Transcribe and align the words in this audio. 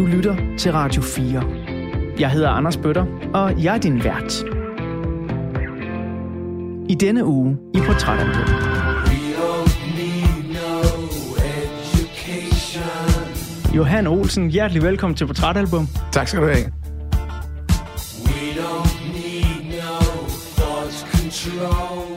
Du 0.00 0.06
lytter 0.06 0.36
til 0.58 0.72
Radio 0.72 1.02
4. 1.02 1.42
Jeg 2.18 2.30
hedder 2.30 2.48
Anders 2.48 2.76
Bøtter, 2.76 3.06
og 3.34 3.64
jeg 3.64 3.74
er 3.74 3.78
din 3.78 4.04
vært. 4.04 4.44
I 6.88 6.94
denne 6.94 7.24
uge 7.24 7.56
i 7.74 7.78
Portrætalbum. 7.78 8.42
Johan 13.76 14.06
Olsen, 14.06 14.50
hjertelig 14.50 14.82
velkommen 14.82 15.16
til 15.16 15.26
Portrætalbum. 15.26 15.86
Tak 16.12 16.28
skal 16.28 16.40
du 16.40 16.46
have. 16.46 16.72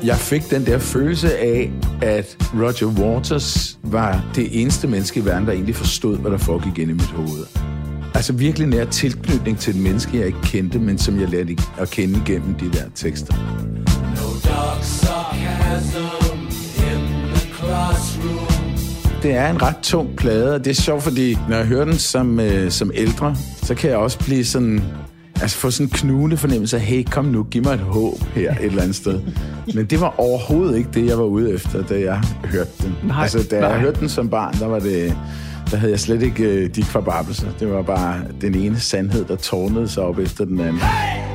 Jeg 0.04 0.16
fik 0.16 0.42
den 0.52 0.66
der 0.66 0.80
følelse 0.80 1.38
af, 1.38 1.72
at 2.02 2.38
Roger 2.54 3.02
Waters 3.02 3.80
var 3.84 4.26
det 4.36 4.62
eneste 4.62 4.88
menneske 4.88 5.20
i 5.20 5.26
verden, 5.26 5.46
der 5.46 5.52
egentlig 5.52 5.76
forstod, 5.76 6.18
hvad 6.18 6.32
der 6.32 6.38
foregik 6.38 6.80
inde 6.80 6.92
i 6.92 6.96
mit 6.96 7.12
hoved. 7.12 7.73
Altså 8.24 8.34
virkelig 8.34 8.68
nær 8.68 8.86
tilknytning 8.86 9.60
til 9.60 9.76
et 9.76 9.82
menneske, 9.82 10.18
jeg 10.18 10.28
ikke 10.28 10.42
kendte, 10.44 10.80
men 10.80 10.98
som 10.98 11.20
jeg 11.20 11.30
lærte 11.30 11.58
at 11.78 11.90
kende 11.90 12.22
igennem 12.26 12.56
de 12.56 12.72
der 12.72 12.84
tekster. 12.96 13.34
Det 19.24 19.36
er 19.36 19.50
en 19.50 19.62
ret 19.62 19.78
tung 19.84 20.16
plade, 20.16 20.56
og 20.56 20.66
det 20.66 20.72
er 20.72 20.82
sjovt, 20.82 21.04
fordi 21.04 21.38
når 21.50 21.56
jeg 21.56 21.66
hører 21.66 21.86
den 21.86 21.98
som, 21.98 22.40
øh, 22.40 22.72
som 22.72 22.92
ældre, 22.96 23.36
så 23.64 23.76
kan 23.76 23.90
jeg 23.90 23.98
også 23.98 24.20
blive 24.20 24.46
sådan 24.46 24.84
altså 25.42 25.58
få 25.58 25.72
sådan 25.72 25.88
en 25.88 25.92
knugende 25.92 26.38
fornemmelse 26.38 26.78
af, 26.78 26.84
hey, 26.84 27.04
kom 27.04 27.26
nu, 27.26 27.44
giv 27.44 27.64
mig 27.64 27.74
et 27.74 27.80
håb 27.80 28.22
her 28.36 28.52
et 28.52 28.66
eller 28.66 28.82
andet 28.82 28.96
sted. 28.96 29.22
Men 29.76 29.86
det 29.86 30.02
var 30.02 30.20
overhovedet 30.20 30.78
ikke 30.78 30.90
det, 30.94 31.06
jeg 31.06 31.18
var 31.18 31.26
ude 31.26 31.54
efter, 31.54 31.84
da 31.84 32.00
jeg 32.00 32.22
hørte 32.44 32.72
den. 32.82 32.96
Nej, 33.04 33.22
altså, 33.22 33.48
da 33.52 33.60
nej. 33.60 33.70
jeg 33.70 33.80
hørte 33.80 34.00
den 34.00 34.10
som 34.10 34.30
barn, 34.30 34.54
der 34.54 34.68
var 34.68 34.80
det... 34.80 35.18
Der 35.72 35.78
havde 35.78 35.92
jeg 35.92 36.00
slet 36.00 36.22
ikke 36.22 36.44
uh, 36.44 36.76
de 36.76 36.84
kvababelser. 36.84 37.48
Det 37.60 37.70
var 37.70 37.82
bare 37.82 38.22
den 38.42 38.56
ene 38.56 38.80
sandhed, 38.80 39.26
der 39.26 39.36
tårnede 39.36 39.88
sig 39.88 40.04
op 40.04 40.20
efter 40.20 40.46
den 40.46 40.60
anden. 40.60 40.78
Hey! 40.80 41.34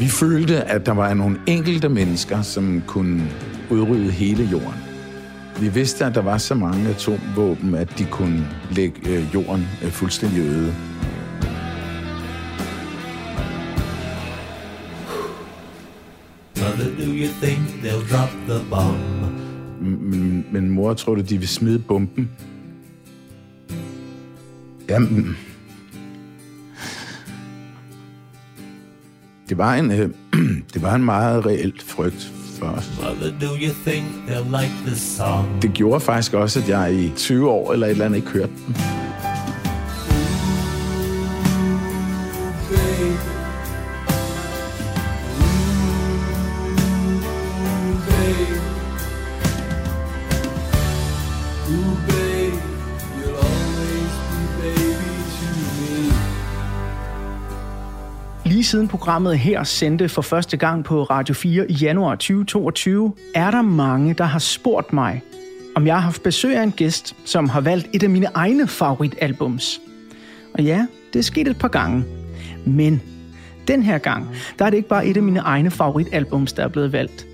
Vi 0.00 0.10
følte, 0.10 0.62
at 0.62 0.86
der 0.86 0.92
var 0.92 1.14
nogle 1.14 1.38
enkelte 1.46 1.88
mennesker, 1.88 2.42
som 2.42 2.82
kunne 2.86 3.22
udrydde 3.70 4.10
hele 4.10 4.44
jorden. 4.44 4.80
Vi 5.60 5.68
vidste, 5.68 6.04
at 6.04 6.14
der 6.14 6.22
var 6.22 6.38
så 6.38 6.54
mange 6.54 6.88
atomvåben, 6.88 7.74
at 7.74 7.98
de 7.98 8.04
kunne 8.04 8.46
lægge 8.70 9.10
øh, 9.10 9.34
jorden 9.34 9.68
øh, 9.84 9.90
fuldstændig 9.90 10.40
øde. 10.40 10.74
You 17.16 17.28
think 17.42 17.58
they'll 17.82 18.08
drop 18.10 18.30
the 18.48 18.60
bomb? 18.70 18.98
Men, 19.80 20.46
men 20.52 20.70
mor, 20.70 20.94
tror 20.94 21.14
du, 21.14 21.20
de 21.20 21.38
vil 21.38 21.48
smide 21.48 21.78
bomben? 21.78 22.30
Jamen, 24.88 25.36
det 29.48 29.58
var 29.58 29.74
en, 29.74 29.90
øh, 29.90 30.10
det 30.74 30.82
var 30.82 30.94
en 30.94 31.04
meget 31.04 31.46
reelt 31.46 31.82
frygt 31.82 32.32
for 32.58 32.66
os. 32.66 32.90
do 33.40 33.46
you 33.46 33.74
think 33.86 34.04
like 34.28 34.74
the 34.86 34.96
song? 34.96 35.62
Det 35.62 35.72
gjorde 35.72 36.00
faktisk 36.00 36.34
også, 36.34 36.60
at 36.60 36.68
jeg 36.68 36.94
i 36.94 37.12
20 37.16 37.50
år 37.50 37.72
eller 37.72 37.86
et 37.86 37.90
eller 37.90 38.04
andet 38.04 38.16
ikke 38.16 38.28
hørte 38.28 38.52
den. 38.66 38.76
Siden 58.66 58.88
programmet 58.88 59.38
her 59.38 59.64
sendte 59.64 60.08
for 60.08 60.22
første 60.22 60.56
gang 60.56 60.84
på 60.84 61.02
Radio 61.02 61.34
4 61.34 61.70
i 61.70 61.74
januar 61.74 62.14
2022, 62.14 63.14
er 63.34 63.50
der 63.50 63.62
mange, 63.62 64.14
der 64.14 64.24
har 64.24 64.38
spurgt 64.38 64.92
mig, 64.92 65.22
om 65.74 65.86
jeg 65.86 65.94
har 65.94 66.00
haft 66.00 66.22
besøg 66.22 66.56
af 66.56 66.62
en 66.62 66.72
gæst, 66.72 67.16
som 67.24 67.48
har 67.48 67.60
valgt 67.60 67.88
et 67.92 68.02
af 68.02 68.10
mine 68.10 68.26
egne 68.34 68.68
favoritalbums. 68.68 69.80
Og 70.54 70.64
ja, 70.64 70.86
det 71.12 71.18
er 71.18 71.22
sket 71.22 71.48
et 71.48 71.58
par 71.58 71.68
gange. 71.68 72.04
Men 72.64 73.02
den 73.68 73.82
her 73.82 73.98
gang, 73.98 74.26
der 74.58 74.64
er 74.64 74.70
det 74.70 74.76
ikke 74.76 74.88
bare 74.88 75.06
et 75.06 75.16
af 75.16 75.22
mine 75.22 75.40
egne 75.40 75.70
favoritalbums, 75.70 76.52
der 76.52 76.64
er 76.64 76.68
blevet 76.68 76.92
valgt. 76.92 77.26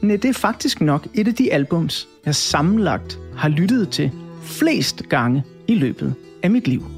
Nej, 0.00 0.16
det 0.16 0.28
er 0.28 0.34
faktisk 0.34 0.80
nok 0.80 1.06
et 1.14 1.28
af 1.28 1.34
de 1.34 1.52
albums, 1.52 2.08
jeg 2.26 2.34
sammenlagt 2.34 3.18
har 3.36 3.48
lyttet 3.48 3.88
til 3.88 4.10
flest 4.42 5.08
gange 5.08 5.44
i 5.66 5.74
løbet 5.74 6.14
af 6.42 6.50
mit 6.50 6.68
liv. 6.68 6.97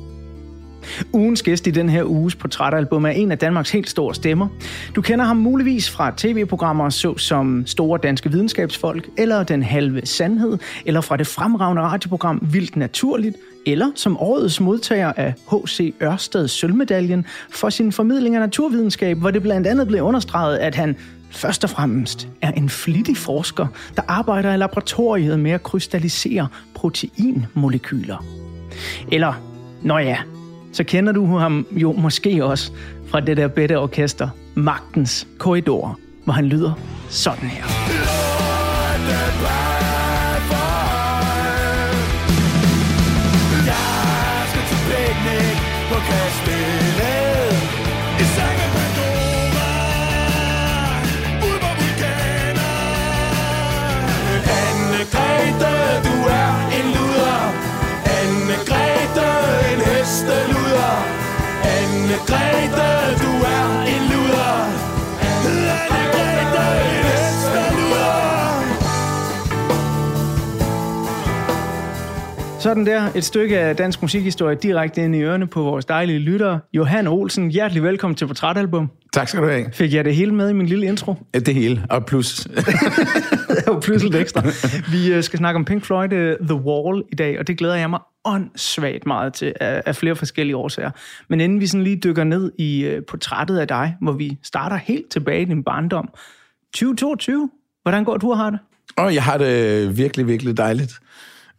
Ugens 1.13 1.43
gæst 1.43 1.67
i 1.67 1.71
den 1.71 1.89
her 1.89 2.05
uges 2.05 2.35
portrætalbum 2.35 3.05
er 3.05 3.11
en 3.11 3.33
af 3.33 3.39
Danmarks 3.39 3.71
helt 3.71 3.91
store 3.91 4.15
stemmer. 4.15 4.49
Du 4.95 5.03
kender 5.03 5.25
ham 5.25 5.37
muligvis 5.37 5.91
fra 5.91 6.13
tv-programmer 6.17 6.91
så 6.91 7.19
som 7.19 7.67
Store 7.67 7.99
Danske 8.03 8.31
Videnskabsfolk, 8.31 9.09
eller 9.19 9.43
Den 9.43 9.63
Halve 9.63 10.07
Sandhed, 10.07 10.59
eller 10.87 11.01
fra 11.01 11.17
det 11.17 11.27
fremragende 11.27 11.83
radioprogram 11.83 12.49
Vildt 12.53 12.77
Naturligt, 12.77 13.37
eller 13.67 13.91
som 13.95 14.17
årets 14.17 14.61
modtager 14.61 15.13
af 15.17 15.35
H.C. 15.51 15.95
Ørsted 16.03 16.49
sølvmedaljen 16.49 17.27
for 17.51 17.71
sin 17.71 17.93
formidling 17.93 18.35
af 18.35 18.41
naturvidenskab, 18.41 19.19
hvor 19.19 19.31
det 19.31 19.43
blandt 19.43 19.67
andet 19.67 19.87
blev 19.87 20.03
understreget, 20.03 20.59
at 20.59 20.75
han 20.75 20.97
først 21.31 21.65
og 21.65 21.71
fremmest 21.71 22.29
er 22.43 22.51
en 22.51 22.69
flittig 22.69 23.17
forsker, 23.17 23.67
der 23.97 24.03
arbejder 24.09 24.55
i 24.55 24.57
laboratoriet 24.57 25.41
med 25.41 25.51
at 25.51 25.63
krystallisere 25.63 26.49
proteinmolekyler. 26.75 28.25
Eller, 29.13 29.33
nå 29.83 29.99
ja, 29.99 30.17
så 30.73 30.85
kender 30.85 31.13
du 31.13 31.37
ham 31.37 31.67
jo 31.71 31.93
måske 31.93 32.45
også 32.45 32.73
fra 33.07 33.21
det 33.21 33.37
der 33.37 33.49
bedte 33.49 33.79
orkester, 33.79 34.29
Magtens 34.55 35.27
Korridor, 35.39 35.99
hvor 36.25 36.33
han 36.33 36.45
lyder 36.45 36.73
sådan 37.09 37.49
her. 37.49 37.65
Sådan 72.61 72.87
der, 72.87 73.09
et 73.15 73.25
stykke 73.25 73.59
af 73.59 73.77
dansk 73.77 74.03
musikhistorie 74.03 74.57
direkte 74.57 75.05
ind 75.05 75.17
i 75.17 75.21
ørerne 75.21 75.47
på 75.47 75.63
vores 75.63 75.85
dejlige 75.85 76.19
lyttere. 76.19 76.61
Johan 76.73 77.07
Olsen, 77.07 77.51
hjertelig 77.51 77.83
velkommen 77.83 78.15
til 78.17 78.27
Portrætalbum. 78.27 78.91
Tak 79.13 79.29
skal 79.29 79.43
du 79.43 79.49
have. 79.49 79.67
Fik 79.73 79.95
jeg 79.95 80.05
det 80.05 80.15
hele 80.15 80.35
med 80.35 80.51
i 80.51 80.53
min 80.53 80.67
lille 80.67 80.87
intro? 80.87 81.15
Ja, 81.35 81.39
det 81.39 81.55
hele, 81.55 81.87
og 81.91 82.07
plus. 82.07 82.49
jo 83.67 83.81
plus 83.81 84.03
lidt 84.03 84.15
ekstra. 84.15 84.43
Vi 84.91 85.13
øh, 85.13 85.23
skal 85.23 85.39
snakke 85.39 85.59
om 85.59 85.65
Pink 85.65 85.85
Floyd 85.85 86.13
uh, 86.13 86.47
The 86.47 86.55
Wall 86.55 87.03
i 87.13 87.15
dag, 87.15 87.39
og 87.39 87.47
det 87.47 87.59
glæder 87.59 87.75
jeg 87.75 87.91
mig 87.91 88.01
åndssvagt 88.25 89.07
meget 89.07 89.35
til 89.35 89.55
af, 89.61 89.83
af 89.87 89.97
flere 89.97 90.17
forskellige 90.17 90.57
årsager. 90.57 90.91
Men 91.29 91.41
inden 91.41 91.61
vi 91.61 91.67
sådan 91.67 91.85
lige 91.85 91.97
dykker 91.97 92.25
ned 92.25 92.53
i 92.59 92.95
uh, 92.97 93.05
portrættet 93.09 93.59
af 93.59 93.69
dig, 93.69 93.97
hvor 94.01 94.13
vi 94.13 94.39
starter 94.43 94.77
helt 94.77 95.11
tilbage 95.11 95.43
i 95.43 95.45
din 95.45 95.65
barndom. 95.65 96.09
2022, 96.75 97.51
hvordan 97.83 98.05
går 98.05 98.17
du 98.17 98.31
og 98.31 98.39
har 98.39 98.51
det? 98.51 98.59
Og 98.97 99.15
jeg 99.15 99.23
har 99.23 99.39
det 99.39 99.99
virkelig, 99.99 100.27
virkelig 100.27 100.57
dejligt. 100.57 100.93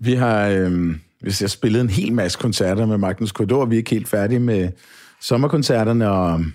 Vi 0.03 0.13
har, 0.13 0.47
øh, 0.47 0.95
hvis 1.21 1.41
jeg 1.41 1.49
spillet 1.49 1.81
en 1.81 1.89
hel 1.89 2.13
masse 2.13 2.39
koncerter 2.39 2.85
med 2.85 2.97
Magnus 2.97 3.31
Korridor, 3.31 3.65
vi 3.65 3.75
er 3.75 3.77
ikke 3.77 3.89
helt 3.89 4.07
færdige 4.07 4.39
med 4.39 4.69
sommerkoncerterne, 5.19 6.09
og 6.09 6.45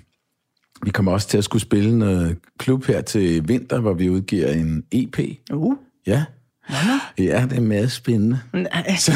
vi 0.83 0.91
kommer 0.91 1.13
også 1.13 1.29
til 1.29 1.39
at 1.39 1.45
skulle 1.45 1.63
spille 1.63 1.99
noget 1.99 2.37
klub 2.59 2.85
her 2.85 3.01
til 3.01 3.49
vinter, 3.49 3.81
hvor 3.81 3.93
vi 3.93 4.11
udgiver 4.11 4.49
en 4.49 4.85
EP. 4.93 5.19
Uh. 5.53 5.77
Ja. 6.07 6.25
Ja, 7.19 7.47
det 7.51 7.57
er 7.59 7.61
meget 7.61 7.93
spændende. 7.93 8.39
Som, 8.99 9.15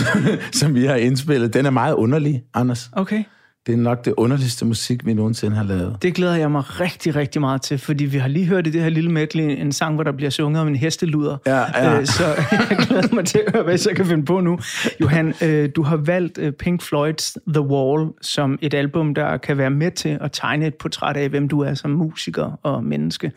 som 0.52 0.74
vi 0.74 0.84
har 0.84 0.94
indspillet. 0.94 1.54
Den 1.54 1.66
er 1.66 1.70
meget 1.70 1.94
underlig, 1.94 2.42
Anders. 2.54 2.90
Okay. 2.92 3.24
Det 3.66 3.72
er 3.72 3.76
nok 3.76 4.04
det 4.04 4.14
underligste 4.16 4.64
musik, 4.64 5.06
vi 5.06 5.14
nogensinde 5.14 5.56
har 5.56 5.64
lavet. 5.64 5.96
Det 6.02 6.14
glæder 6.14 6.34
jeg 6.34 6.50
mig 6.50 6.80
rigtig, 6.80 7.16
rigtig 7.16 7.40
meget 7.40 7.62
til, 7.62 7.78
fordi 7.78 8.04
vi 8.04 8.18
har 8.18 8.28
lige 8.28 8.46
hørt 8.46 8.66
i 8.66 8.70
det 8.70 8.82
her 8.82 8.88
lille 8.88 9.10
medley 9.10 9.44
en 9.44 9.72
sang, 9.72 9.94
hvor 9.94 10.04
der 10.04 10.12
bliver 10.12 10.30
sunget 10.30 10.62
om 10.62 10.68
en 10.68 10.76
hesteluder. 10.76 11.36
Ja, 11.46 11.58
ja. 11.58 12.00
Øh, 12.00 12.06
så 12.06 12.24
jeg 12.70 12.78
glæder 12.88 13.14
mig 13.14 13.24
til 13.26 13.38
at 13.46 13.52
høre, 13.52 13.62
hvad 13.62 13.78
jeg 13.86 13.96
kan 13.96 14.06
finde 14.06 14.24
på 14.24 14.40
nu. 14.40 14.58
Johan, 15.00 15.34
øh, 15.42 15.70
du 15.76 15.82
har 15.82 15.96
valgt 15.96 16.38
øh, 16.38 16.52
Pink 16.52 16.82
Floyd's 16.82 17.34
The 17.54 17.60
Wall 17.60 18.08
som 18.22 18.58
et 18.62 18.74
album, 18.74 19.14
der 19.14 19.36
kan 19.36 19.58
være 19.58 19.70
med 19.70 19.90
til 19.90 20.18
at 20.20 20.32
tegne 20.32 20.66
et 20.66 20.74
portræt 20.74 21.16
af, 21.16 21.28
hvem 21.28 21.48
du 21.48 21.60
er 21.60 21.74
som 21.74 21.90
musiker 21.90 22.58
og 22.62 22.84
menneske. 22.84 23.32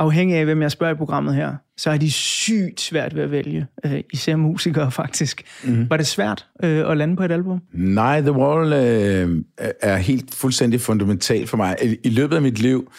Afhængig 0.00 0.36
af, 0.36 0.44
hvem 0.44 0.62
jeg 0.62 0.70
spørger 0.70 0.94
i 0.94 0.96
programmet 0.96 1.34
her, 1.34 1.54
så 1.76 1.90
er 1.90 1.96
de 1.96 2.10
sygt 2.10 2.80
svært 2.80 3.16
ved 3.16 3.22
at 3.22 3.30
vælge. 3.30 3.66
Øh, 3.84 4.00
især 4.12 4.36
musikere, 4.36 4.90
faktisk. 4.90 5.42
Mm. 5.64 5.90
Var 5.90 5.96
det 5.96 6.06
svært 6.06 6.46
øh, 6.62 6.90
at 6.90 6.96
lande 6.96 7.16
på 7.16 7.22
et 7.22 7.32
album? 7.32 7.60
Nej, 7.72 8.20
The 8.20 8.32
Wall 8.32 8.72
øh, 8.72 9.44
er 9.80 9.96
helt 9.96 10.34
fuldstændig 10.34 10.80
fundamental 10.80 11.46
for 11.46 11.56
mig. 11.56 11.76
I, 11.82 11.96
I 12.04 12.08
løbet 12.08 12.36
af 12.36 12.42
mit 12.42 12.58
liv 12.58 12.92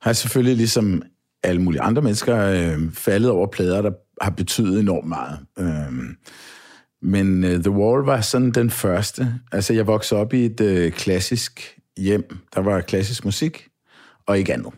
har 0.00 0.10
jeg 0.10 0.16
selvfølgelig 0.16 0.56
ligesom 0.56 1.02
alle 1.42 1.62
mulige 1.62 1.82
andre 1.82 2.02
mennesker 2.02 2.38
øh, 2.38 2.92
faldet 2.92 3.30
over 3.30 3.46
plader, 3.46 3.82
der 3.82 3.90
har 4.20 4.30
betydet 4.30 4.80
enormt 4.80 5.08
meget. 5.08 5.38
Øh, 5.58 5.92
men 7.02 7.44
uh, 7.44 7.50
The 7.50 7.70
Wall 7.70 8.04
var 8.04 8.20
sådan 8.20 8.50
den 8.50 8.70
første. 8.70 9.34
Altså, 9.52 9.74
jeg 9.74 9.86
voksede 9.86 10.20
op 10.20 10.34
i 10.34 10.44
et 10.44 10.60
uh, 10.60 10.92
klassisk 10.92 11.78
hjem. 11.96 12.36
Der 12.54 12.60
var 12.60 12.80
klassisk 12.80 13.24
musik, 13.24 13.68
og 14.26 14.38
ikke 14.38 14.52
andet. 14.52 14.72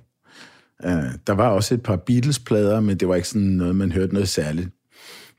Uh, 0.85 0.91
der 1.27 1.33
var 1.33 1.49
også 1.49 1.75
et 1.75 1.83
par 1.83 1.97
Beatles-plader, 1.97 2.81
men 2.81 2.97
det 2.97 3.09
var 3.09 3.15
ikke 3.15 3.29
sådan 3.29 3.43
noget, 3.43 3.77
man 3.77 3.93
hørte 3.93 4.13
noget 4.15 4.29
særligt. 4.29 4.69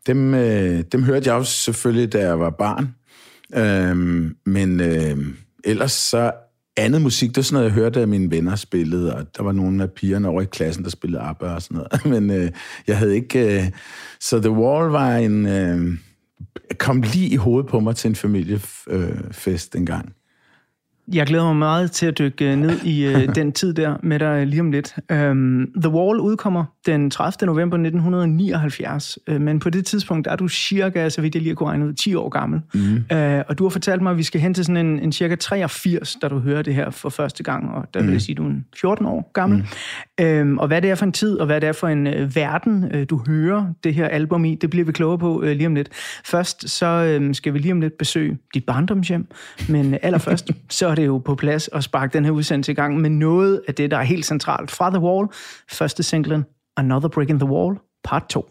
Dem, 0.07 0.33
øh, 0.33 0.83
dem 0.91 1.03
hørte 1.03 1.27
jeg 1.29 1.35
også 1.35 1.53
selvfølgelig, 1.53 2.13
da 2.13 2.19
jeg 2.19 2.39
var 2.39 2.49
barn. 2.49 2.95
Øh, 3.55 4.31
men 4.45 4.79
øh, 4.79 5.17
ellers 5.63 5.91
så 5.91 6.31
andet 6.77 7.01
musik, 7.01 7.29
det 7.29 7.37
var 7.37 7.43
sådan 7.43 7.55
noget, 7.55 7.65
jeg 7.65 7.73
hørte, 7.73 8.01
at 8.01 8.09
mine 8.09 8.31
venner 8.31 8.55
spillede, 8.55 9.15
og 9.15 9.25
der 9.37 9.43
var 9.43 9.51
nogle 9.51 9.83
af 9.83 9.91
pigerne 9.91 10.27
over 10.27 10.41
i 10.41 10.45
klassen, 10.45 10.83
der 10.83 10.89
spillede 10.89 11.21
ABBA 11.21 11.45
og 11.45 11.61
sådan 11.61 11.77
noget. 11.77 12.05
Men 12.21 12.41
øh, 12.41 12.51
jeg 12.87 12.97
havde 12.97 13.15
ikke... 13.15 13.59
Øh, 13.59 13.71
så 14.19 14.39
The 14.39 14.51
Wall 14.51 14.89
var 14.89 15.15
en... 15.15 15.45
Øh, 15.45 15.97
kom 16.77 17.01
lige 17.01 17.27
i 17.27 17.35
hovedet 17.35 17.69
på 17.69 17.79
mig 17.79 17.95
til 17.95 18.09
en 18.09 18.15
familiefest 18.15 19.75
øh, 19.75 19.79
dengang. 19.79 20.13
Jeg 21.13 21.27
glæder 21.27 21.43
mig 21.43 21.55
meget 21.55 21.91
til 21.91 22.05
at 22.05 22.17
dykke 22.17 22.51
øh, 22.51 22.57
ned 22.57 22.83
i 22.83 23.05
øh, 23.05 23.27
den 23.35 23.51
tid 23.51 23.73
der 23.73 23.97
med 24.03 24.19
dig 24.19 24.47
lige 24.47 24.61
om 24.61 24.71
lidt. 24.71 24.95
Um, 25.13 25.67
The 25.81 25.89
Wall 25.89 26.19
udkommer 26.19 26.65
den 26.85 27.11
30. 27.11 27.45
november 27.45 27.77
1979, 27.77 29.17
uh, 29.31 29.41
men 29.41 29.59
på 29.59 29.69
det 29.69 29.85
tidspunkt 29.85 30.25
der 30.25 30.31
er 30.31 30.35
du 30.35 30.47
cirka, 30.47 31.09
så 31.09 31.21
vidt 31.21 31.35
jeg 31.35 31.43
lige 31.43 31.55
kunne 31.55 31.69
regne 31.69 31.85
ud, 31.85 31.93
10 31.93 32.15
år 32.15 32.29
gammel. 32.29 32.61
Mm. 32.73 33.05
Uh, 33.13 33.41
og 33.47 33.57
du 33.57 33.63
har 33.63 33.69
fortalt 33.69 34.01
mig, 34.01 34.11
at 34.11 34.17
vi 34.17 34.23
skal 34.23 34.41
hen 34.41 34.53
til 34.53 34.65
sådan 34.65 34.85
en, 34.85 34.99
en 34.99 35.11
cirka 35.11 35.35
83, 35.35 36.15
da 36.21 36.27
du 36.27 36.39
hører 36.39 36.61
det 36.61 36.75
her 36.75 36.89
for 36.89 37.09
første 37.09 37.43
gang, 37.43 37.69
og 37.69 37.85
der 37.93 37.99
vil 37.99 38.07
jeg 38.07 38.13
mm. 38.13 38.19
sige, 38.19 38.33
at 38.33 38.37
du 38.37 38.49
er 38.49 38.53
14 38.79 39.05
år 39.05 39.31
gammel. 39.33 39.65
Mm. 40.19 40.25
Um, 40.41 40.57
og 40.57 40.67
hvad 40.67 40.81
det 40.81 40.89
er 40.89 40.95
for 40.95 41.05
en 41.05 41.11
tid, 41.11 41.37
og 41.37 41.45
hvad 41.45 41.61
det 41.61 41.69
er 41.69 41.73
for 41.73 41.87
en 41.87 42.07
uh, 42.07 42.35
verden, 42.35 42.83
uh, 42.95 43.03
du 43.09 43.21
hører 43.27 43.73
det 43.83 43.93
her 43.93 44.07
album 44.07 44.45
i, 44.45 44.55
det 44.55 44.69
bliver 44.69 44.85
vi 44.85 44.91
klogere 44.91 45.17
på 45.17 45.37
uh, 45.37 45.47
lige 45.47 45.67
om 45.67 45.75
lidt. 45.75 45.89
Først 46.25 46.69
så 46.69 47.19
uh, 47.21 47.33
skal 47.33 47.53
vi 47.53 47.59
lige 47.59 47.71
om 47.71 47.81
lidt 47.81 47.97
besøge 47.97 48.37
dit 48.53 48.65
barndomshjem, 48.65 49.27
men 49.69 49.97
allerførst 50.01 50.51
så 50.69 50.96
det 50.97 51.05
jo 51.05 51.17
på 51.17 51.35
plads 51.35 51.67
og 51.67 51.83
sparke 51.83 52.13
den 52.13 52.25
her 52.25 52.31
udsendelse 52.31 52.71
i 52.71 52.75
gang 52.75 53.01
med 53.01 53.09
noget 53.09 53.61
af 53.67 53.75
det, 53.75 53.91
der 53.91 53.97
er 53.97 54.03
helt 54.03 54.25
centralt 54.25 54.71
fra 54.71 54.89
The 54.89 54.99
Wall. 54.99 55.27
Første 55.71 56.03
singlen, 56.03 56.45
Another 56.77 57.09
Brick 57.09 57.29
in 57.29 57.39
the 57.39 57.49
Wall, 57.49 57.75
part 58.03 58.23
2. 58.29 58.47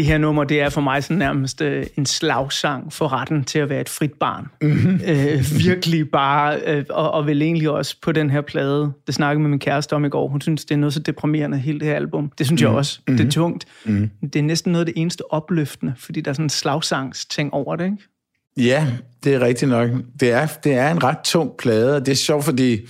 det 0.00 0.08
her 0.08 0.18
nummer, 0.18 0.44
det 0.44 0.60
er 0.60 0.68
for 0.68 0.80
mig 0.80 1.04
sådan 1.04 1.16
nærmest 1.16 1.62
øh, 1.62 1.86
en 1.96 2.06
slagsang 2.06 2.92
for 2.92 3.12
retten 3.12 3.44
til 3.44 3.58
at 3.58 3.68
være 3.68 3.80
et 3.80 3.88
frit 3.88 4.12
barn. 4.12 4.46
Mm-hmm. 4.62 5.00
Øh, 5.06 5.44
virkelig 5.64 6.10
bare, 6.10 6.60
øh, 6.66 6.84
og, 6.90 7.10
og 7.10 7.26
vel 7.26 7.42
egentlig 7.42 7.70
også 7.70 7.96
på 8.02 8.12
den 8.12 8.30
her 8.30 8.40
plade, 8.40 8.92
det 9.06 9.14
snakkede 9.14 9.42
med 9.42 9.50
min 9.50 9.58
kæreste 9.58 9.92
om 9.92 10.04
i 10.04 10.08
går, 10.08 10.28
hun 10.28 10.40
synes, 10.40 10.64
det 10.64 10.74
er 10.74 10.78
noget 10.78 10.94
så 10.94 11.00
deprimerende, 11.00 11.58
hele 11.58 11.80
det 11.80 11.88
her 11.88 11.94
album. 11.94 12.32
Det 12.38 12.46
synes 12.46 12.62
mm-hmm. 12.62 12.70
jeg 12.72 12.78
også. 12.78 13.00
Mm-hmm. 13.06 13.16
Det 13.16 13.22
er 13.22 13.26
mhm. 13.26 13.30
tungt. 13.30 13.64
Mm-hmm. 13.84 14.10
Det 14.28 14.36
er 14.36 14.42
næsten 14.42 14.72
noget 14.72 14.86
af 14.86 14.94
det 14.94 15.00
eneste 15.00 15.32
opløftende, 15.32 15.94
fordi 15.96 16.20
der 16.20 16.30
er 16.30 16.32
sådan 16.32 16.46
en 16.46 16.50
slagsangsting 16.50 17.54
over 17.54 17.76
det, 17.76 17.84
ikke? 17.84 18.68
Ja, 18.68 18.86
det 19.24 19.34
er 19.34 19.40
rigtigt 19.40 19.70
nok. 19.70 19.90
Det 20.20 20.30
er, 20.30 20.46
det 20.64 20.72
er 20.72 20.90
en 20.90 21.04
ret 21.04 21.18
tung 21.24 21.50
plade, 21.58 21.96
og 21.96 22.06
det 22.06 22.12
er 22.12 22.16
sjovt, 22.16 22.44
fordi 22.44 22.80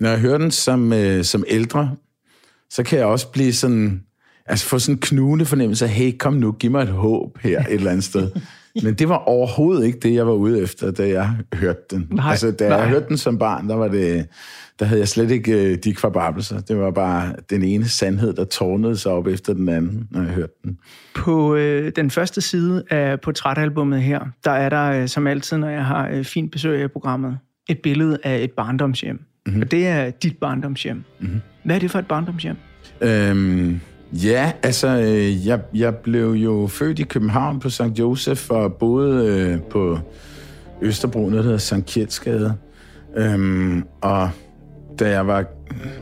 når 0.00 0.08
jeg 0.08 0.18
hører 0.18 0.38
den 0.38 0.50
som, 0.50 0.92
øh, 0.92 1.24
som 1.24 1.44
ældre, 1.48 1.96
så 2.70 2.82
kan 2.82 2.98
jeg 2.98 3.06
også 3.06 3.28
blive 3.28 3.52
sådan 3.52 4.02
altså 4.50 4.66
få 4.66 4.78
sådan 4.78 4.94
en 4.94 5.00
knugende 5.00 5.44
fornemmelse 5.44 5.84
af, 5.84 5.90
hey, 5.90 6.18
kom 6.18 6.32
nu, 6.32 6.52
giv 6.52 6.70
mig 6.70 6.82
et 6.82 6.88
håb 6.88 7.38
her 7.40 7.60
et 7.60 7.74
eller 7.74 7.90
andet 7.90 8.04
sted. 8.04 8.30
Men 8.82 8.94
det 8.94 9.08
var 9.08 9.16
overhovedet 9.16 9.86
ikke 9.86 9.98
det, 9.98 10.14
jeg 10.14 10.26
var 10.26 10.32
ude 10.32 10.62
efter, 10.62 10.90
da 10.90 11.08
jeg 11.08 11.30
hørte 11.54 11.80
den. 11.90 12.08
Nej, 12.10 12.30
altså, 12.30 12.50
da 12.50 12.68
nej. 12.68 12.78
jeg 12.78 12.88
hørte 12.88 13.06
den 13.08 13.18
som 13.18 13.38
barn, 13.38 13.68
der 13.68 13.74
var 13.74 13.88
det, 13.88 14.26
der 14.78 14.86
havde 14.86 15.00
jeg 15.00 15.08
slet 15.08 15.30
ikke 15.30 15.56
uh, 15.56 15.78
de 15.84 15.94
kvababelser. 15.94 16.60
Det 16.60 16.76
var 16.78 16.90
bare 16.90 17.32
den 17.50 17.62
ene 17.62 17.88
sandhed, 17.88 18.32
der 18.32 18.44
tårnede 18.44 18.96
sig 18.96 19.12
op 19.12 19.26
efter 19.26 19.52
den 19.54 19.68
anden, 19.68 20.08
når 20.10 20.22
jeg 20.22 20.30
hørte 20.30 20.52
den. 20.64 20.78
På 21.14 21.54
øh, 21.54 21.92
den 21.96 22.10
første 22.10 22.40
side 22.40 22.84
af 22.90 23.20
portrætalbummet 23.20 24.02
her, 24.02 24.20
der 24.44 24.50
er 24.50 24.68
der, 24.68 25.02
øh, 25.02 25.08
som 25.08 25.26
altid, 25.26 25.56
når 25.56 25.68
jeg 25.68 25.84
har 25.84 26.08
øh, 26.12 26.24
fint 26.24 26.52
besøg 26.52 26.82
af 26.82 26.90
programmet, 26.90 27.38
et 27.68 27.78
billede 27.78 28.18
af 28.22 28.42
et 28.42 28.50
barndomshjem. 28.50 29.20
Mm-hmm. 29.46 29.62
Og 29.62 29.70
det 29.70 29.86
er 29.86 30.10
dit 30.10 30.38
barndomshjem. 30.38 31.04
Mm-hmm. 31.20 31.40
Hvad 31.64 31.76
er 31.76 31.80
det 31.80 31.90
for 31.90 31.98
et 31.98 32.06
barndomshjem? 32.06 32.56
Øhm, 33.00 33.80
Ja, 34.12 34.52
altså, 34.62 34.88
øh, 34.88 35.46
jeg, 35.46 35.60
jeg 35.74 35.96
blev 35.96 36.30
jo 36.30 36.66
født 36.66 36.98
i 36.98 37.02
København 37.02 37.60
på 37.60 37.70
St. 37.70 37.98
Josef 37.98 38.50
og 38.50 38.74
boede 38.74 39.26
øh, 39.26 39.62
på 39.62 39.98
Østerbro, 40.82 41.20
noget 41.20 41.36
der 41.36 41.42
hedder 41.42 41.58
St. 41.58 41.86
Kjeldsgade. 41.86 42.54
Øhm, 43.16 43.84
og 44.00 44.30
da 44.98 45.10
jeg 45.10 45.26
var 45.26 45.44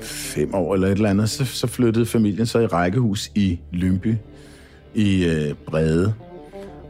fem 0.01 0.55
år 0.55 0.75
eller 0.75 0.87
et 0.89 0.93
eller 0.93 1.11
andet, 1.11 1.31
så, 1.31 1.45
så 1.45 1.67
flyttede 1.67 2.07
familien 2.07 2.47
så 2.47 2.59
i 2.59 2.67
rækkehus 2.67 3.31
i 3.35 3.61
Lyngby 3.73 4.15
i 4.95 5.25
øh, 5.25 5.55
Brede. 5.67 6.15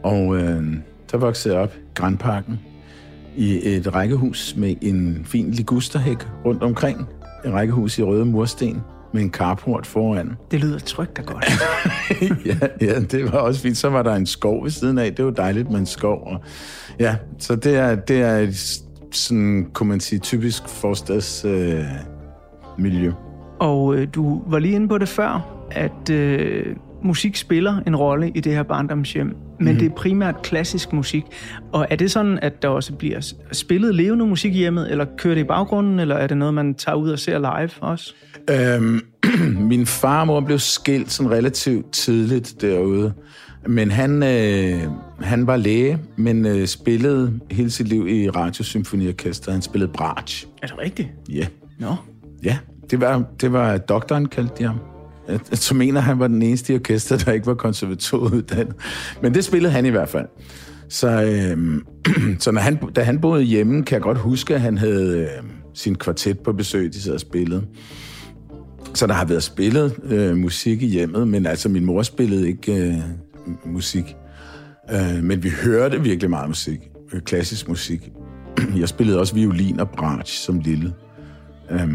Og 0.03 0.37
øh, 0.37 0.63
der 1.11 1.17
voksede 1.17 1.53
jeg 1.53 1.63
op 1.63 1.73
i 1.75 1.79
Grandparken 1.95 2.59
i 3.35 3.59
et 3.63 3.95
rækkehus 3.95 4.55
med 4.57 4.75
en 4.81 5.25
fin 5.25 5.51
ligusterhæk 5.51 6.17
rundt 6.45 6.63
omkring. 6.63 7.07
Et 7.45 7.51
rækkehus 7.51 7.97
i 7.97 8.03
røde 8.03 8.25
mursten 8.25 8.81
med 9.13 9.21
en 9.21 9.31
carport 9.31 9.87
foran. 9.87 10.37
Det 10.51 10.59
lyder 10.59 10.79
trygt 10.79 11.19
og 11.19 11.25
godt. 11.25 11.45
ja, 12.45 12.57
ja, 12.81 12.99
det 12.99 13.31
var 13.31 13.39
også 13.39 13.61
fint. 13.61 13.77
Så 13.77 13.89
var 13.89 14.03
der 14.03 14.15
en 14.15 14.25
skov 14.25 14.63
ved 14.63 14.71
siden 14.71 14.97
af. 14.97 15.15
Det 15.15 15.25
var 15.25 15.31
dejligt 15.31 15.69
med 15.71 15.79
en 15.79 15.85
skov. 15.85 16.27
Og, 16.27 16.41
ja, 16.99 17.15
så 17.39 17.55
det 17.55 17.75
er, 17.75 17.95
det 17.95 18.21
er 18.21 18.37
et, 18.37 18.81
sådan, 19.11 19.69
kunne 19.73 19.89
man 19.89 19.99
sige, 19.99 20.19
typisk 20.19 20.67
forstads 20.67 21.45
øh, 21.45 21.83
miljø. 22.77 23.11
Og 23.59 23.95
øh, 23.95 24.07
du 24.15 24.41
var 24.47 24.59
lige 24.59 24.75
inde 24.75 24.87
på 24.87 24.97
det 24.97 25.09
før, 25.09 25.65
at 25.71 26.09
øh, 26.09 26.75
musik 27.03 27.35
spiller 27.35 27.81
en 27.87 27.95
rolle 27.95 28.31
i 28.35 28.39
det 28.39 28.53
her 28.53 28.63
barndomshjem, 28.63 29.27
men 29.27 29.35
mm-hmm. 29.59 29.79
det 29.79 29.85
er 29.85 29.95
primært 29.95 30.41
klassisk 30.41 30.93
musik. 30.93 31.23
Og 31.71 31.87
er 31.89 31.95
det 31.95 32.11
sådan, 32.11 32.39
at 32.41 32.61
der 32.61 32.67
også 32.67 32.93
bliver 32.93 33.33
spillet 33.51 33.95
levende 33.95 34.25
musik 34.25 34.55
i 34.55 34.57
hjemmet, 34.57 34.91
eller 34.91 35.05
kører 35.17 35.35
det 35.35 35.41
i 35.41 35.47
baggrunden, 35.47 35.99
eller 35.99 36.15
er 36.15 36.27
det 36.27 36.37
noget, 36.37 36.53
man 36.53 36.75
tager 36.75 36.95
ud 36.95 37.09
og 37.09 37.19
ser 37.19 37.39
live 37.39 37.69
også? 37.79 38.13
Øhm, 38.49 39.01
min 39.71 39.85
far 39.85 40.21
og 40.21 40.27
mor 40.27 40.39
blev 40.39 40.59
skilt 40.59 41.11
sådan 41.11 41.31
relativt 41.31 41.91
tidligt 41.91 42.61
derude. 42.61 43.13
Men 43.67 43.91
han, 43.91 44.23
øh, 44.23 44.81
han 45.21 45.47
var 45.47 45.57
læge, 45.57 45.99
men 46.15 46.45
øh, 46.45 46.67
spillede 46.67 47.39
hele 47.51 47.69
sit 47.71 47.87
liv 47.87 48.07
i 48.07 48.29
Radiosymfoniorkester. 48.29 49.51
Han 49.51 49.61
spillede 49.61 49.91
bratsch. 49.91 50.47
Er 50.61 50.67
det 50.67 50.77
rigtigt? 50.79 51.09
Ja. 51.29 51.45
Nå. 51.79 51.95
Ja, 52.43 52.57
det 52.91 53.01
var, 53.01 53.23
det 53.41 53.53
var 53.53 53.77
doktoren, 53.77 54.27
kaldte 54.27 54.53
de 54.57 54.63
ham. 54.63 54.79
Så 55.53 55.75
mener 55.75 56.01
han 56.01 56.19
var 56.19 56.27
den 56.27 56.41
eneste 56.41 56.73
i 56.73 56.75
orkester, 56.75 57.17
der 57.17 57.31
ikke 57.31 57.47
var 57.47 57.53
konservatoruddannet. 57.53 58.75
Men 59.21 59.33
det 59.33 59.45
spillede 59.45 59.73
han 59.73 59.85
i 59.85 59.89
hvert 59.89 60.09
fald. 60.09 60.25
Så, 60.89 61.23
øh, 61.23 61.81
så 62.43 62.51
når 62.51 62.61
han, 62.61 62.77
da 62.95 63.03
han 63.03 63.21
boede 63.21 63.43
hjemme, 63.43 63.83
kan 63.83 63.95
jeg 63.95 64.01
godt 64.01 64.17
huske, 64.17 64.55
at 64.55 64.61
han 64.61 64.77
havde 64.77 65.17
øh, 65.17 65.27
sin 65.73 65.95
kvartet 65.95 66.39
på 66.39 66.53
besøg, 66.53 66.93
de 66.93 67.01
sad 67.01 67.13
og 67.13 67.19
spillede. 67.19 67.63
Så 68.93 69.07
der 69.07 69.13
har 69.13 69.25
været 69.25 69.43
spillet 69.43 69.99
øh, 70.03 70.37
musik 70.37 70.81
i 70.81 70.87
hjemmet, 70.87 71.27
men 71.27 71.45
altså 71.45 71.69
min 71.69 71.85
mor 71.85 72.03
spillede 72.03 72.47
ikke 72.47 72.73
øh, 72.73 72.95
musik. 73.65 74.15
Øh, 74.91 75.23
men 75.23 75.43
vi 75.43 75.49
hørte 75.49 76.01
virkelig 76.01 76.29
meget 76.29 76.47
musik, 76.47 76.79
øh, 77.13 77.21
klassisk 77.21 77.67
musik. 77.67 78.11
Jeg 78.79 78.89
spillede 78.89 79.19
også 79.19 79.35
violin 79.35 79.79
og 79.79 79.89
bratsch 79.89 80.45
som 80.45 80.59
lille. 80.59 80.93
Øh, 81.71 81.89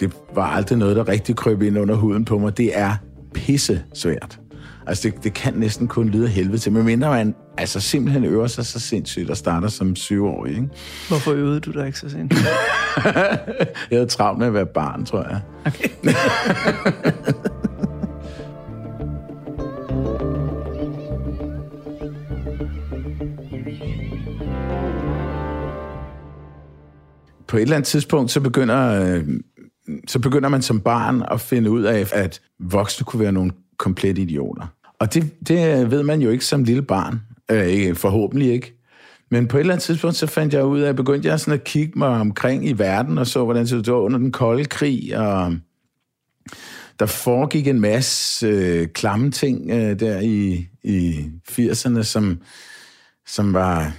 det 0.00 0.12
var 0.34 0.46
aldrig 0.46 0.78
noget, 0.78 0.96
der 0.96 1.08
rigtig 1.08 1.36
krøb 1.36 1.62
ind 1.62 1.78
under 1.78 1.94
huden 1.94 2.24
på 2.24 2.38
mig. 2.38 2.56
Det 2.56 2.78
er 2.78 2.96
pisse 3.34 3.84
svært. 3.94 4.40
Altså, 4.86 5.08
det, 5.08 5.24
det 5.24 5.34
kan 5.34 5.54
næsten 5.54 5.88
kun 5.88 6.08
lyde 6.08 6.24
af 6.24 6.30
helvede 6.30 6.58
til, 6.58 6.72
medmindre 6.72 7.10
man 7.10 7.34
altså 7.58 7.80
simpelthen 7.80 8.24
øver 8.24 8.46
sig 8.46 8.66
så 8.66 8.80
sindssygt 8.80 9.30
og 9.30 9.36
starter 9.36 9.68
som 9.68 9.96
syvårig. 9.96 10.50
Ikke? 10.50 10.68
Hvorfor 11.08 11.32
øvede 11.32 11.60
du 11.60 11.70
dig 11.70 11.86
ikke 11.86 11.98
så 11.98 12.08
sindssygt? 12.08 12.46
jeg 13.90 13.98
havde 13.98 14.06
travlt 14.06 14.38
med 14.38 14.46
at 14.46 14.54
være 14.54 14.66
barn, 14.66 15.06
tror 15.06 15.26
jeg. 15.28 15.40
Okay. 15.66 15.88
på 27.50 27.56
et 27.56 27.62
eller 27.62 27.76
andet 27.76 27.88
tidspunkt, 27.88 28.30
så 28.30 28.40
begynder, 28.40 29.02
øh, 29.02 29.24
så 30.08 30.18
begynder 30.18 30.48
man 30.48 30.62
som 30.62 30.80
barn 30.80 31.22
at 31.30 31.40
finde 31.40 31.70
ud 31.70 31.82
af, 31.82 32.08
at 32.12 32.40
voksne 32.58 33.04
kunne 33.04 33.20
være 33.20 33.32
nogle 33.32 33.52
komplet 33.78 34.18
idioter. 34.18 34.66
Og 34.98 35.14
det, 35.14 35.48
det 35.48 35.90
ved 35.90 36.02
man 36.02 36.22
jo 36.22 36.30
ikke 36.30 36.44
som 36.44 36.64
lille 36.64 36.82
barn. 36.82 37.20
Øh, 37.50 37.96
forhåbentlig 37.96 38.52
ikke. 38.52 38.76
Men 39.30 39.48
på 39.48 39.56
et 39.56 39.60
eller 39.60 39.74
andet 39.74 39.84
tidspunkt, 39.84 40.16
så 40.16 40.26
fandt 40.26 40.54
jeg 40.54 40.64
ud 40.64 40.80
af, 40.80 40.88
at 40.88 40.96
begyndte 40.96 41.28
jeg 41.28 41.40
sådan 41.40 41.54
at 41.54 41.64
kigge 41.64 41.98
mig 41.98 42.08
omkring 42.08 42.68
i 42.68 42.72
verden, 42.72 43.18
og 43.18 43.26
så, 43.26 43.44
hvordan 43.44 43.66
det 43.66 43.92
var 43.92 43.98
under 43.98 44.18
den 44.18 44.32
kolde 44.32 44.64
krig, 44.64 45.18
og 45.18 45.54
der 46.98 47.06
foregik 47.06 47.66
en 47.66 47.80
masse 47.80 48.46
øh, 48.46 48.88
klamme 48.88 49.30
ting 49.30 49.70
øh, 49.70 50.00
der 50.00 50.20
i, 50.20 50.68
i 50.84 51.24
80'erne, 51.50 52.02
som, 52.02 52.38
som 53.26 53.54
var 53.54 53.92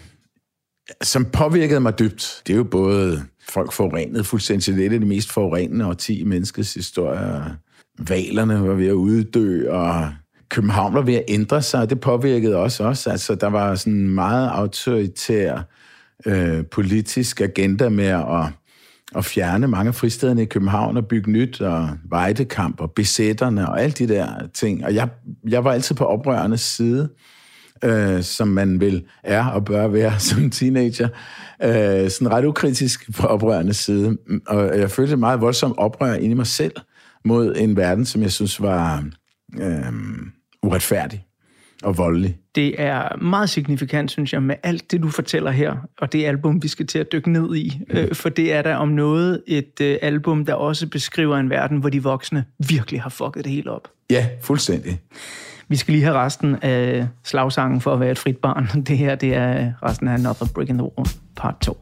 som 1.03 1.25
påvirkede 1.25 1.79
mig 1.79 1.99
dybt. 1.99 2.41
Det 2.47 2.53
er 2.53 2.57
jo 2.57 2.63
både 2.63 3.23
folk 3.49 3.71
forurenet 3.71 4.25
fuldstændig. 4.25 4.75
Det 4.75 4.85
er 4.85 4.89
det 4.89 5.07
mest 5.07 5.31
forurenende 5.31 5.85
og 5.85 5.97
10 5.97 6.23
menneskets 6.23 6.73
historie. 6.73 7.57
Valerne 7.99 8.67
var 8.67 8.73
ved 8.73 8.87
at 8.87 8.93
uddø, 8.93 9.69
og 9.71 10.11
København 10.49 10.93
var 10.93 11.01
ved 11.01 11.13
at 11.13 11.23
ændre 11.27 11.61
sig, 11.61 11.81
og 11.81 11.89
det 11.89 11.99
påvirkede 11.99 12.55
også 12.55 12.83
os. 12.83 13.07
Altså, 13.07 13.35
der 13.35 13.47
var 13.47 13.75
sådan 13.75 13.93
en 13.93 14.09
meget 14.09 14.49
autoritær 14.49 15.61
øh, 16.25 16.65
politisk 16.65 17.41
agenda 17.41 17.89
med 17.89 18.05
at, 18.05 18.45
at 19.15 19.25
fjerne 19.25 19.67
mange 19.67 19.87
af 19.87 19.95
fristederne 19.95 20.41
i 20.41 20.45
København 20.45 20.97
og 20.97 21.07
bygge 21.07 21.31
nyt, 21.31 21.61
og 21.61 21.89
vejdekamp 22.09 22.81
og 22.81 22.91
besætterne 22.91 23.69
og 23.69 23.81
alle 23.81 23.93
de 23.93 24.07
der 24.07 24.47
ting. 24.53 24.85
Og 24.85 24.95
jeg, 24.95 25.09
jeg 25.49 25.63
var 25.63 25.71
altid 25.71 25.95
på 25.95 26.05
oprørernes 26.05 26.61
side, 26.61 27.09
øh, 27.83 28.23
som 28.23 28.47
man 28.47 28.79
vil 28.79 29.03
er 29.23 29.45
og 29.45 29.65
bør 29.65 29.87
være 29.87 30.19
som 30.29 30.49
teenager. 30.49 31.07
Øh, 31.63 32.09
sådan 32.09 32.31
ret 32.31 32.45
ukritisk 32.45 33.11
på 33.17 33.27
oprørernes 33.27 33.77
side. 33.77 34.17
Og 34.47 34.79
jeg 34.79 34.91
følte 34.91 35.17
meget 35.17 35.41
voldsomt 35.41 35.77
oprør 35.77 36.13
inde 36.13 36.31
i 36.31 36.33
mig 36.33 36.47
selv 36.47 36.73
mod 37.25 37.55
en 37.57 37.75
verden, 37.75 38.05
som 38.05 38.21
jeg 38.21 38.31
synes 38.31 38.61
var... 38.61 39.05
Øh, 39.59 39.93
uretfærdig 40.63 41.25
og 41.83 41.97
voldelig. 41.97 42.37
Det 42.55 42.81
er 42.81 43.17
meget 43.17 43.49
signifikant, 43.49 44.11
synes 44.11 44.33
jeg, 44.33 44.43
med 44.43 44.55
alt 44.63 44.91
det, 44.91 45.01
du 45.01 45.09
fortæller 45.09 45.51
her, 45.51 45.75
og 45.99 46.13
det 46.13 46.25
album, 46.25 46.63
vi 46.63 46.67
skal 46.67 46.87
til 46.87 46.99
at 46.99 47.11
dykke 47.11 47.31
ned 47.31 47.55
i. 47.55 47.81
Mm. 47.89 47.97
Øh, 47.97 48.15
for 48.15 48.29
det 48.29 48.53
er 48.53 48.61
der 48.61 48.75
om 48.75 48.87
noget 48.87 49.43
et 49.47 49.81
øh, 49.81 49.97
album, 50.01 50.45
der 50.45 50.53
også 50.53 50.87
beskriver 50.87 51.37
en 51.37 51.49
verden, 51.49 51.77
hvor 51.77 51.89
de 51.89 52.03
voksne 52.03 52.45
virkelig 52.69 53.01
har 53.01 53.09
fucket 53.09 53.43
det 53.43 53.51
hele 53.51 53.71
op. 53.71 53.87
Ja, 54.09 54.27
fuldstændig. 54.41 54.99
Vi 55.67 55.75
skal 55.75 55.91
lige 55.91 56.03
have 56.03 56.17
resten 56.17 56.55
af 56.61 57.07
slagsangen 57.23 57.81
for 57.81 57.93
at 57.93 57.99
være 57.99 58.11
et 58.11 58.19
frit 58.19 58.37
barn. 58.37 58.67
Det 58.87 58.97
her, 58.97 59.15
det 59.15 59.35
er 59.35 59.73
resten 59.83 60.07
af 60.07 60.13
Another 60.13 60.45
Brick 60.53 60.69
in 60.69 60.77
the 60.77 60.83
Wall, 60.97 61.07
part 61.35 61.55
2. 61.61 61.77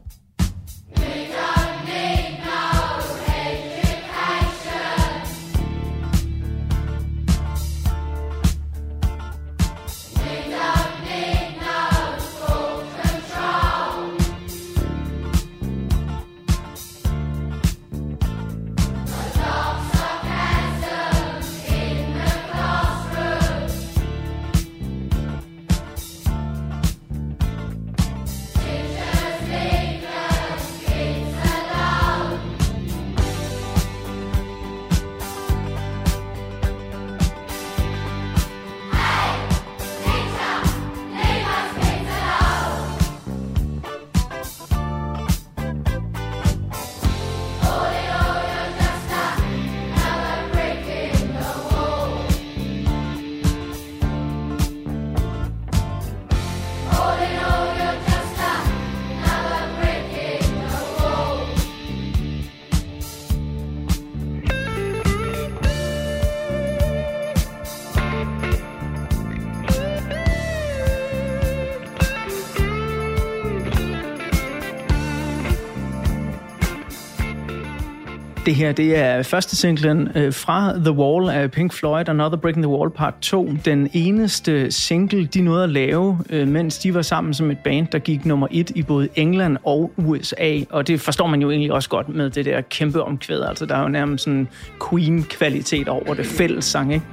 her, 78.60 78.72
det 78.72 78.96
er 78.96 79.22
første 79.22 79.56
singlen 79.56 80.08
øh, 80.14 80.32
fra 80.32 80.72
The 80.78 80.92
Wall 80.92 81.30
af 81.30 81.50
Pink 81.50 81.72
Floyd, 81.72 82.08
Another 82.08 82.36
Breaking 82.36 82.64
the 82.64 82.72
Wall 82.72 82.90
part 82.90 83.14
2. 83.20 83.50
Den 83.64 83.90
eneste 83.92 84.70
single, 84.70 85.26
de 85.26 85.40
nåede 85.40 85.64
at 85.64 85.70
lave, 85.70 86.18
øh, 86.30 86.48
mens 86.48 86.78
de 86.78 86.94
var 86.94 87.02
sammen 87.02 87.34
som 87.34 87.50
et 87.50 87.58
band, 87.58 87.86
der 87.92 87.98
gik 87.98 88.24
nummer 88.24 88.46
et 88.50 88.70
i 88.74 88.82
både 88.82 89.08
England 89.14 89.56
og 89.64 89.92
USA. 89.96 90.60
Og 90.70 90.88
det 90.88 91.00
forstår 91.00 91.26
man 91.26 91.42
jo 91.42 91.50
egentlig 91.50 91.72
også 91.72 91.88
godt 91.88 92.08
med 92.08 92.30
det 92.30 92.44
der 92.44 92.60
kæmpe 92.60 93.02
omkvæd. 93.02 93.42
Altså, 93.42 93.66
der 93.66 93.76
er 93.76 93.82
jo 93.82 93.88
nærmest 93.88 94.24
sådan 94.24 94.48
Queen-kvalitet 94.90 95.88
over 95.88 96.14
det 96.14 96.26
fælles 96.26 96.64
sang, 96.64 96.92
ikke? 96.92 97.06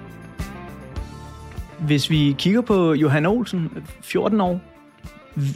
Hvis 1.80 2.10
vi 2.10 2.36
kigger 2.38 2.62
på 2.62 2.94
Johan 2.94 3.26
Olsen, 3.26 3.72
14 4.02 4.42
år, 4.42 4.62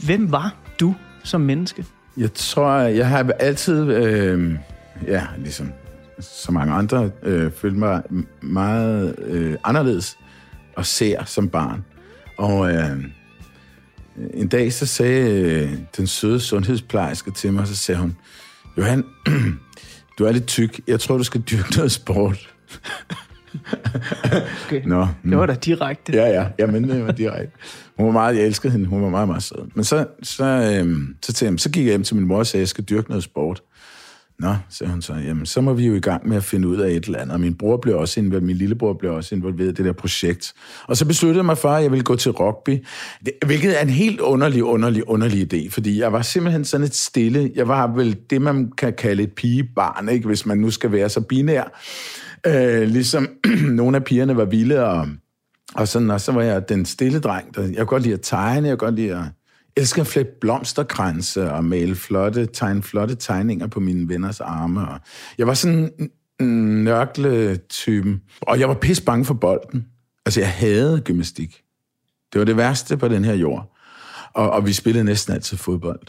hvem 0.06 0.32
var 0.32 0.54
du 0.80 0.94
som 1.24 1.40
menneske? 1.40 1.84
Jeg 2.16 2.34
tror, 2.34 2.72
jeg 2.72 3.08
har 3.08 3.30
altid... 3.40 3.92
Øh 3.92 4.54
ja, 5.06 5.26
ligesom 5.38 5.72
så 6.20 6.52
mange 6.52 6.72
andre, 6.72 7.10
øh, 7.22 7.52
følte 7.52 7.78
mig 7.78 8.02
meget 8.42 9.14
øh, 9.18 9.56
anderledes 9.64 10.18
og 10.76 10.86
ser 10.86 11.24
som 11.24 11.48
barn. 11.48 11.84
Og 12.38 12.72
øh, 12.74 13.04
en 14.34 14.48
dag 14.48 14.72
så 14.72 14.86
sagde 14.86 15.30
øh, 15.30 15.72
den 15.96 16.06
søde 16.06 16.40
sundhedsplejerske 16.40 17.30
til 17.30 17.52
mig, 17.52 17.66
så 17.66 17.76
sagde 17.76 18.00
hun, 18.00 18.16
Johan, 18.78 19.04
du 20.18 20.24
er 20.24 20.32
lidt 20.32 20.46
tyk. 20.46 20.80
Jeg 20.86 21.00
tror, 21.00 21.16
du 21.16 21.24
skal 21.24 21.40
dyrke 21.40 21.76
noget 21.76 21.92
sport. 21.92 22.54
okay. 24.66 24.82
Nå, 24.84 25.06
det 25.24 25.38
var 25.38 25.46
da 25.46 25.54
direkte. 25.54 26.12
Ja, 26.12 26.26
ja. 26.26 26.46
Jamen, 26.58 26.88
det 26.88 27.06
var 27.06 27.12
direkte. 27.12 27.58
Hun 27.96 28.06
var 28.06 28.12
meget, 28.12 28.36
jeg 28.36 28.44
elskede 28.44 28.72
hende. 28.72 28.86
Hun 28.86 29.02
var 29.02 29.08
meget, 29.08 29.28
meget 29.28 29.42
sød. 29.42 29.70
Men 29.74 29.84
så, 29.84 30.06
så, 30.22 30.44
øh, 30.44 30.98
så, 31.22 31.32
så, 31.32 31.54
så 31.56 31.70
gik 31.70 31.84
jeg 31.84 31.90
hjem 31.90 32.04
til 32.04 32.16
min 32.16 32.26
mor 32.26 32.38
og 32.38 32.46
sagde, 32.46 32.62
jeg 32.62 32.68
skal 32.68 32.84
dyrke 32.84 33.08
noget 33.08 33.24
sport. 33.24 33.62
Nå, 34.42 34.54
sagde 34.68 34.90
hun 34.92 35.02
så, 35.02 35.14
jamen 35.14 35.46
så 35.46 35.60
må 35.60 35.72
vi 35.72 35.86
jo 35.86 35.94
i 35.94 36.00
gang 36.00 36.28
med 36.28 36.36
at 36.36 36.44
finde 36.44 36.68
ud 36.68 36.76
af 36.76 36.90
et 36.90 37.04
eller 37.04 37.18
andet. 37.18 37.34
Og 37.34 37.40
min 37.40 37.54
bror 37.54 37.76
blev 37.76 37.96
også 37.96 38.20
involveret, 38.20 38.42
min 38.42 38.56
lillebror 38.56 38.92
blev 38.92 39.12
også 39.12 39.34
involveret 39.34 39.68
i 39.68 39.72
det 39.72 39.84
der 39.84 39.92
projekt. 39.92 40.54
Og 40.86 40.96
så 40.96 41.06
besluttede 41.06 41.38
jeg 41.38 41.44
mig 41.44 41.58
for, 41.58 41.68
at 41.68 41.82
jeg 41.82 41.90
ville 41.90 42.04
gå 42.04 42.16
til 42.16 42.30
rugby, 42.30 42.84
hvilket 43.46 43.78
er 43.78 43.82
en 43.82 43.90
helt 43.90 44.20
underlig, 44.20 44.64
underlig, 44.64 45.08
underlig 45.08 45.54
idé, 45.54 45.70
fordi 45.70 46.00
jeg 46.00 46.12
var 46.12 46.22
simpelthen 46.22 46.64
sådan 46.64 46.86
et 46.86 46.94
stille, 46.94 47.52
jeg 47.54 47.68
var 47.68 47.86
vel 47.86 48.16
det, 48.30 48.42
man 48.42 48.72
kan 48.78 48.92
kalde 48.92 49.22
et 49.22 49.32
pigebarn, 49.32 50.08
ikke? 50.08 50.26
hvis 50.26 50.46
man 50.46 50.58
nu 50.58 50.70
skal 50.70 50.92
være 50.92 51.08
så 51.08 51.20
binær. 51.20 51.80
Øh, 52.46 52.82
ligesom 52.82 53.28
nogle 53.80 53.96
af 53.96 54.04
pigerne 54.04 54.36
var 54.36 54.44
vilde, 54.44 54.84
og, 54.84 55.08
og, 55.74 55.88
sådan, 55.88 56.10
og 56.10 56.20
så 56.20 56.32
var 56.32 56.42
jeg 56.42 56.68
den 56.68 56.84
stille 56.84 57.20
dreng. 57.20 57.54
Der, 57.54 57.62
jeg 57.62 57.76
kunne 57.76 57.86
godt 57.86 58.02
lide 58.02 58.14
at 58.14 58.20
tegne, 58.22 58.68
jeg 58.68 58.78
kunne 58.78 58.86
godt 58.86 59.00
lide 59.00 59.16
at 59.16 59.24
elsker 59.76 60.02
at 60.02 60.06
flette 60.06 60.32
blomsterkranse 60.40 61.52
og 61.52 61.64
male 61.64 61.94
flotte, 61.94 62.46
tegne 62.46 62.82
flotte 62.82 63.14
tegninger 63.14 63.66
på 63.66 63.80
mine 63.80 64.08
venners 64.08 64.40
arme. 64.40 64.88
Og 64.88 64.98
jeg 65.38 65.46
var 65.46 65.54
sådan 65.54 65.90
nørkle-typen. 66.84 68.22
Og 68.40 68.60
jeg 68.60 68.68
var 68.68 68.74
pis 68.74 69.00
bange 69.00 69.24
for 69.24 69.34
bolden. 69.34 69.86
Altså, 70.26 70.40
jeg 70.40 70.52
havde 70.52 71.00
gymnastik. 71.04 71.62
Det 72.32 72.38
var 72.38 72.44
det 72.44 72.56
værste 72.56 72.96
på 72.96 73.08
den 73.08 73.24
her 73.24 73.34
jord. 73.34 73.76
Og, 74.34 74.50
og 74.50 74.66
vi 74.66 74.72
spillede 74.72 75.04
næsten 75.04 75.34
altid 75.34 75.56
fodbold. 75.56 76.00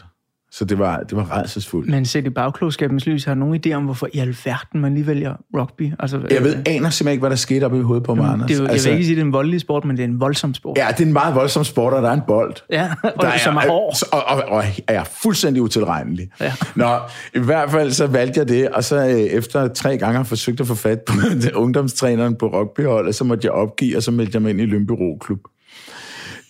Så 0.54 0.64
det 0.64 0.78
var, 0.78 1.00
det 1.00 1.16
var 1.16 1.38
redselsfuldt. 1.38 1.90
Men 1.90 2.04
set 2.04 2.26
i 2.26 2.30
bagklogskabens 2.30 3.06
lys, 3.06 3.24
har 3.24 3.34
du 3.34 3.40
nogen 3.40 3.60
idé 3.66 3.72
om, 3.72 3.84
hvorfor 3.84 4.08
i 4.12 4.18
alverden 4.18 4.80
man 4.80 4.94
lige 4.94 5.06
vælger 5.06 5.34
rugby? 5.54 5.92
Altså, 5.98 6.20
jeg 6.30 6.42
ved, 6.42 6.54
aner 6.54 6.90
simpelthen 6.90 7.08
ikke, 7.08 7.20
hvad 7.20 7.30
der 7.30 7.36
skete 7.36 7.64
oppe 7.64 7.78
i 7.78 7.82
hovedet 7.82 8.04
på 8.04 8.14
mig, 8.14 8.32
Anders. 8.32 8.48
Det 8.48 8.58
er 8.58 8.62
jo, 8.62 8.68
altså, 8.68 8.88
jeg 8.88 8.92
vil 8.92 8.98
ikke 8.98 9.06
sige, 9.06 9.14
at 9.14 9.16
det 9.16 9.22
er 9.22 9.26
en 9.26 9.32
voldelig 9.32 9.60
sport, 9.60 9.84
men 9.84 9.96
det 9.96 10.02
er 10.02 10.08
en 10.08 10.20
voldsom 10.20 10.54
sport. 10.54 10.78
Ja, 10.78 10.86
det 10.90 11.00
er 11.00 11.06
en 11.06 11.12
meget 11.12 11.34
voldsom 11.34 11.64
sport, 11.64 11.92
og 11.92 12.02
der 12.02 12.08
er 12.08 12.12
en 12.12 12.22
bold. 12.26 12.54
Ja, 12.70 12.90
og 13.16 13.22
der 13.22 13.28
er, 13.28 13.38
som 13.38 13.56
er 13.56 13.60
hård. 13.68 13.94
Og, 14.12 14.24
og, 14.24 14.42
og 14.48 14.64
er 14.88 15.04
fuldstændig 15.22 15.62
utilregnelig. 15.62 16.28
Ja. 16.40 16.52
Nå, 16.74 16.96
i 17.34 17.38
hvert 17.38 17.70
fald 17.70 17.92
så 17.92 18.06
valgte 18.06 18.40
jeg 18.40 18.48
det, 18.48 18.68
og 18.68 18.84
så 18.84 18.96
øh, 18.96 19.12
efter 19.12 19.68
tre 19.68 19.98
gange 19.98 20.16
har 20.16 20.24
forsøgt 20.24 20.60
at 20.60 20.66
få 20.66 20.74
fat 20.74 21.00
på 21.00 21.14
ungdomstræneren 21.62 22.36
på 22.36 22.46
rugbyholdet, 22.46 23.14
så 23.14 23.24
måtte 23.24 23.46
jeg 23.46 23.52
opgive, 23.52 23.96
og 23.96 24.02
så 24.02 24.10
meldte 24.10 24.34
jeg 24.34 24.42
mig 24.42 24.50
ind 24.50 24.60
i 24.60 24.66
Lønby 24.66 24.92
Klub. 25.20 25.38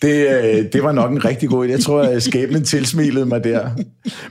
Det, 0.05 0.27
øh, 0.27 0.65
det 0.73 0.83
var 0.83 0.91
nok 0.91 1.11
en 1.11 1.25
rigtig 1.25 1.49
god 1.49 1.67
idé. 1.67 1.71
Jeg 1.71 1.79
tror, 1.79 2.01
at 2.01 2.23
skæbnen 2.23 2.63
tilsmilede 2.63 3.25
mig 3.25 3.43
der. 3.43 3.69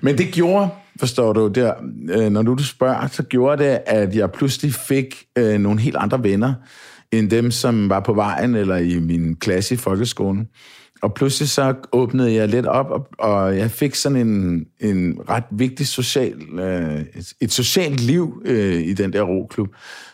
Men 0.01 0.19
det 0.19 0.27
gjorde, 0.33 0.69
forstår 1.01 1.33
du, 1.33 1.49
der, 1.49 1.75
øh, 2.11 2.31
når 2.31 2.43
du 2.43 2.65
spørger, 2.65 3.07
så 3.07 3.23
gjorde 3.23 3.65
det, 3.65 3.79
at 3.87 4.17
jeg 4.17 4.31
pludselig 4.31 4.75
fik 4.75 5.25
øh, 5.39 5.59
nogle 5.59 5.81
helt 5.81 5.97
andre 5.97 6.23
venner, 6.23 6.55
end 7.13 7.31
dem, 7.31 7.51
som 7.51 7.91
var 7.91 8.01
på 8.01 8.13
vejen 8.13 8.55
eller 8.55 8.77
i 8.77 8.99
min 8.99 9.37
klasse 9.37 9.75
i 9.75 9.79
folkeskolen. 9.79 10.49
Og 11.05 11.15
pludselig 11.15 11.49
så 11.49 11.75
åbnede 11.93 12.35
jeg 12.35 12.49
lidt 12.49 12.67
op, 12.67 12.91
og, 12.91 13.09
og 13.19 13.57
jeg 13.57 13.71
fik 13.71 13.95
sådan 13.95 14.29
en, 14.29 14.67
en 14.81 15.21
ret 15.29 15.45
vigtig 15.51 15.87
social, 15.87 16.43
øh, 16.59 17.01
et, 17.01 17.35
et 17.41 17.53
socialt 17.53 18.01
liv 18.01 18.43
øh, 18.45 18.75
i 18.75 18.93
den 18.93 19.13
der 19.13 19.23
roklub, 19.23 19.69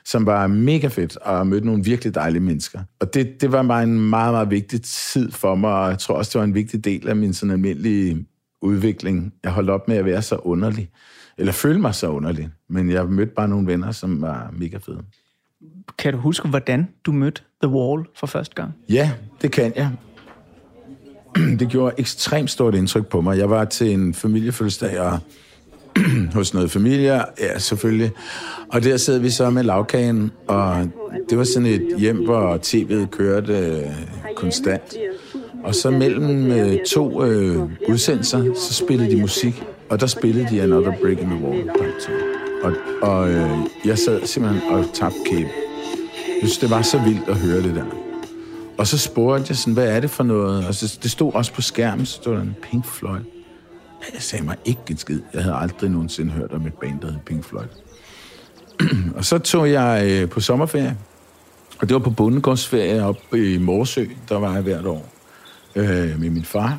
som 0.04 0.26
var 0.26 0.46
mega 0.46 0.86
fedt, 0.86 1.16
og 1.16 1.46
mødte 1.46 1.66
nogle 1.66 1.84
virkelig 1.84 2.14
dejlige 2.14 2.42
mennesker. 2.42 2.80
Og 3.00 3.14
det, 3.14 3.40
det 3.40 3.52
var 3.52 3.62
bare 3.62 3.82
en 3.82 4.08
meget, 4.10 4.32
meget 4.32 4.50
vigtig 4.50 4.82
tid 4.82 5.32
for 5.32 5.54
mig, 5.54 5.72
og 5.72 5.90
jeg 5.90 5.98
tror 5.98 6.14
også, 6.14 6.30
det 6.32 6.38
var 6.38 6.44
en 6.44 6.54
vigtig 6.54 6.84
del 6.84 7.08
af 7.08 7.16
min 7.16 7.34
sådan 7.34 7.52
almindelige 7.52 8.26
udvikling. 8.62 9.32
Jeg 9.44 9.52
holdt 9.52 9.70
op 9.70 9.88
med 9.88 9.96
at 9.96 10.04
være 10.04 10.22
så 10.22 10.36
underlig, 10.36 10.90
eller 11.38 11.52
føle 11.52 11.80
mig 11.80 11.94
så 11.94 12.08
underlig, 12.08 12.48
men 12.68 12.90
jeg 12.90 13.06
mødte 13.06 13.32
bare 13.36 13.48
nogle 13.48 13.66
venner, 13.66 13.90
som 13.92 14.22
var 14.22 14.50
mega 14.58 14.76
fede. 14.76 15.02
Kan 15.98 16.12
du 16.12 16.18
huske, 16.18 16.48
hvordan 16.48 16.88
du 17.04 17.12
mødte 17.12 17.42
The 17.62 17.72
Wall 17.72 18.04
for 18.14 18.26
første 18.26 18.54
gang? 18.54 18.72
Ja, 18.88 19.12
det 19.42 19.52
kan 19.52 19.72
jeg. 19.76 19.90
det 21.60 21.68
gjorde 21.68 21.94
ekstremt 21.98 22.50
stort 22.50 22.74
indtryk 22.74 23.06
på 23.06 23.20
mig. 23.20 23.38
Jeg 23.38 23.50
var 23.50 23.64
til 23.64 23.92
en 23.92 24.14
familiefødselsdag 24.14 25.00
og 25.00 25.18
hos 26.34 26.54
noget 26.54 26.70
familie, 26.70 27.24
ja, 27.40 27.58
selvfølgelig. 27.58 28.10
Og 28.68 28.84
der 28.84 28.96
sad 28.96 29.18
vi 29.18 29.30
så 29.30 29.50
med 29.50 29.62
lavkagen, 29.62 30.30
og 30.46 30.90
det 31.30 31.38
var 31.38 31.44
sådan 31.44 31.66
et 31.66 31.94
hjem, 31.98 32.24
hvor 32.24 32.56
tv'et 32.56 33.06
kørte 33.06 33.52
øh, 33.52 34.34
konstant. 34.36 34.96
Og 35.64 35.74
så 35.74 35.90
mellem 35.90 36.52
øh, 36.52 36.76
to 36.86 37.24
øh, 37.24 37.56
udsendelser, 37.88 38.54
så 38.54 38.74
spillede 38.74 39.10
de 39.10 39.20
musik, 39.20 39.62
og 39.88 40.00
der 40.00 40.06
spillede 40.06 40.46
de 40.50 40.62
Another 40.62 40.92
Break 41.02 41.18
in 41.18 41.26
the 41.26 41.44
Wall. 41.44 41.70
Og, 42.62 42.72
og 43.02 43.30
øh, 43.30 43.50
jeg 43.84 43.98
sad 43.98 44.26
simpelthen 44.26 44.62
og 44.70 44.84
tabte 44.94 45.18
kæbe. 45.26 45.48
Jeg 46.26 46.48
synes, 46.48 46.58
det 46.58 46.70
var 46.70 46.82
så 46.82 46.98
vildt 46.98 47.28
at 47.28 47.36
høre 47.36 47.62
det 47.62 47.74
der. 47.74 47.99
Og 48.80 48.86
så 48.86 48.98
spurgte 48.98 49.46
jeg 49.48 49.56
sådan, 49.56 49.74
hvad 49.74 49.88
er 49.88 50.00
det 50.00 50.10
for 50.10 50.24
noget? 50.24 50.66
Og 50.66 50.74
så, 50.74 50.98
det 51.02 51.10
stod 51.10 51.32
også 51.34 51.52
på 51.52 51.62
skærmen, 51.62 52.06
så 52.06 52.12
stod 52.12 52.34
der 52.34 52.42
en 52.42 52.56
Pink 52.62 52.86
Floyd. 52.86 53.20
Jeg 54.14 54.22
sagde 54.22 54.44
mig 54.44 54.56
ikke 54.64 54.80
en 54.90 54.96
skid. 54.96 55.20
Jeg 55.34 55.42
havde 55.42 55.56
aldrig 55.56 55.90
nogensinde 55.90 56.32
hørt 56.32 56.52
om 56.52 56.66
et 56.66 56.74
band, 56.74 57.00
der 57.00 57.10
hed 57.10 57.18
Pink 57.26 57.44
Floyd. 57.44 57.66
og 59.16 59.24
så 59.24 59.38
tog 59.38 59.70
jeg 59.70 60.02
øh, 60.04 60.28
på 60.28 60.40
sommerferie, 60.40 60.98
og 61.80 61.88
det 61.88 61.94
var 61.94 62.00
på 62.00 62.10
bundegårdsferie 62.10 63.04
op 63.04 63.34
i 63.34 63.58
Morsø, 63.58 64.06
der 64.28 64.38
var 64.38 64.52
jeg 64.54 64.62
hvert 64.62 64.86
år, 64.86 65.08
øh, 65.74 66.20
med 66.20 66.30
min 66.30 66.44
far 66.44 66.78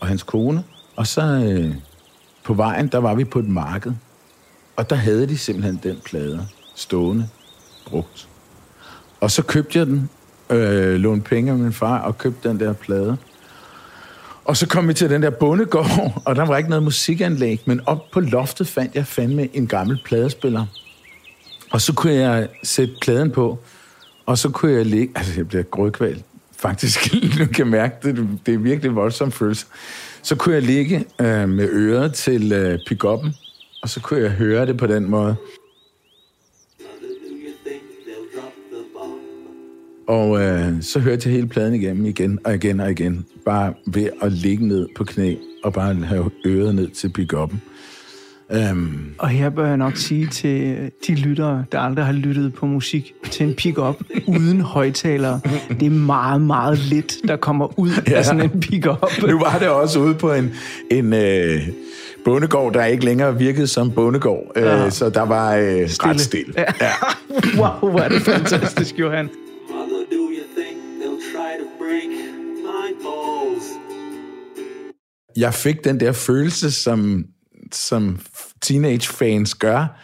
og 0.00 0.06
hans 0.06 0.22
kone. 0.22 0.64
Og 0.96 1.06
så 1.06 1.22
øh, 1.22 1.74
på 2.44 2.54
vejen, 2.54 2.88
der 2.88 2.98
var 2.98 3.14
vi 3.14 3.24
på 3.24 3.38
et 3.38 3.48
marked, 3.48 3.92
og 4.76 4.90
der 4.90 4.96
havde 4.96 5.28
de 5.28 5.38
simpelthen 5.38 5.80
den 5.82 6.00
plade 6.04 6.46
stående, 6.74 7.28
brugt. 7.86 8.28
Og 9.20 9.30
så 9.30 9.42
købte 9.42 9.78
jeg 9.78 9.86
den, 9.86 10.10
øh, 10.52 10.94
lånte 10.94 11.28
penge 11.28 11.52
af 11.52 11.58
min 11.58 11.72
far 11.72 11.98
og 11.98 12.18
købte 12.18 12.48
den 12.48 12.60
der 12.60 12.72
plade. 12.72 13.16
Og 14.44 14.56
så 14.56 14.66
kom 14.66 14.88
vi 14.88 14.94
til 14.94 15.10
den 15.10 15.22
der 15.22 15.30
bondegård, 15.30 16.12
og 16.26 16.36
der 16.36 16.46
var 16.46 16.56
ikke 16.56 16.70
noget 16.70 16.82
musikanlæg, 16.82 17.62
men 17.66 17.80
op 17.86 18.10
på 18.12 18.20
loftet 18.20 18.68
fandt 18.68 18.94
jeg 18.94 19.06
fandme 19.06 19.56
en 19.56 19.66
gammel 19.66 20.00
pladespiller. 20.04 20.66
Og 21.70 21.80
så 21.80 21.92
kunne 21.92 22.12
jeg 22.12 22.48
sætte 22.62 22.94
pladen 23.02 23.30
på, 23.30 23.58
og 24.26 24.38
så 24.38 24.48
kunne 24.48 24.72
jeg 24.72 24.86
ligge... 24.86 25.12
Altså, 25.16 25.32
jeg 25.36 25.48
bliver 25.48 25.62
grødkvalt. 25.62 26.24
Faktisk, 26.58 27.14
nu 27.38 27.46
kan 27.46 27.66
mærke 27.66 27.94
det, 28.02 28.28
det 28.46 28.54
er 28.54 28.58
virkelig 28.58 28.94
voldsom 28.94 29.32
følelse. 29.32 29.66
Så 30.22 30.36
kunne 30.36 30.54
jeg 30.54 30.62
ligge 30.62 31.04
øh, 31.20 31.48
med 31.48 31.68
øret 31.68 32.14
til 32.14 32.52
øh, 32.52 32.78
pick-up'en, 32.90 33.30
og 33.82 33.88
så 33.88 34.00
kunne 34.00 34.20
jeg 34.20 34.30
høre 34.30 34.66
det 34.66 34.76
på 34.76 34.86
den 34.86 35.10
måde. 35.10 35.36
Og 40.12 40.42
øh, 40.42 40.82
så 40.82 40.98
hørte 40.98 41.28
jeg 41.28 41.34
hele 41.34 41.48
pladen 41.48 41.74
igennem 41.74 42.06
igen 42.06 42.38
og 42.44 42.54
igen 42.54 42.80
og 42.80 42.90
igen. 42.90 43.26
Bare 43.44 43.72
ved 43.86 44.08
at 44.22 44.32
ligge 44.32 44.68
ned 44.68 44.88
på 44.96 45.04
knæ 45.04 45.34
og 45.64 45.72
bare 45.72 45.94
have 45.94 46.30
øret 46.46 46.74
ned 46.74 46.88
til 46.88 47.12
pick-up'en. 47.18 47.56
Um, 48.70 49.14
og 49.18 49.28
her 49.28 49.50
bør 49.50 49.66
jeg 49.66 49.76
nok 49.76 49.96
sige 49.96 50.26
til 50.26 50.90
de 51.06 51.14
lyttere, 51.14 51.64
der 51.72 51.80
aldrig 51.80 52.04
har 52.04 52.12
lyttet 52.12 52.54
på 52.54 52.66
musik, 52.66 53.14
til 53.30 53.46
en 53.46 53.54
pick-up 53.54 53.96
uden 54.26 54.60
højtalere. 54.60 55.40
Det 55.80 55.86
er 55.86 55.90
meget, 55.90 56.40
meget 56.40 56.78
lidt, 56.78 57.14
der 57.28 57.36
kommer 57.36 57.78
ud 57.78 57.90
ja. 58.08 58.12
af 58.12 58.24
sådan 58.24 58.42
en 58.42 58.60
pick-up. 58.60 59.28
Nu 59.28 59.38
var 59.38 59.56
det 59.58 59.68
også 59.68 59.98
ude 59.98 60.14
på 60.14 60.32
en, 60.32 60.50
en 60.90 61.12
øh, 61.12 61.68
bondegård, 62.24 62.72
der 62.72 62.84
ikke 62.84 63.04
længere 63.04 63.38
virkede 63.38 63.66
som 63.66 63.90
bondegård. 63.90 64.52
Øh, 64.56 64.62
ja. 64.62 64.84
Øh, 64.84 64.92
så 64.92 65.10
der 65.10 65.22
var 65.22 65.54
øh, 65.54 65.64
ret 65.64 66.20
stille. 66.20 66.52
Ja. 66.56 66.64
Ja. 66.80 66.92
wow, 67.60 67.90
hvor 67.90 68.00
er 68.00 68.08
det 68.08 68.22
fantastisk, 68.22 68.98
Johan. 68.98 69.28
Jeg 75.36 75.54
fik 75.54 75.84
den 75.84 76.00
der 76.00 76.12
følelse, 76.12 76.70
som, 76.70 77.24
som 77.72 78.18
teenage-fans 78.60 79.54
gør, 79.54 80.00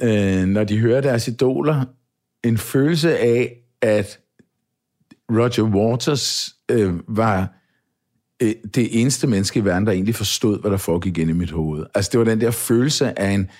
øh, 0.00 0.44
når 0.46 0.64
de 0.64 0.78
hører 0.78 1.00
deres 1.00 1.28
idoler. 1.28 1.84
En 2.44 2.58
følelse 2.58 3.18
af, 3.18 3.56
at 3.82 4.18
Roger 5.30 5.62
Waters 5.62 6.50
øh, 6.70 6.94
var 7.08 7.54
øh, 8.42 8.54
det 8.74 9.00
eneste 9.00 9.26
menneske 9.26 9.58
i 9.60 9.64
verden, 9.64 9.86
der 9.86 9.92
egentlig 9.92 10.14
forstod, 10.14 10.60
hvad 10.60 10.70
der 10.70 10.76
foregik 10.76 11.18
ind 11.18 11.30
i 11.30 11.34
mit 11.34 11.50
hoved. 11.50 11.86
Altså, 11.94 12.08
det 12.12 12.18
var 12.18 12.24
den 12.24 12.40
der 12.40 12.50
følelse 12.50 13.18
af 13.18 13.30
en 13.30 13.50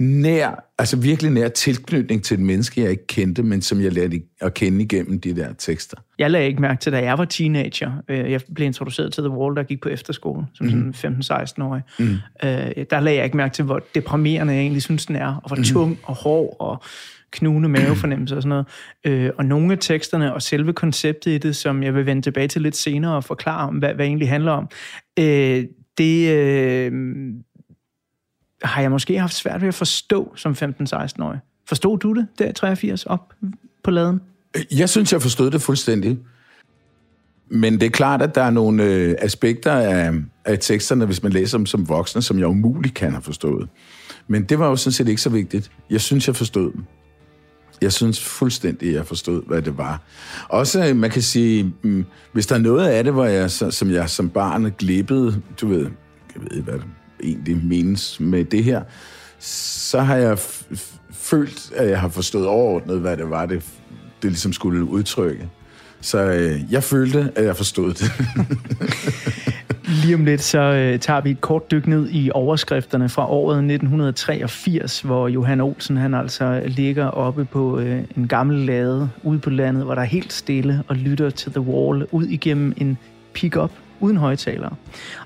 nær, 0.00 0.64
altså 0.78 0.96
virkelig 0.96 1.32
nær 1.32 1.48
tilknytning 1.48 2.24
til 2.24 2.34
et 2.34 2.40
menneske, 2.40 2.80
jeg 2.80 2.90
ikke 2.90 3.06
kendte, 3.06 3.42
men 3.42 3.62
som 3.62 3.80
jeg 3.80 3.92
lærte 3.92 4.22
at 4.40 4.54
kende 4.54 4.82
igennem 4.82 5.20
de 5.20 5.36
der 5.36 5.52
tekster. 5.58 5.96
Jeg 6.18 6.30
lagde 6.30 6.46
ikke 6.46 6.60
mærke 6.60 6.80
til, 6.80 6.92
da 6.92 7.02
jeg 7.02 7.18
var 7.18 7.24
teenager. 7.24 7.92
Øh, 8.08 8.30
jeg 8.30 8.40
blev 8.54 8.66
introduceret 8.66 9.12
til 9.12 9.22
The 9.22 9.30
Wall, 9.30 9.56
der 9.56 9.62
gik 9.62 9.80
på 9.80 9.88
efterskole, 9.88 10.46
som 10.54 10.66
mm. 10.66 10.92
sådan 10.92 11.20
15-16-årig. 11.20 11.82
Mm. 11.98 12.04
Øh, 12.44 12.84
der 12.90 13.00
lagde 13.00 13.16
jeg 13.16 13.24
ikke 13.24 13.36
mærke 13.36 13.54
til, 13.54 13.64
hvor 13.64 13.80
deprimerende 13.94 14.52
jeg 14.52 14.60
egentlig 14.60 14.82
synes, 14.82 15.06
den 15.06 15.16
er, 15.16 15.40
og 15.42 15.48
hvor 15.48 15.56
mm. 15.56 15.64
tung 15.64 15.98
og 16.02 16.14
hård 16.14 16.56
og 16.58 16.82
knugende 17.30 17.68
mavefornemmelse 17.68 18.36
og 18.36 18.42
sådan 18.42 18.48
noget. 18.48 18.66
Øh, 19.06 19.30
og 19.38 19.44
nogle 19.44 19.72
af 19.72 19.78
teksterne 19.80 20.34
og 20.34 20.42
selve 20.42 20.72
konceptet 20.72 21.30
i 21.30 21.38
det, 21.38 21.56
som 21.56 21.82
jeg 21.82 21.94
vil 21.94 22.06
vende 22.06 22.22
tilbage 22.22 22.48
til 22.48 22.62
lidt 22.62 22.76
senere 22.76 23.16
og 23.16 23.24
forklare 23.24 23.68
om, 23.68 23.74
hvad, 23.74 23.94
hvad 23.94 24.06
egentlig 24.06 24.28
handler 24.28 24.52
om, 24.52 24.68
det 25.98 26.28
har 28.62 28.82
jeg 28.82 28.90
måske 28.90 29.18
haft 29.18 29.34
svært 29.34 29.60
ved 29.60 29.68
at 29.68 29.74
forstå 29.74 30.32
som 30.36 30.52
15-16-årig. 30.52 31.38
Forstod 31.68 31.98
du 31.98 32.14
det 32.14 32.26
der 32.38 32.52
83 32.52 33.06
op 33.06 33.32
på 33.82 33.90
laden? 33.90 34.20
Øh, 34.56 34.78
jeg 34.78 34.88
synes, 34.88 35.12
jeg 35.12 35.22
forstod 35.22 35.50
det 35.50 35.62
fuldstændig. 35.62 36.18
Men 37.50 37.72
det 37.74 37.82
er 37.82 37.90
klart, 37.90 38.22
at 38.22 38.34
der 38.34 38.42
er 38.42 38.50
nogle 38.50 38.84
øh, 38.84 39.14
aspekter 39.18 39.72
af, 39.72 40.12
af 40.44 40.58
teksterne, 40.58 41.06
hvis 41.06 41.22
man 41.22 41.32
læser 41.32 41.58
dem 41.58 41.66
som 41.66 41.88
voksne, 41.88 42.22
som 42.22 42.38
jeg 42.38 42.46
umuligt 42.46 42.94
kan 42.94 43.10
have 43.10 43.22
forstået. 43.22 43.68
Men 44.28 44.44
det 44.44 44.58
var 44.58 44.68
jo 44.68 44.76
sådan 44.76 44.92
set 44.92 45.08
ikke 45.08 45.22
så 45.22 45.30
vigtigt. 45.30 45.70
Jeg 45.90 46.00
synes, 46.00 46.26
jeg 46.26 46.36
forstod 46.36 46.72
dem. 46.72 46.84
Jeg 47.82 47.92
synes 47.92 48.24
fuldstændig, 48.24 48.94
jeg 48.94 49.06
forstod, 49.06 49.42
hvad 49.46 49.62
det 49.62 49.78
var. 49.78 50.02
Også, 50.48 50.88
øh, 50.88 50.96
man 50.96 51.10
kan 51.10 51.22
sige, 51.22 51.72
mm, 51.82 52.04
hvis 52.32 52.46
der 52.46 52.54
er 52.54 52.58
noget 52.58 52.88
af 52.88 53.04
det, 53.04 53.12
hvor 53.12 53.24
jeg, 53.24 53.50
som 53.50 53.90
jeg 53.90 54.10
som 54.10 54.28
barn 54.28 54.72
glippede, 54.78 55.42
du 55.60 55.68
ved, 55.68 55.90
jeg 56.34 56.42
ved 56.50 56.62
hvad 56.62 56.78
egentlig 57.22 57.56
menes 57.64 58.20
med 58.20 58.44
det 58.44 58.64
her, 58.64 58.82
så 59.38 60.00
har 60.00 60.16
jeg 60.16 60.38
følt, 61.12 61.72
at 61.76 61.90
jeg 61.90 62.00
har 62.00 62.08
forstået 62.08 62.46
overordnet, 62.46 63.00
hvad 63.00 63.16
det 63.16 63.30
var, 63.30 63.46
det, 63.46 63.64
det 64.22 64.30
ligesom 64.30 64.52
skulle 64.52 64.84
udtrykke. 64.84 65.48
Så 66.00 66.18
øh, 66.18 66.60
jeg 66.70 66.84
følte, 66.84 67.32
at 67.36 67.44
jeg 67.44 67.56
forstod 67.56 67.94
det. 67.94 68.12
Lige 70.02 70.14
om 70.14 70.24
lidt, 70.24 70.42
så 70.42 70.58
øh, 70.58 70.98
tager 70.98 71.20
vi 71.20 71.30
et 71.30 71.40
kort 71.40 71.70
dyk 71.70 71.86
ned 71.86 72.08
i 72.10 72.30
overskrifterne 72.34 73.08
fra 73.08 73.30
året 73.30 73.56
1983, 73.56 75.00
hvor 75.00 75.28
Johan 75.28 75.60
Olsen 75.60 75.96
han 75.96 76.14
altså 76.14 76.62
ligger 76.66 77.06
oppe 77.06 77.44
på 77.44 77.78
øh, 77.78 78.02
en 78.16 78.28
gammel 78.28 78.56
lade 78.58 79.10
ude 79.22 79.38
på 79.38 79.50
landet, 79.50 79.84
hvor 79.84 79.94
der 79.94 80.02
er 80.02 80.06
helt 80.06 80.32
stille 80.32 80.82
og 80.88 80.96
lytter 80.96 81.30
til 81.30 81.52
The 81.52 81.60
Wall 81.60 82.06
ud 82.10 82.26
igennem 82.26 82.72
en 82.76 82.98
pick-up 83.34 83.72
uden 84.00 84.16
højtalere. 84.16 84.70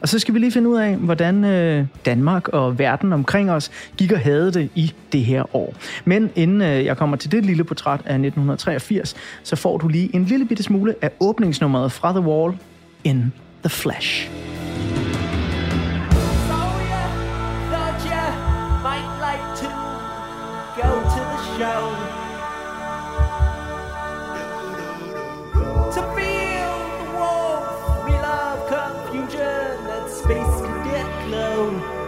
Og 0.00 0.08
så 0.08 0.18
skal 0.18 0.34
vi 0.34 0.38
lige 0.38 0.52
finde 0.52 0.68
ud 0.68 0.76
af, 0.76 0.96
hvordan 0.96 1.44
øh, 1.44 1.86
Danmark 2.06 2.48
og 2.48 2.78
verden 2.78 3.12
omkring 3.12 3.50
os 3.50 3.70
gik 3.96 4.12
og 4.12 4.18
havde 4.18 4.52
det 4.52 4.68
i 4.74 4.92
det 5.12 5.24
her 5.24 5.56
år. 5.56 5.74
Men 6.04 6.30
inden 6.34 6.62
øh, 6.62 6.84
jeg 6.84 6.96
kommer 6.96 7.16
til 7.16 7.32
det 7.32 7.44
lille 7.44 7.64
portræt 7.64 8.00
af 8.00 8.14
1983, 8.14 9.14
så 9.42 9.56
får 9.56 9.78
du 9.78 9.88
lige 9.88 10.14
en 10.14 10.24
lille 10.24 10.46
bitte 10.46 10.62
smule 10.62 10.94
af 11.02 11.10
åbningsnummeret 11.20 11.92
fra 11.92 12.12
The 12.12 12.20
Wall 12.20 12.54
in 13.04 13.32
the 13.62 13.70
know. 31.34 32.03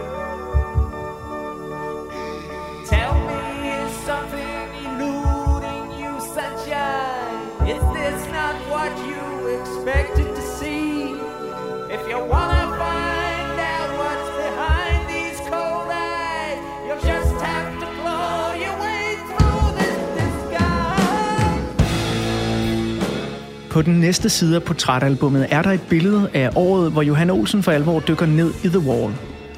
På 23.77 23.81
den 23.81 23.99
næste 23.99 24.29
side 24.29 24.55
af 24.55 24.63
portrætalbummet 24.63 25.47
er 25.49 25.61
der 25.61 25.71
et 25.71 25.81
billede 25.81 26.29
af 26.33 26.49
året, 26.55 26.91
hvor 26.91 27.01
Johan 27.01 27.29
Olsen 27.29 27.63
for 27.63 27.71
alvor 27.71 27.99
dykker 27.99 28.25
ned 28.25 28.53
i 28.63 28.67
The 28.67 28.79
Wall. 28.79 29.13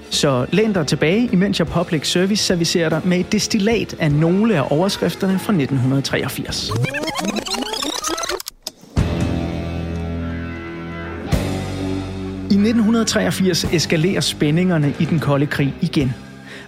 Så 0.09 0.45
læn 0.51 0.73
dig 0.73 0.87
tilbage, 0.87 1.29
imens 1.31 1.59
jeg 1.59 1.67
Public 1.67 2.11
Service 2.11 2.43
servicerer 2.43 2.89
dig 2.89 3.01
med 3.05 3.19
et 3.19 3.31
destillat 3.31 3.95
af 3.99 4.11
nogle 4.11 4.55
af 4.55 4.67
overskrifterne 4.69 5.39
fra 5.39 5.53
1983. 5.53 6.69
I 12.39 12.53
1983 12.53 13.63
eskalerer 13.63 14.21
spændingerne 14.21 14.93
i 14.99 15.05
den 15.05 15.19
kolde 15.19 15.45
krig 15.45 15.73
igen. 15.81 16.13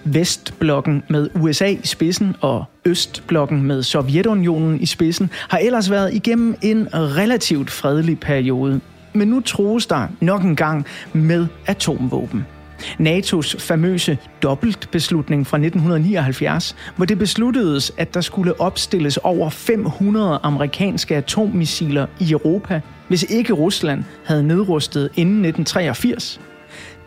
Vestblokken 0.03 1.03
med 1.09 1.29
USA 1.35 1.65
i 1.65 1.79
spidsen 1.83 2.35
og 2.41 2.65
Østblokken 2.85 3.63
med 3.63 3.83
Sovjetunionen 3.83 4.79
i 4.79 4.85
spidsen 4.85 5.29
har 5.49 5.57
ellers 5.57 5.91
været 5.91 6.13
igennem 6.13 6.55
en 6.61 6.87
relativt 6.93 7.71
fredelig 7.71 8.19
periode. 8.19 8.81
Men 9.13 9.27
nu 9.27 9.39
troes 9.39 9.85
der 9.85 10.07
nok 10.19 10.43
en 10.43 10.55
gang 10.55 10.85
med 11.13 11.47
atomvåben. 11.67 12.45
NATO's 12.99 13.59
famøse 13.59 14.17
dobbeltbeslutning 14.41 15.47
fra 15.47 15.57
1979, 15.57 16.75
hvor 16.95 17.05
det 17.05 17.19
besluttedes, 17.19 17.91
at 17.97 18.13
der 18.13 18.21
skulle 18.21 18.59
opstilles 18.59 19.17
over 19.17 19.49
500 19.49 20.39
amerikanske 20.43 21.15
atommissiler 21.15 22.05
i 22.19 22.31
Europa, 22.31 22.81
hvis 23.07 23.23
ikke 23.23 23.53
Rusland 23.53 24.03
havde 24.25 24.43
nedrustet 24.43 25.09
inden 25.15 25.45
1983. 25.45 26.41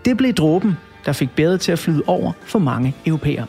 Det 0.04 0.16
blev 0.16 0.32
dråben, 0.32 0.76
der 1.06 1.12
fik 1.12 1.30
bæret 1.30 1.60
til 1.60 1.72
at 1.72 1.78
flyde 1.78 2.02
over 2.06 2.32
for 2.46 2.58
mange 2.58 2.94
europæere. 3.06 3.46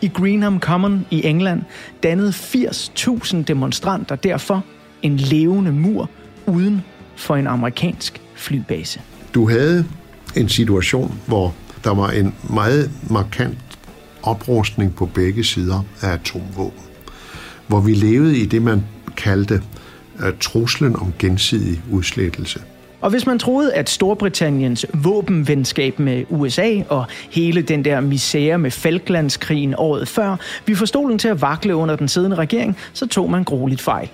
I 0.00 0.08
Greenham 0.08 0.60
Common 0.60 1.06
i 1.10 1.26
England 1.26 1.62
dannede 2.02 2.30
80.000 2.30 3.42
demonstranter 3.42 4.16
derfor 4.16 4.64
en 5.02 5.16
levende 5.16 5.72
mur 5.72 6.10
uden 6.46 6.82
for 7.16 7.36
en 7.36 7.46
amerikansk 7.46 8.20
flybase. 8.34 9.00
Du 9.34 9.48
havde 9.48 9.86
en 10.36 10.48
situation, 10.48 11.14
hvor 11.26 11.54
der 11.84 11.94
var 11.94 12.10
en 12.10 12.34
meget 12.50 12.90
markant 13.10 13.58
oprustning 14.22 14.94
på 14.94 15.06
begge 15.06 15.44
sider 15.44 15.84
af 16.02 16.08
atomvåben. 16.08 16.80
Hvor 17.66 17.80
vi 17.80 17.94
levede 17.94 18.38
i 18.38 18.46
det, 18.46 18.62
man 18.62 18.84
kaldte 19.16 19.62
uh, 20.18 20.38
truslen 20.40 20.96
om 20.96 21.12
gensidig 21.18 21.82
udslettelse. 21.90 22.60
Og 23.04 23.10
hvis 23.10 23.26
man 23.26 23.38
troede, 23.38 23.74
at 23.74 23.90
Storbritanniens 23.90 24.86
våbenvenskab 24.94 25.98
med 25.98 26.24
USA 26.28 26.82
og 26.88 27.04
hele 27.30 27.62
den 27.62 27.84
der 27.84 28.00
misære 28.00 28.58
med 28.58 28.70
Falklandskrigen 28.70 29.74
året 29.78 30.08
før, 30.08 30.36
vi 30.66 30.74
får 30.74 30.86
stolen 30.86 31.18
til 31.18 31.28
at 31.28 31.42
vakle 31.42 31.76
under 31.76 31.96
den 31.96 32.08
siddende 32.08 32.36
regering, 32.36 32.76
så 32.92 33.06
tog 33.06 33.30
man 33.30 33.44
grueligt 33.44 33.80
fejl. 33.80 34.08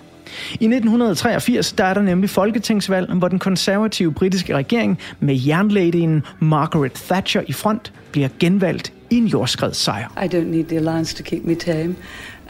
I 0.50 0.64
1983 0.64 1.72
der 1.72 1.84
er 1.84 1.94
der 1.94 2.02
nemlig 2.02 2.30
folketingsvalg, 2.30 3.12
hvor 3.12 3.28
den 3.28 3.38
konservative 3.38 4.12
britiske 4.12 4.56
regering 4.56 4.98
med 5.20 5.40
jernladyen 5.46 6.22
Margaret 6.38 6.92
Thatcher 6.92 7.42
i 7.46 7.52
front 7.52 7.92
bliver 8.12 8.28
genvalgt 8.38 8.92
i 9.10 9.16
en 9.16 9.26
jordskredssejr. 9.26 10.08
I 10.24 10.36
don't 10.36 10.50
need 10.50 10.64
the 10.64 10.76
alliance 10.76 11.16
to 11.16 11.22
keep 11.22 11.44
me 11.44 11.54
tame. 11.54 11.94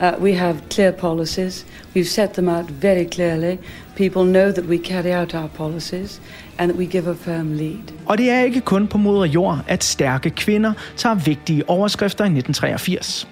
Uh, 0.00 0.22
we 0.22 0.32
have 0.32 0.56
clear 0.70 0.92
policies. 0.92 1.66
We've 1.94 2.08
set 2.08 2.32
them 2.32 2.48
out 2.48 2.70
very 2.70 3.04
clearly. 3.04 3.58
People 3.96 4.24
know 4.24 4.52
that 4.52 4.64
we 4.64 4.78
carry 4.78 5.12
out 5.12 5.34
our 5.34 5.48
policies 5.48 6.20
and 6.58 6.70
that 6.70 6.78
we 6.78 6.86
give 6.86 7.10
a 7.10 7.14
firm 7.14 7.52
lead. 7.52 7.92
Og 8.06 8.18
det 8.18 8.30
er 8.30 8.40
ikke 8.40 8.60
kun 8.60 8.86
på 8.86 8.98
moder 8.98 9.24
jord, 9.24 9.58
at 9.68 9.84
stærke 9.84 10.30
kvinder 10.30 10.72
tager 10.96 11.14
vigtige 11.14 11.68
overskrifter 11.68 12.24
i 12.24 12.26
1983. 12.26 13.28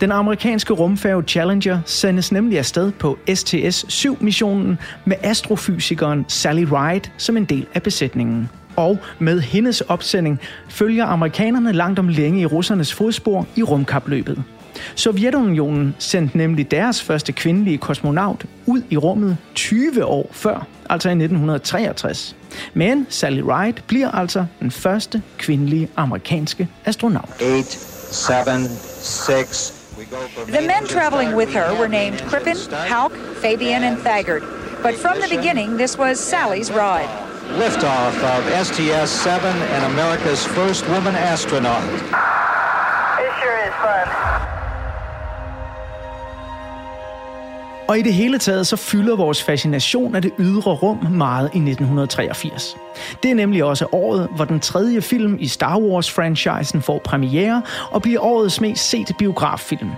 Den 0.00 0.12
amerikanske 0.12 0.72
rumfærge 0.72 1.22
Challenger 1.22 1.80
sendes 1.86 2.32
nemlig 2.32 2.58
afsted 2.58 2.92
på 2.92 3.18
STS-7-missionen 3.30 4.78
med 5.04 5.16
astrofysikeren 5.22 6.24
Sally 6.28 6.64
Ride 6.72 7.10
som 7.16 7.36
en 7.36 7.44
del 7.44 7.66
af 7.74 7.82
besætningen. 7.82 8.50
Og 8.76 8.98
med 9.18 9.40
hendes 9.40 9.80
opsending 9.80 10.40
følger 10.68 11.04
amerikanerne 11.06 11.72
langt 11.72 11.98
om 11.98 12.08
længe 12.08 12.40
i 12.40 12.46
russernes 12.46 12.94
fodspor 12.94 13.46
i 13.56 13.62
rumkapløbet. 13.62 14.44
Sovjetunionen 14.94 15.94
sendte 15.98 16.38
nemlig 16.38 16.70
deres 16.70 17.02
første 17.02 17.32
kvindelige 17.32 17.78
kosmonaut 17.78 18.44
ud 18.66 18.82
i 18.90 18.96
rummet 18.96 19.36
20 19.54 20.04
år 20.04 20.30
før, 20.32 20.66
altså 20.90 21.08
i 21.08 21.12
1963. 21.12 22.36
Men 22.74 23.06
Sally 23.08 23.40
Ride 23.40 23.82
bliver 23.86 24.10
altså 24.10 24.46
den 24.60 24.70
første 24.70 25.22
kvindelige 25.38 25.88
amerikanske 25.96 26.68
astronaut. 26.84 27.28
8, 27.42 27.64
7, 28.12 28.34
6, 29.00 29.82
The 30.48 30.60
men 30.60 30.86
traveling 30.88 31.36
with 31.36 31.52
her 31.52 31.72
were 31.78 31.88
named 31.88 32.18
Crippen, 32.20 32.56
Hauk, 32.88 33.12
Fabian, 33.42 33.82
and 33.84 33.96
Thagard. 33.98 34.42
But 34.82 34.94
from 34.94 35.20
the 35.20 35.28
beginning, 35.36 35.76
this 35.78 35.98
was 35.98 36.18
Sally's 36.18 36.70
ride. 36.72 37.08
Liftoff 37.58 38.16
of 38.34 38.42
STS-7 38.66 39.44
and 39.74 39.84
America's 39.92 40.46
first 40.46 40.88
woman 40.88 41.14
astronaut. 41.14 41.84
It 41.84 43.32
sure 43.40 43.58
is 43.68 43.74
fun. 43.84 44.61
Og 47.88 47.98
i 47.98 48.02
det 48.02 48.14
hele 48.14 48.38
taget 48.38 48.66
så 48.66 48.76
fylder 48.76 49.16
vores 49.16 49.42
fascination 49.42 50.14
af 50.14 50.22
det 50.22 50.32
ydre 50.38 50.74
rum 50.74 51.06
meget 51.10 51.44
i 51.44 51.58
1983. 51.58 52.76
Det 53.22 53.30
er 53.30 53.34
nemlig 53.34 53.64
også 53.64 53.86
året, 53.92 54.28
hvor 54.36 54.44
den 54.44 54.60
tredje 54.60 55.00
film 55.00 55.36
i 55.40 55.46
Star 55.46 55.78
Wars-franchisen 55.78 56.80
får 56.80 56.98
premiere 57.04 57.62
og 57.90 58.02
bliver 58.02 58.20
årets 58.20 58.60
mest 58.60 58.88
sete 58.90 59.14
biograffilm. 59.18 59.90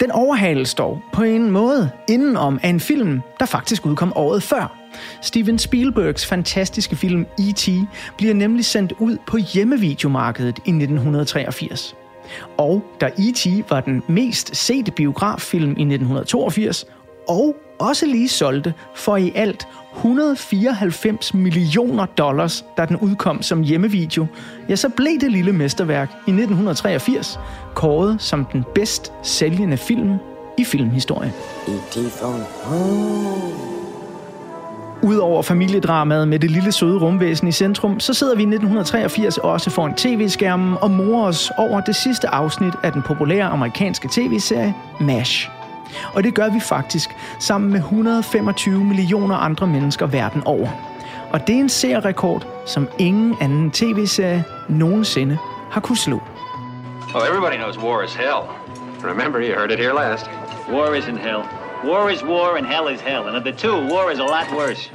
Den 0.00 0.10
overhales 0.10 0.74
dog 0.74 1.00
på 1.12 1.22
en 1.22 1.50
måde 1.50 1.90
indenom 2.08 2.60
af 2.62 2.68
en 2.68 2.80
film, 2.80 3.20
der 3.40 3.46
faktisk 3.46 3.86
udkom 3.86 4.12
året 4.16 4.42
før. 4.42 4.78
Steven 5.22 5.58
Spielbergs 5.58 6.26
fantastiske 6.26 6.96
film 6.96 7.26
E.T. 7.38 7.68
bliver 8.16 8.34
nemlig 8.34 8.64
sendt 8.64 8.92
ud 8.98 9.16
på 9.26 9.36
hjemmevideomarkedet 9.36 10.58
i 10.58 10.70
1983. 10.70 11.96
Og 12.58 12.84
da 13.00 13.06
E.T. 13.06 13.46
var 13.70 13.80
den 13.80 14.02
mest 14.08 14.56
sete 14.56 14.90
biograffilm 14.90 15.70
i 15.70 15.82
1982, 15.82 16.86
og 17.28 17.56
også 17.78 18.06
lige 18.06 18.28
solgte 18.28 18.74
for 18.94 19.16
i 19.16 19.32
alt 19.34 19.68
194 19.96 21.34
millioner 21.34 22.06
dollars, 22.06 22.64
da 22.76 22.86
den 22.86 22.96
udkom 22.96 23.42
som 23.42 23.62
hjemmevideo, 23.62 24.26
ja, 24.68 24.76
så 24.76 24.88
blev 24.88 25.20
det 25.20 25.32
lille 25.32 25.52
mesterværk 25.52 26.10
i 26.10 26.30
1983 26.30 27.40
kåret 27.74 28.22
som 28.22 28.44
den 28.44 28.64
bedst 28.74 29.12
sælgende 29.22 29.76
film 29.76 30.14
i 30.58 30.64
filmhistorien. 30.64 31.32
Udover 35.02 35.42
familiedramaet 35.42 36.28
med 36.28 36.38
det 36.38 36.50
lille 36.50 36.72
søde 36.72 36.98
rumvæsen 36.98 37.48
i 37.48 37.52
centrum, 37.52 38.00
så 38.00 38.14
sidder 38.14 38.36
vi 38.36 38.42
i 38.42 38.46
1983 38.46 39.38
også 39.38 39.70
foran 39.70 39.94
tv-skærmen 39.94 40.76
og 40.80 40.90
morer 40.90 41.26
os 41.26 41.52
over 41.58 41.80
det 41.80 41.96
sidste 41.96 42.28
afsnit 42.28 42.74
af 42.82 42.92
den 42.92 43.02
populære 43.02 43.44
amerikanske 43.44 44.08
tv-serie 44.12 44.74
MASH. 45.00 45.57
Og 46.14 46.24
det 46.24 46.34
gør 46.34 46.48
vi 46.48 46.60
faktisk 46.60 47.10
sammen 47.38 47.70
med 47.70 47.80
125 47.80 48.84
millioner 48.84 49.36
andre 49.36 49.66
mennesker 49.66 50.06
verden 50.06 50.42
over. 50.44 50.68
Og 51.32 51.46
det 51.46 51.54
er 51.56 51.60
en 51.60 51.68
seerrekord, 51.68 52.46
som 52.66 52.88
ingen 52.98 53.34
anden 53.40 53.70
tv-serie 53.70 54.44
nogensinde 54.68 55.38
har 55.70 55.80
kunne 55.80 55.98
slå. 55.98 56.22
Well, 57.14 57.26
everybody 57.30 57.56
knows 57.56 57.78
war 57.78 58.02
is 58.02 58.14
hell. 58.14 58.42
Remember, 59.04 59.40
you 59.40 59.54
heard 59.54 59.70
it 59.70 59.78
here 59.78 59.94
last. 59.94 60.30
War 60.72 60.94
isn't 60.94 61.18
hell. 61.18 61.42
War 61.84 62.10
is 62.10 62.24
war 62.24 62.56
and 62.56 62.66
hell 62.66 62.94
is 62.94 63.00
hell. 63.00 63.22
And 63.28 63.36
of 63.36 63.44
the 63.44 63.52
two, 63.52 63.76
war 63.94 64.10
is 64.12 64.18
a 64.18 64.22
lot 64.22 64.58
worse. 64.58 64.90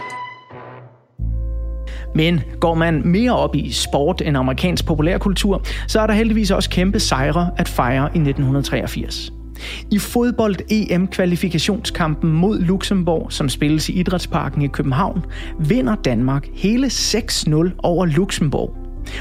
Men 2.15 2.41
går 2.60 2.73
man 2.73 3.08
mere 3.08 3.38
op 3.38 3.56
i 3.56 3.71
sport 3.71 4.21
end 4.21 4.38
amerikansk 4.38 4.86
populærkultur, 4.86 5.62
så 5.88 5.99
er 5.99 6.08
der 6.08 6.13
heldigvis 6.13 6.51
også 6.51 6.69
kæmpe 6.69 6.99
sejre 6.99 7.51
at 7.58 7.67
fejre 7.67 8.03
i 8.03 8.19
1983. 8.19 9.42
I 9.91 9.99
fodbold-EM-kvalifikationskampen 9.99 12.31
mod 12.31 12.59
Luxembourg, 12.59 13.33
som 13.33 13.49
spilles 13.49 13.89
i 13.89 13.93
Idrætsparken 13.93 14.61
i 14.61 14.67
København, 14.67 15.25
vinder 15.59 15.95
Danmark 15.95 16.47
hele 16.53 16.87
6-0 16.87 17.69
over 17.83 18.05
Luxembourg. 18.05 18.75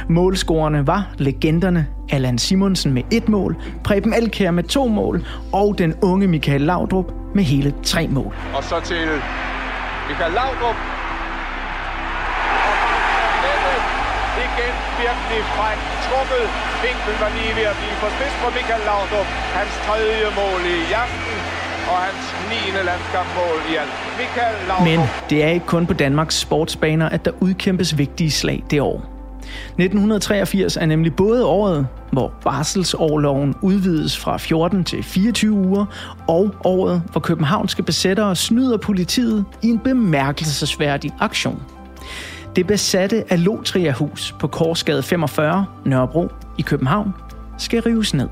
Målscorerne 0.09 0.87
var 0.87 1.14
legenderne 1.18 1.87
Allan 2.11 2.38
Simonsen 2.38 2.92
med 2.92 3.03
et 3.11 3.29
mål, 3.29 3.57
Preben 3.85 4.14
Elkær 4.14 4.51
med 4.51 4.64
to 4.64 4.88
mål 4.88 5.27
og 5.53 5.79
den 5.79 5.95
unge 6.03 6.29
Michael 6.29 6.61
Laudrup 6.61 7.12
med 7.35 7.45
hele 7.45 7.75
tre 7.83 8.09
mål. 8.09 8.35
Og 8.55 8.64
så 8.64 8.81
til 8.85 9.09
Michael 10.09 10.33
Laudrup. 10.33 11.02
Virkelig 15.07 15.41
fræk 15.57 15.81
trukket. 16.07 16.45
Vinkel 16.85 17.15
var 17.23 17.31
lige 17.38 17.53
ved 17.59 17.67
at 17.73 17.77
blive 17.81 17.97
for 18.03 18.11
spids 18.17 18.35
for 18.43 18.51
Michael 18.57 18.83
Laudrup. 18.91 19.29
Hans 19.59 19.73
tredje 19.87 20.27
mål 20.41 20.61
i 20.77 20.79
aften 21.05 21.37
og 21.91 21.99
hans 22.07 22.25
9. 22.51 22.87
landskampmål 22.91 23.59
i 23.71 23.73
alt. 23.83 23.95
Michael 24.21 24.57
Laudrup. 24.69 24.87
Men 24.91 25.01
det 25.31 25.38
er 25.45 25.51
ikke 25.57 25.67
kun 25.75 25.85
på 25.91 25.95
Danmarks 26.05 26.37
sportsbaner, 26.47 27.09
at 27.09 27.25
der 27.25 27.33
udkæmpes 27.47 27.99
vigtige 27.99 28.31
slag 28.31 28.59
det 28.71 28.81
år. 28.81 28.99
1983 29.79 30.77
er 30.77 30.87
nemlig 30.87 31.15
både 31.15 31.47
året, 31.47 31.87
hvor 32.12 32.33
barselsårloven 32.45 33.55
udvides 33.62 34.19
fra 34.19 34.37
14 34.37 34.85
til 34.85 35.03
24 35.03 35.53
uger, 35.53 35.87
og 36.29 36.55
året, 36.65 37.03
hvor 37.12 37.21
københavnske 37.21 37.83
besættere 37.83 38.37
snyder 38.37 38.77
politiet 38.77 39.45
i 39.62 39.69
en 39.69 39.79
bemærkelsesværdig 39.79 41.11
aktion. 41.21 41.62
Det 42.57 42.67
besatte 42.67 43.33
Alotria-hus 43.33 44.35
på 44.38 44.47
Korsgade 44.47 45.03
45, 45.03 45.67
Nørrebro 45.85 46.29
i 46.59 46.62
København, 46.62 47.15
skal 47.59 47.83
rives 47.83 48.15
ned. 48.15 48.29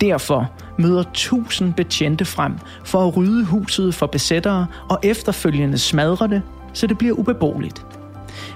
Derfor 0.00 0.50
møder 0.78 1.04
tusind 1.12 1.74
betjente 1.74 2.24
frem 2.24 2.52
for 2.84 3.08
at 3.08 3.16
rydde 3.16 3.44
huset 3.44 3.94
for 3.94 4.06
besættere 4.06 4.66
og 4.90 4.98
efterfølgende 5.02 5.78
smadre 5.78 6.28
det, 6.28 6.42
så 6.72 6.86
det 6.86 6.98
bliver 6.98 7.14
ubeboeligt. 7.14 7.86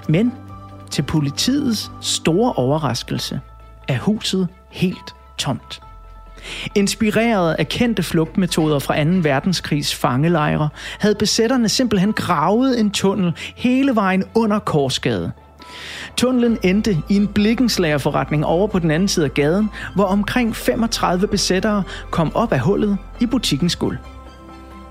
Men 0.09 0.33
til 0.91 1.01
politiets 1.01 1.91
store 2.01 2.53
overraskelse 2.53 3.39
er 3.87 3.97
huset 3.97 4.47
helt 4.69 5.15
tomt. 5.37 5.81
Inspireret 6.75 7.53
af 7.53 7.67
kendte 7.67 8.03
flugtmetoder 8.03 8.79
fra 8.79 9.03
2. 9.03 9.09
verdenskrigs 9.23 9.95
fangelejre, 9.95 10.69
havde 10.99 11.15
besætterne 11.15 11.69
simpelthen 11.69 12.13
gravet 12.13 12.79
en 12.79 12.91
tunnel 12.91 13.33
hele 13.55 13.95
vejen 13.95 14.23
under 14.35 14.59
Korsgade. 14.59 15.31
Tunnelen 16.17 16.57
endte 16.63 16.97
i 17.09 17.15
en 17.15 17.27
blikkenslagerforretning 17.27 18.45
over 18.45 18.67
på 18.67 18.79
den 18.79 18.91
anden 18.91 19.07
side 19.07 19.25
af 19.25 19.33
gaden, 19.33 19.69
hvor 19.95 20.03
omkring 20.03 20.55
35 20.55 21.27
besættere 21.27 21.83
kom 22.11 22.35
op 22.35 22.53
af 22.53 22.59
hullet 22.59 22.97
i 23.19 23.25
butikkens 23.25 23.75
gulv. 23.75 23.97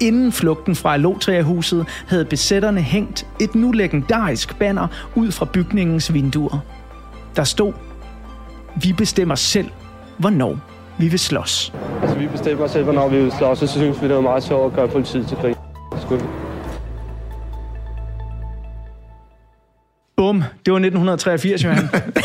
Inden 0.01 0.33
flugten 0.33 0.75
fra 0.75 0.95
Alotria-huset 0.95 1.87
havde 2.09 2.25
besætterne 2.25 2.81
hængt 2.81 3.27
et 3.41 3.55
nu 3.55 3.73
legendarisk 3.73 4.59
banner 4.59 4.89
ud 5.15 5.31
fra 5.31 5.45
bygningens 5.45 6.13
vinduer. 6.13 6.59
Der 7.37 7.45
stod, 7.45 7.73
vi 8.83 8.93
bestemmer 8.93 9.35
selv, 9.35 9.69
hvornår 10.19 10.59
vi 10.99 11.09
vil 11.09 11.19
slås. 11.19 11.73
Altså, 12.03 12.19
vi 12.19 12.27
bestemmer 12.27 12.67
selv, 12.67 12.85
hvornår 12.85 13.09
vi 13.09 13.23
vil 13.23 13.33
slås, 13.33 13.63
og 13.63 13.69
så 13.69 13.79
synes 13.79 14.03
vi, 14.03 14.09
det 14.09 14.15
var 14.15 14.21
meget 14.21 14.43
sjovt 14.43 14.67
at 14.67 14.77
gøre 14.77 14.89
politiet 14.89 15.27
til 15.27 15.37
krig. 15.37 15.57
Skud. 16.01 16.48
Bum, 20.19 20.37
det 20.37 20.73
var 20.73 20.79
1983, 20.79 21.65
Johan. 21.65 21.79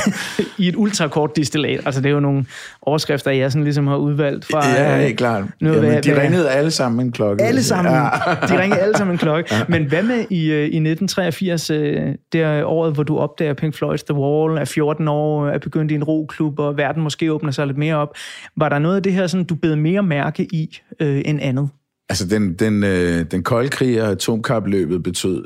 I 0.58 0.68
et 0.68 0.76
ultrakort 0.76 1.36
distillat. 1.36 1.82
Altså, 1.86 2.02
det 2.02 2.10
er 2.10 2.14
jo 2.14 2.20
nogle 2.20 2.46
overskrifter, 2.82 3.32
jeg 3.32 3.52
sådan 3.52 3.64
ligesom 3.64 3.88
har 3.88 3.96
udvalgt 3.96 4.46
fra... 4.46 4.68
Ja, 4.68 5.02
helt 5.02 5.18
klart. 5.18 5.44
Nu, 5.62 5.70
Jamen, 5.70 5.90
hvad, 5.90 6.02
de 6.02 6.12
hvad, 6.12 6.24
ringede 6.24 6.50
alle 6.50 6.72
sammen 6.72 7.06
en 7.06 7.12
klokke. 7.12 7.44
Alle 7.44 7.64
sammen. 7.64 7.94
Ja. 7.94 8.10
De 8.48 8.62
ringede 8.62 8.82
alle 8.82 8.98
sammen 8.98 9.14
en 9.14 9.18
klokke. 9.18 9.50
Ja. 9.56 9.64
Men 9.70 9.86
hvad 9.86 10.04
med 10.04 10.26
i, 10.30 10.52
øh, 10.52 10.60
i 10.60 10.64
1983, 10.64 11.70
øh, 11.70 12.02
det 12.34 12.64
året, 12.64 12.94
hvor 12.94 13.04
du 13.04 13.18
opdager 13.18 13.54
Pink 13.54 13.76
Floyd's 13.76 14.04
The 14.10 14.14
Wall, 14.14 14.58
er 14.58 14.66
14 14.66 15.08
år, 15.08 15.48
er 15.48 15.58
begyndt 15.58 15.92
i 15.92 15.96
en 15.96 16.04
roklub, 16.04 16.60
og 16.60 16.78
verden 16.78 17.04
måske 17.04 17.34
åbner 17.34 17.52
sig 17.52 17.68
lidt 17.68 17.78
mere 17.78 17.96
op. 17.96 18.16
Var 18.58 18.70
der 18.70 18.80
noget 18.80 18.96
af 18.96 19.04
det 19.04 19.14
her, 19.14 19.28
sådan, 19.28 19.46
du 19.46 19.56
bed 19.56 19.76
mere 19.76 20.04
mærke 20.04 20.44
i 20.44 20.80
øh, 21.00 21.22
end 21.26 21.40
andet? 21.42 21.70
Altså, 22.10 22.28
den, 22.28 22.54
den, 22.54 22.84
øh, 22.84 23.26
den 23.32 23.44
kolde 23.44 23.70
krig 23.70 24.02
og 24.02 24.12
atomkapløbet 24.12 25.04
betød 25.04 25.46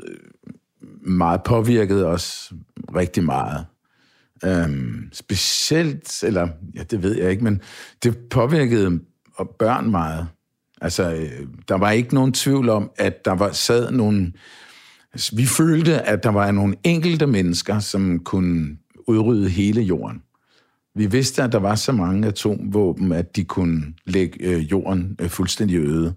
meget 1.08 1.42
påvirket 1.42 2.06
os 2.06 2.52
rigtig 2.94 3.24
meget. 3.24 3.66
Øhm, 4.44 5.08
specielt, 5.12 6.22
eller 6.22 6.48
ja, 6.74 6.82
det 6.82 7.02
ved 7.02 7.16
jeg 7.16 7.30
ikke, 7.30 7.44
men 7.44 7.60
det 8.02 8.16
påvirkede 8.30 9.00
børn 9.58 9.90
meget. 9.90 10.28
Altså, 10.80 11.14
øh, 11.14 11.46
der 11.68 11.74
var 11.74 11.90
ikke 11.90 12.14
nogen 12.14 12.32
tvivl 12.32 12.68
om, 12.68 12.90
at 12.96 13.24
der 13.24 13.32
var 13.32 13.52
sad 13.52 13.90
nogle... 13.90 14.32
Vi 15.32 15.46
følte, 15.46 16.00
at 16.00 16.22
der 16.22 16.30
var 16.30 16.50
nogle 16.50 16.74
enkelte 16.84 17.26
mennesker, 17.26 17.78
som 17.78 18.18
kunne 18.18 18.76
udrydde 19.06 19.48
hele 19.48 19.82
jorden. 19.82 20.22
Vi 20.94 21.06
vidste, 21.06 21.42
at 21.42 21.52
der 21.52 21.58
var 21.58 21.74
så 21.74 21.92
mange 21.92 22.28
atomvåben, 22.28 23.12
at 23.12 23.36
de 23.36 23.44
kunne 23.44 23.82
lægge 24.06 24.44
øh, 24.44 24.70
jorden 24.70 25.16
øh, 25.20 25.28
fuldstændig 25.28 25.78
øde. 25.78 26.14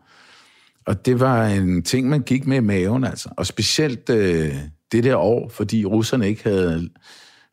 Og 0.86 1.06
det 1.06 1.19
var 1.19 1.45
en 1.45 1.84
ting, 1.84 2.10
man 2.10 2.21
gik 2.21 2.47
med 2.47 2.58
i 2.58 2.60
maven, 2.60 3.04
altså. 3.04 3.30
Og 3.38 3.45
specielt 3.45 4.10
øh, 4.10 4.56
det 4.91 5.04
der 5.04 5.15
år, 5.15 5.49
fordi 5.49 5.86
russerne 5.86 6.27
ikke 6.27 6.43
havde 6.43 6.89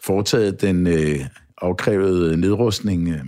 foretaget 0.04 0.60
den 0.60 0.86
øh, 0.86 1.20
afkrævede 1.58 2.36
nedrustning, 2.36 3.08
øh, 3.08 3.24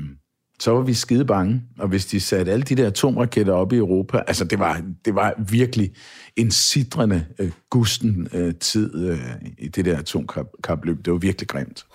så 0.61 0.71
var 0.71 0.81
vi 0.81 0.95
skide 0.95 1.25
bange. 1.25 1.63
Og 1.79 1.89
hvis 1.89 2.07
de 2.07 2.21
satte 2.21 2.53
alle 2.53 2.63
de 2.63 2.75
der 2.75 2.87
atomraketter 2.87 3.53
op 3.53 3.73
i 3.73 3.77
Europa, 3.77 4.23
altså 4.27 4.45
det 4.45 4.59
var, 4.59 4.83
det 5.05 5.15
var 5.15 5.35
virkelig 5.51 5.91
en 6.37 6.51
sidrende 6.51 7.27
øh, 7.39 7.51
gusten 7.71 8.29
øh, 8.33 8.55
tid 8.55 9.11
øh, 9.11 9.19
i 9.59 9.69
det 9.69 9.85
der 9.85 9.99
atomkapløb. 9.99 11.05
Det 11.05 11.13
var 11.13 11.19
virkelig 11.19 11.49
grimt. 11.49 11.87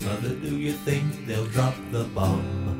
Mother, 0.00 0.34
do 0.42 0.56
you 0.56 0.72
think 0.86 1.04
they'll 1.26 1.50
drop 1.56 1.74
the 1.92 2.04
bomb? 2.14 2.78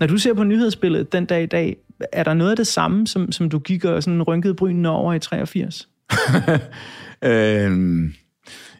Når 0.00 0.06
du 0.06 0.18
ser 0.18 0.34
på 0.34 0.44
nyhedsbilledet 0.44 1.12
den 1.12 1.26
dag 1.26 1.42
i 1.42 1.46
dag, 1.46 1.76
er 2.12 2.24
der 2.24 2.34
noget 2.34 2.50
af 2.50 2.56
det 2.56 2.66
samme, 2.66 3.06
som, 3.06 3.32
som 3.32 3.50
du 3.50 3.58
gik 3.58 3.84
og 3.84 4.02
sådan 4.02 4.22
rynkede 4.22 4.54
brynene 4.54 4.88
over 4.90 5.14
i 5.14 5.18
83? 5.18 5.88
øhm, 7.22 8.14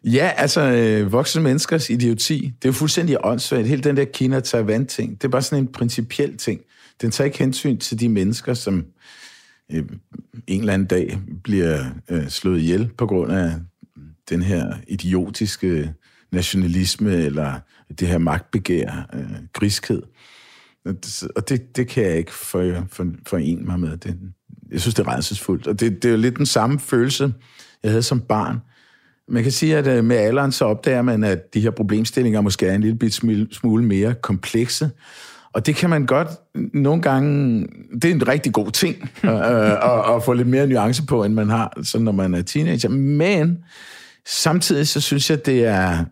ja, 0.04 0.30
altså 0.36 0.60
øh, 0.60 1.12
voksne 1.12 1.42
menneskers 1.42 1.90
idioti. 1.90 2.36
Det 2.44 2.64
er 2.64 2.68
jo 2.68 2.72
fuldstændig 2.72 3.16
åndssvagt. 3.24 3.66
Hele 3.66 3.82
den 3.82 3.96
der 3.96 4.04
Kina-Taiwan-ting, 4.04 5.10
det 5.10 5.24
er 5.24 5.28
bare 5.28 5.42
sådan 5.42 5.64
en 5.64 5.72
principiel 5.72 6.36
ting. 6.36 6.60
Den 7.02 7.10
tager 7.10 7.26
ikke 7.26 7.38
hensyn 7.38 7.78
til 7.78 8.00
de 8.00 8.08
mennesker, 8.08 8.54
som 8.54 8.86
øh, 9.72 9.84
en 10.46 10.60
eller 10.60 10.72
anden 10.72 10.88
dag 10.88 11.18
bliver 11.44 11.84
øh, 12.10 12.28
slået 12.28 12.60
ihjel 12.60 12.90
på 12.98 13.06
grund 13.06 13.32
af 13.32 13.52
den 14.28 14.42
her 14.42 14.74
idiotiske 14.88 15.94
nationalisme 16.32 17.16
eller 17.16 17.60
det 17.98 18.08
her 18.08 18.18
magtbegær, 18.18 19.08
øh, 19.14 19.30
griskhed. 19.52 20.02
Og 21.36 21.48
det, 21.48 21.76
det 21.76 21.88
kan 21.88 22.04
jeg 22.04 22.16
ikke 22.16 22.32
for, 22.32 22.86
for, 22.92 23.06
forene 23.26 23.62
mig 23.62 23.80
med. 23.80 23.96
Det, 23.96 24.18
jeg 24.72 24.80
synes, 24.80 24.94
det 24.94 25.06
er 25.06 25.16
redselsfuldt. 25.16 25.66
Og 25.66 25.80
det, 25.80 26.02
det 26.02 26.08
er 26.08 26.12
jo 26.12 26.18
lidt 26.18 26.36
den 26.36 26.46
samme 26.46 26.80
følelse, 26.80 27.32
jeg 27.82 27.90
havde 27.90 28.02
som 28.02 28.20
barn. 28.20 28.58
Man 29.28 29.42
kan 29.42 29.52
sige, 29.52 29.76
at 29.76 29.86
øh, 29.86 30.04
med 30.04 30.16
alderen 30.16 30.52
så 30.52 30.64
opdager 30.64 31.02
man, 31.02 31.24
at 31.24 31.54
de 31.54 31.60
her 31.60 31.70
problemstillinger 31.70 32.40
måske 32.40 32.66
er 32.66 32.74
en 32.74 32.80
lille 32.80 33.46
smule 33.52 33.84
mere 33.84 34.14
komplekse. 34.14 34.90
Og 35.52 35.66
det 35.66 35.76
kan 35.76 35.90
man 35.90 36.06
godt 36.06 36.28
nogle 36.74 37.02
gange... 37.02 37.66
Det 38.02 38.04
er 38.04 38.14
en 38.14 38.28
rigtig 38.28 38.52
god 38.52 38.70
ting 38.70 39.10
øh, 39.24 39.30
øh 39.30 39.70
at, 39.70 40.14
at 40.16 40.22
få 40.24 40.32
lidt 40.32 40.48
mere 40.48 40.66
nuance 40.66 41.06
på, 41.06 41.24
end 41.24 41.34
man 41.34 41.48
har, 41.50 41.72
sådan 41.82 42.04
når 42.04 42.12
man 42.12 42.34
er 42.34 42.42
teenager. 42.42 42.88
Men 42.88 43.58
samtidig 44.26 44.88
så 44.88 45.00
synes 45.00 45.30
jeg, 45.30 45.46
det 45.46 45.64
er 45.64 46.04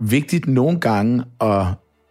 vigtigt 0.00 0.46
nogle 0.46 0.80
gange 0.80 1.24
at, 1.40 1.66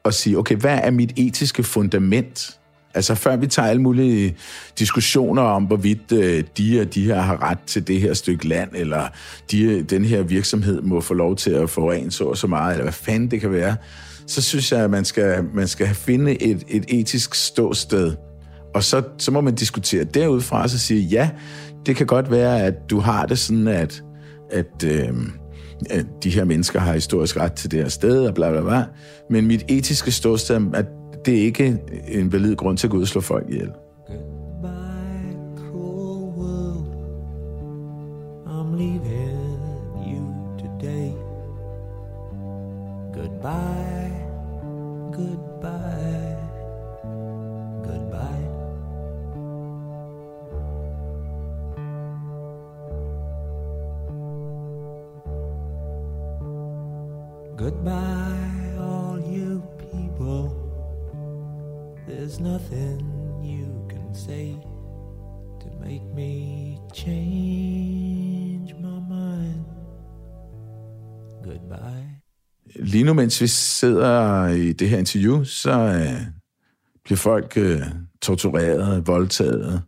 at 0.07 0.13
sige, 0.13 0.37
okay, 0.37 0.55
hvad 0.55 0.79
er 0.83 0.91
mit 0.91 1.13
etiske 1.17 1.63
fundament? 1.63 2.57
Altså 2.93 3.15
før 3.15 3.35
vi 3.35 3.47
tager 3.47 3.69
alle 3.69 3.81
mulige 3.81 4.35
diskussioner 4.79 5.41
om, 5.41 5.63
hvorvidt 5.63 6.11
øh, 6.11 6.43
de 6.57 6.81
og 6.81 6.93
de 6.93 7.05
her 7.05 7.21
har 7.21 7.49
ret 7.49 7.59
til 7.67 7.87
det 7.87 8.01
her 8.01 8.13
stykke 8.13 8.47
land, 8.47 8.69
eller 8.75 9.07
de, 9.51 9.83
den 9.83 10.05
her 10.05 10.21
virksomhed 10.21 10.81
må 10.81 11.01
få 11.01 11.13
lov 11.13 11.35
til 11.35 11.51
at 11.51 11.69
forurene 11.69 12.11
så 12.11 12.23
og 12.23 12.37
så 12.37 12.47
meget, 12.47 12.71
eller 12.71 12.83
hvad 12.83 12.93
fanden 12.93 13.31
det 13.31 13.41
kan 13.41 13.51
være, 13.51 13.75
så 14.27 14.41
synes 14.41 14.71
jeg, 14.71 14.79
at 14.79 14.89
man 14.89 15.05
skal, 15.05 15.43
man 15.53 15.67
skal 15.67 15.87
finde 15.87 16.41
et, 16.43 16.63
et 16.67 16.85
etisk 16.87 17.35
ståsted. 17.35 18.13
Og 18.75 18.83
så, 18.83 19.03
så 19.17 19.31
må 19.31 19.41
man 19.41 19.55
diskutere 19.55 20.03
derudfra, 20.03 20.63
og 20.63 20.69
så 20.69 20.79
sige, 20.79 21.01
ja, 21.01 21.29
det 21.85 21.95
kan 21.95 22.05
godt 22.05 22.31
være, 22.31 22.61
at 22.61 22.73
du 22.89 22.99
har 22.99 23.25
det 23.25 23.39
sådan, 23.39 23.67
at, 23.67 24.03
at, 24.51 24.83
øh, 24.85 25.13
at 25.89 26.05
de 26.23 26.29
her 26.29 26.43
mennesker 26.43 26.79
har 26.79 26.93
historisk 26.93 27.37
ret 27.37 27.53
til 27.53 27.71
det 27.71 27.79
her 27.79 27.89
sted, 27.89 28.27
og 28.27 28.33
bla 28.33 28.51
bla 28.51 28.61
bla. 28.61 28.85
Men 29.29 29.47
mit 29.47 29.65
etiske 29.67 30.11
ståsted 30.11 30.55
er, 30.55 30.61
at 30.73 30.85
det 31.25 31.33
ikke 31.33 31.67
er 32.07 32.19
en 32.19 32.33
valid 32.33 32.55
grund 32.55 32.77
til 32.77 32.87
at 32.87 32.91
gå 32.91 32.97
ud 32.97 33.01
og 33.01 33.07
slå 33.07 33.21
folk 33.21 33.45
ihjel. 33.49 33.69
Goodbye, 57.57 58.75
all 58.79 59.19
you 59.19 59.63
people. 59.79 60.43
There's 62.07 62.39
nothing 62.39 63.01
you 63.43 63.87
can 63.89 64.13
say 64.13 64.55
to 65.61 65.67
make 65.81 66.03
me 66.15 66.77
change 66.93 68.75
my 68.75 68.99
mind. 69.09 69.65
Goodbye. 71.43 72.21
Lige 72.75 73.03
nu, 73.03 73.13
mens 73.13 73.41
vi 73.41 73.47
sidder 73.47 74.47
i 74.47 74.73
det 74.73 74.89
her 74.89 74.97
interview, 74.97 75.43
så 75.43 75.71
øh, 75.71 76.21
bliver 77.03 77.17
folk 77.17 77.53
øh, 77.57 77.81
tortureret, 78.21 79.07
voldtaget. 79.07 79.83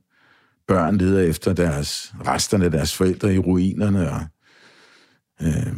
Børn 0.68 0.98
leder 0.98 1.22
efter 1.22 1.54
deres 1.54 2.14
resterne 2.28 2.66
af 2.66 2.72
deres 2.72 2.96
forældre 2.96 3.34
i 3.34 3.40
ruinerne, 3.40 4.12
og 4.12 4.22
øh, 5.42 5.74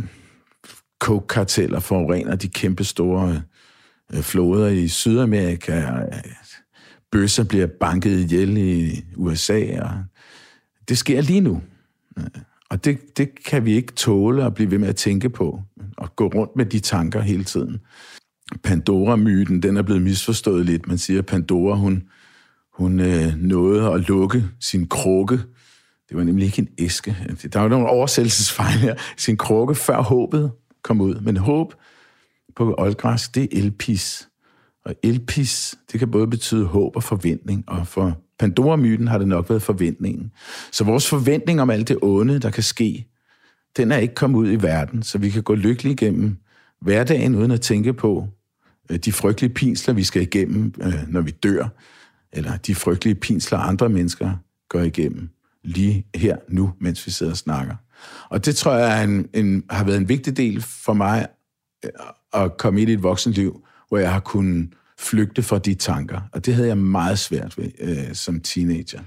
coke-karteller 1.02 1.80
forurener 1.80 2.36
de 2.36 2.48
kæmpe 2.48 2.84
store 2.84 3.42
øh, 4.14 4.22
floder 4.22 4.68
i 4.68 4.88
Sydamerika, 4.88 5.84
bøsser 7.12 7.44
bliver 7.44 7.68
banket 7.80 8.20
ihjel 8.20 8.58
i 8.58 9.04
USA, 9.16 9.82
og 9.82 9.92
det 10.90 10.98
sker 10.98 11.22
lige 11.22 11.42
nu. 11.42 11.62
Og 12.70 12.86
det, 12.86 13.18
det 13.18 13.44
kan 13.46 13.66
vi 13.66 13.74
ikke 13.74 13.94
tåle 13.94 14.46
at 14.46 14.54
blive 14.54 14.72
ved 14.72 14.78
med 14.78 14.88
at 14.88 14.96
tænke 14.96 15.30
på, 15.30 15.62
og 15.98 16.16
gå 16.16 16.28
rundt 16.28 16.56
med 16.56 16.66
de 16.66 16.80
tanker 16.80 17.22
hele 17.22 17.44
tiden. 17.44 17.80
Pandora-myten, 18.64 19.64
den 19.64 19.78
er 19.78 19.82
blevet 19.82 20.02
misforstået 20.02 20.66
lidt. 20.66 20.88
Man 20.88 20.98
siger, 20.98 21.20
at 21.20 21.26
Pandora, 21.26 21.76
hun, 21.76 22.04
hun 22.74 23.00
øh, 23.00 23.36
nåede 23.38 23.92
at 23.94 24.08
lukke 24.08 24.44
sin 24.60 24.88
krukke. 24.88 25.40
Det 26.10 26.18
var 26.18 26.24
nemlig 26.24 26.46
ikke 26.46 26.60
en 26.60 26.68
æske. 26.78 27.16
Der 27.54 27.60
var 27.60 27.68
nogle 27.68 27.88
oversættelsesfejl 27.88 28.78
her. 28.78 28.96
Sin 29.18 29.38
krukke 29.38 29.76
før 29.76 30.02
håbet 30.02 30.52
kom 30.84 31.02
ud. 31.02 31.16
Men 31.16 31.38
håb 31.38 31.74
på 32.56 32.76
oldgræsk, 32.78 33.36
det 33.36 33.44
er 33.44 33.48
elpis. 33.52 34.28
Og 34.86 34.96
elpis, 35.04 35.76
det 35.92 36.00
kan 36.00 36.12
både 36.12 36.28
betyde 36.28 36.66
håb 36.66 36.96
og 36.96 37.04
forventning, 37.04 37.64
og 37.68 37.88
for 37.88 38.18
Pandora-myten 38.40 39.08
har 39.08 39.18
det 39.18 39.28
nok 39.28 39.50
været 39.50 39.62
forventningen. 39.62 40.32
Så 40.72 40.84
vores 40.84 41.10
forventning 41.10 41.62
om 41.62 41.70
alt 41.70 41.88
det 41.88 41.98
onde, 42.02 42.40
der 42.40 42.50
kan 42.50 42.64
ske, 42.64 43.08
den 43.78 43.92
er 43.92 43.98
ikke 43.98 44.16
kommet 44.16 44.40
ud 44.40 44.52
i 44.52 44.56
verden, 44.56 45.04
så 45.04 45.18
vi 45.18 45.30
kan 45.30 45.44
gå 45.44 45.56
lykkeligt 45.56 46.02
igennem 46.02 46.38
hverdagen, 46.82 47.36
uden 47.36 47.52
at 47.52 47.62
tænke 47.62 47.94
på 47.94 48.28
øh, 48.90 48.98
de 48.98 49.12
frygtelige 49.12 49.54
pinsler, 49.54 49.94
vi 49.94 50.04
skal 50.04 50.22
igennem, 50.22 50.74
øh, 50.82 50.94
når 51.08 51.22
vi 51.22 51.32
dør, 51.32 51.68
eller 52.34 52.58
de 52.58 52.76
frygtelige 52.76 53.16
pinsler, 53.16 53.58
andre 53.58 53.90
mennesker 53.90 54.32
går 54.70 54.80
igennem 54.80 55.30
lige 55.64 56.06
her 56.16 56.38
nu, 56.50 56.74
mens 56.80 57.06
vi 57.06 57.12
sidder 57.12 57.32
og 57.32 57.38
snakker. 57.38 57.76
Og 58.30 58.46
det 58.46 58.56
tror 58.56 58.74
jeg 58.74 59.04
en, 59.04 59.28
en, 59.34 59.64
har 59.70 59.84
været 59.84 59.98
en 59.98 60.10
vigtig 60.10 60.38
del 60.38 60.62
for 60.62 60.94
mig 60.94 61.28
øh, 61.86 61.92
at 62.34 62.58
komme 62.58 62.82
ind 62.82 62.90
i 62.90 62.94
et 62.94 63.04
voksenliv, 63.04 63.66
hvor 63.90 63.98
jeg 63.98 64.14
har 64.14 64.20
kunnet 64.20 64.70
flygte 65.00 65.44
fra 65.44 65.60
de 65.60 65.74
tanker. 65.74 66.22
Og 66.32 66.46
det 66.46 66.54
havde 66.54 66.68
jeg 66.68 66.78
meget 66.78 67.20
svært 67.20 67.58
ved 67.58 67.72
øh, 67.80 68.14
som 68.14 68.40
teenager. 68.40 69.02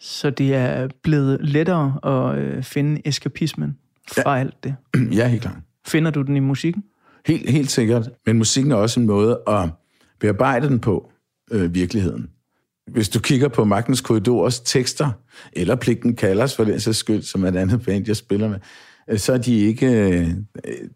Så 0.00 0.30
det 0.30 0.54
er 0.54 0.88
blevet 1.02 1.38
lettere 1.40 1.98
at 2.02 2.38
øh, 2.38 2.62
finde 2.62 3.00
eskapismen 3.04 3.76
fra 4.12 4.34
ja. 4.34 4.40
alt 4.40 4.64
det. 4.64 4.74
Ja, 5.16 5.28
helt 5.28 5.42
klart. 5.42 5.56
Finder 5.86 6.10
du 6.10 6.22
den 6.22 6.36
i 6.36 6.40
musikken? 6.40 6.84
Helt, 7.26 7.50
helt 7.50 7.70
sikkert. 7.70 8.10
Men 8.26 8.38
musikken 8.38 8.72
er 8.72 8.76
også 8.76 9.00
en 9.00 9.06
måde 9.06 9.40
at 9.46 9.70
bearbejde 10.20 10.68
den 10.68 10.78
på, 10.78 11.12
øh, 11.50 11.74
virkeligheden. 11.74 12.30
Hvis 12.92 13.08
du 13.08 13.20
kigger 13.20 13.48
på 13.48 13.64
Magnus 13.64 14.00
Korridors 14.00 14.60
tekster, 14.60 15.10
eller 15.52 15.76
Pligten 15.76 16.16
Kalders 16.16 16.56
for 16.56 16.64
den 16.64 16.80
sags 16.80 16.98
skyld, 16.98 17.22
som 17.22 17.44
er 17.44 17.48
et 17.48 17.56
andet 17.56 17.84
band, 17.84 18.04
jeg 18.06 18.16
spiller 18.16 18.48
med, 18.48 18.58
øh, 19.10 19.18
så 19.18 19.32
er 19.32 19.38
de 19.38 19.56
ikke... 19.56 19.86
Øh, 19.86 20.28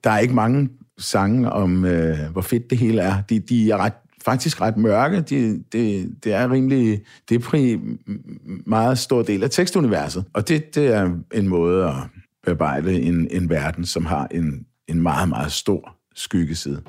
der 0.04 0.10
er 0.10 0.18
ikke 0.18 0.34
mange 0.34 0.68
sange 0.98 1.52
om, 1.52 1.84
øh, 1.84 2.18
hvor 2.32 2.40
fedt 2.40 2.70
det 2.70 2.78
hele 2.78 3.02
er. 3.02 3.22
De, 3.30 3.38
de 3.38 3.70
er 3.70 3.76
ret, 3.76 3.92
faktisk 4.24 4.60
ret 4.60 4.76
mørke. 4.76 5.20
De, 5.20 5.62
det, 5.72 6.14
det 6.24 6.32
er 6.32 6.50
rimelig... 6.50 7.02
Det 7.28 7.34
er 7.34 7.78
meget 8.66 8.98
stor 8.98 9.22
del 9.22 9.42
af 9.42 9.50
tekstuniverset. 9.50 10.24
Og 10.32 10.48
det, 10.48 10.74
det 10.74 10.86
er 10.86 11.10
en 11.34 11.48
måde 11.48 11.86
at 11.86 11.94
bearbejde 12.44 13.00
en, 13.00 13.28
en 13.30 13.50
verden, 13.50 13.84
som 13.84 14.06
har 14.06 14.28
en, 14.30 14.66
en 14.88 15.02
meget, 15.02 15.28
meget 15.28 15.52
stor 15.52 15.96
skyggeside. 16.14 16.82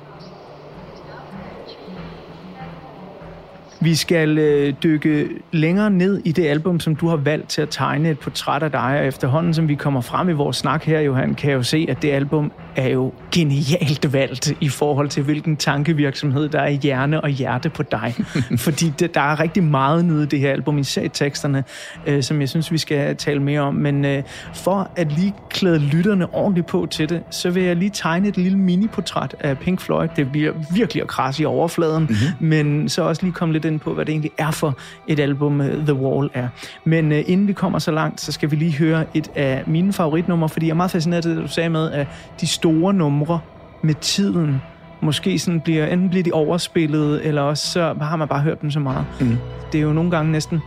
Vi 3.80 3.94
skal 3.94 4.38
øh, 4.38 4.74
dykke 4.82 5.28
længere 5.52 5.90
ned 5.90 6.22
i 6.24 6.32
det 6.32 6.46
album, 6.46 6.80
som 6.80 6.96
du 6.96 7.08
har 7.08 7.16
valgt 7.16 7.48
til 7.48 7.62
at 7.62 7.68
tegne 7.70 8.10
et 8.10 8.18
portræt 8.18 8.62
af 8.62 8.70
dig. 8.70 8.98
Og 9.00 9.06
efterhånden, 9.06 9.54
som 9.54 9.68
vi 9.68 9.74
kommer 9.74 10.00
frem 10.00 10.28
i 10.28 10.32
vores 10.32 10.56
snak 10.56 10.84
her, 10.84 11.00
Johan, 11.00 11.34
kan 11.34 11.50
jeg 11.50 11.56
jo 11.56 11.62
se, 11.62 11.86
at 11.88 12.02
det 12.02 12.10
album 12.10 12.52
er 12.76 12.88
jo 12.88 13.12
genialt 13.32 14.12
valgt 14.12 14.52
i 14.60 14.68
forhold 14.68 15.08
til, 15.08 15.22
hvilken 15.22 15.56
tankevirksomhed 15.56 16.48
der 16.48 16.60
er 16.60 16.68
i 16.68 16.78
hjerne 16.82 17.20
og 17.20 17.28
hjerte 17.28 17.70
på 17.70 17.82
dig. 17.82 18.14
Fordi 18.66 18.92
det, 18.98 19.14
der 19.14 19.20
er 19.20 19.40
rigtig 19.40 19.62
meget 19.62 20.04
nede 20.04 20.22
i 20.22 20.26
det 20.26 20.40
her 20.40 20.50
album, 20.50 20.78
især 20.78 21.02
i 21.02 21.08
teksterne, 21.08 21.64
øh, 22.06 22.22
som 22.22 22.40
jeg 22.40 22.48
synes, 22.48 22.72
vi 22.72 22.78
skal 22.78 23.16
tale 23.16 23.42
mere 23.42 23.60
om. 23.60 23.74
Men 23.74 24.04
øh, 24.04 24.22
for 24.54 24.90
at 24.96 25.12
lige 25.12 25.34
klæde 25.50 25.78
lytterne 25.78 26.34
ordentligt 26.34 26.66
på 26.66 26.86
til 26.90 27.08
det, 27.08 27.22
så 27.30 27.50
vil 27.50 27.62
jeg 27.62 27.76
lige 27.76 27.90
tegne 27.90 28.28
et 28.28 28.36
lille 28.36 28.58
mini-portræt 28.58 29.34
af 29.40 29.58
Pink 29.58 29.80
Floyd. 29.80 30.08
Det 30.16 30.32
bliver 30.32 30.52
virkelig 30.74 31.02
at 31.02 31.08
krasse 31.08 31.42
i 31.42 31.46
overfladen, 31.46 32.02
mm-hmm. 32.02 32.48
men 32.48 32.88
så 32.88 33.02
også 33.02 33.22
lige 33.22 33.32
komme 33.32 33.52
lidt 33.52 33.64
ind 33.64 33.80
på, 33.80 33.94
hvad 33.94 34.04
det 34.04 34.12
egentlig 34.12 34.32
er 34.38 34.50
for 34.50 34.78
et 35.06 35.20
album, 35.20 35.60
uh, 35.60 35.66
The 35.66 35.94
Wall 35.94 36.30
er. 36.34 36.48
Men 36.84 37.12
uh, 37.12 37.18
inden 37.26 37.48
vi 37.48 37.52
kommer 37.52 37.78
så 37.78 37.90
langt, 37.90 38.20
så 38.20 38.32
skal 38.32 38.50
vi 38.50 38.56
lige 38.56 38.78
høre 38.78 39.04
et 39.14 39.30
af 39.34 39.62
mine 39.66 39.92
favoritnumre, 39.92 40.48
fordi 40.48 40.66
jeg 40.66 40.70
er 40.70 40.76
meget 40.76 40.90
fascineret 40.90 41.26
af 41.26 41.34
det, 41.34 41.42
du 41.42 41.48
sagde 41.48 41.70
med, 41.70 41.90
at 41.90 42.06
de 42.40 42.46
store 42.46 42.65
numre 42.72 43.40
med 43.82 43.94
tiden 43.94 44.60
måske 45.00 45.38
sådan 45.38 45.60
bliver, 45.60 45.86
enten 45.86 46.08
bliver 46.08 46.24
de 46.24 46.32
overspillet, 46.32 47.26
eller 47.26 47.42
også 47.42 47.66
så 47.66 47.94
har 48.00 48.16
man 48.16 48.28
bare 48.28 48.40
hørt 48.40 48.62
dem 48.62 48.70
så 48.70 48.80
meget. 48.80 49.04
Mm. 49.20 49.36
Det 49.72 49.78
er 49.78 49.82
jo 49.82 49.92
nogle 49.92 50.10
gange 50.10 50.32
næsten 50.32 50.60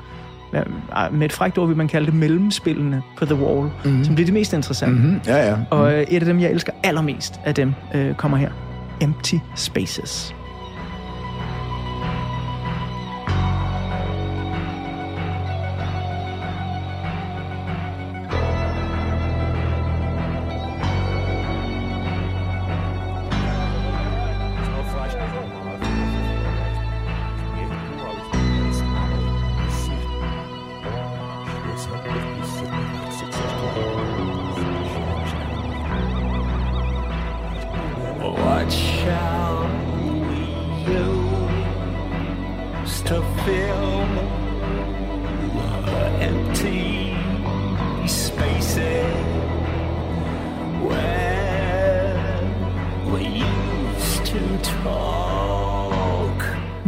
med 1.12 1.26
et 1.26 1.34
frækt 1.34 1.58
ord 1.58 1.68
vil 1.68 1.78
man 1.78 1.88
kalde 1.88 2.06
det 2.06 2.16
mellemspillene 2.16 3.02
på 3.18 3.26
The 3.26 3.36
Wall, 3.36 3.70
mm-hmm. 3.86 4.04
som 4.04 4.16
bliver 4.16 4.26
det 4.26 4.34
mest 4.34 4.54
interessante. 4.54 4.96
Mm-hmm. 4.96 5.22
Ja, 5.28 5.48
ja. 5.48 5.56
Mm-hmm. 5.56 5.66
Og 5.70 5.94
et 5.94 6.20
af 6.20 6.26
dem, 6.26 6.40
jeg 6.40 6.52
elsker 6.52 6.74
allermest 6.84 7.40
af 7.46 7.56
dem, 7.56 7.74
øh, 7.94 8.14
kommer 8.14 8.38
her. 8.38 8.50
Empty 9.02 9.36
Spaces. 9.56 10.36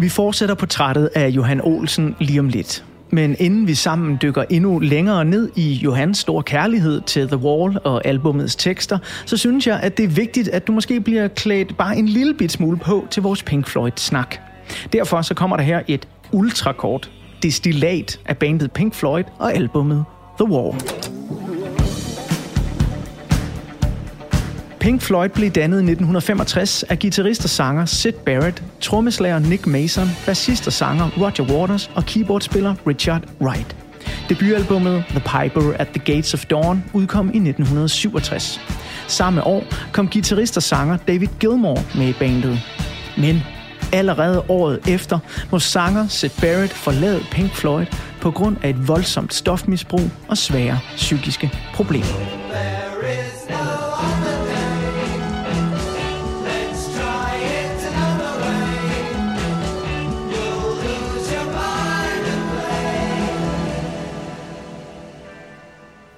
Vi 0.02 0.10
fortsætter 0.10 0.56
portrættet 0.56 1.10
af 1.16 1.30
Johan 1.30 1.62
Olsen 1.64 2.16
lige 2.20 2.40
om 2.40 2.48
lidt. 2.48 2.84
Men 3.12 3.36
inden 3.40 3.68
vi 3.68 3.76
sammen 3.76 4.18
dykker 4.22 4.44
endnu 4.50 4.80
længere 4.80 5.26
ned 5.26 5.50
i 5.56 5.74
Johans 5.74 6.18
store 6.18 6.44
kærlighed 6.44 7.02
til 7.02 7.28
The 7.28 7.38
Wall 7.38 7.78
og 7.84 8.06
albumets 8.06 8.56
tekster, 8.56 8.98
så 9.26 9.38
synes 9.38 9.68
jeg, 9.68 9.80
at 9.80 9.98
det 9.98 10.04
er 10.04 10.08
vigtigt, 10.08 10.48
at 10.48 10.68
du 10.68 10.72
måske 10.72 11.02
bliver 11.02 11.28
klædt 11.28 11.78
bare 11.78 11.98
en 11.98 12.08
lille 12.08 12.34
bit 12.34 12.52
smule 12.52 12.78
på 12.78 13.08
til 13.12 13.24
vores 13.24 13.44
Pink 13.44 13.68
Floyd-snak. 13.68 14.36
Derfor 14.94 15.22
så 15.22 15.34
kommer 15.34 15.58
der 15.58 15.64
her 15.64 15.82
et 15.88 16.08
ultrakort 16.32 17.12
destillat 17.44 18.20
af 18.26 18.38
bandet 18.38 18.72
Pink 18.72 18.94
Floyd 18.94 19.24
og 19.40 19.54
albummet 19.54 20.06
The 20.40 20.52
Wall. 20.52 20.76
Pink 24.82 25.02
Floyd 25.02 25.30
blev 25.30 25.50
dannet 25.50 25.78
i 25.78 25.92
1965 25.92 26.84
af 26.84 27.00
guitarist 27.00 27.44
og 27.44 27.50
sanger 27.50 27.86
Sid 27.86 28.12
Barrett, 28.12 28.64
trommeslager 28.80 29.40
Nick 29.40 29.68
Mason, 29.68 30.08
bassist 30.26 30.68
og 30.68 30.74
sanger 30.74 31.10
Roger 31.18 31.54
Waters 31.54 31.92
og 31.96 32.06
keyboardspiller 32.06 32.76
Richard 32.88 33.22
Wright. 33.42 33.76
Debutalbummet 34.30 35.04
The 35.10 35.20
Piper 35.20 35.74
at 35.80 35.88
the 35.88 36.16
Gates 36.16 36.34
of 36.34 36.46
Dawn 36.46 36.84
udkom 36.94 37.26
i 37.26 37.38
1967. 37.38 38.62
Samme 39.08 39.44
år 39.44 39.64
kom 39.94 40.08
guitarist 40.08 40.58
og 40.58 40.64
sanger 40.64 40.98
David 40.98 41.28
Gilmour 41.40 41.80
med 41.98 42.08
i 42.08 42.14
bandet. 42.14 42.60
Men 43.18 43.42
allerede 43.94 44.44
året 44.50 44.80
efter 44.88 45.20
må 45.52 45.60
sanger 45.60 46.08
Sid 46.08 46.30
Barrett 46.42 46.74
forlade 46.74 47.22
Pink 47.32 47.56
Floyd 47.56 47.86
på 48.22 48.32
grund 48.32 48.58
af 48.64 48.70
et 48.70 48.88
voldsomt 48.88 49.34
stofmisbrug 49.34 50.10
og 50.28 50.38
svære 50.38 50.80
psykiske 50.96 51.52
problemer. 51.74 52.41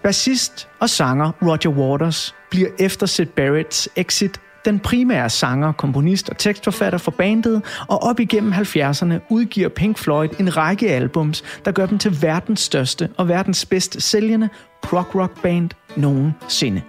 Bassist 0.04 0.68
og 0.80 0.90
sanger 0.90 1.32
Roger 1.42 1.70
Waters 1.70 2.36
bliver 2.50 2.70
efter 2.80 3.06
Sid 3.06 3.26
Barretts 3.26 3.90
exit 3.96 4.40
den 4.66 4.80
primære 4.80 5.30
sanger, 5.30 5.72
komponist 5.72 6.30
og 6.30 6.38
tekstforfatter 6.38 7.00
for 7.00 7.12
bandet, 7.12 7.62
og 7.88 8.04
op 8.04 8.20
igennem 8.20 8.54
70'erne 8.54 9.14
udgiver 9.30 9.70
Pink 9.70 9.98
Floyd 9.98 10.30
en 10.40 10.58
række 10.58 10.90
albums, 10.90 11.44
der 11.66 11.72
gør 11.72 11.86
dem 11.86 11.98
til 11.98 12.22
verdens 12.22 12.60
største 12.60 13.10
og 13.18 13.28
verdens 13.28 13.66
bedst 13.66 14.02
sælgende 14.02 14.50
prog-rock 14.82 15.42
band 15.42 15.70
nogensinde. 15.96 16.82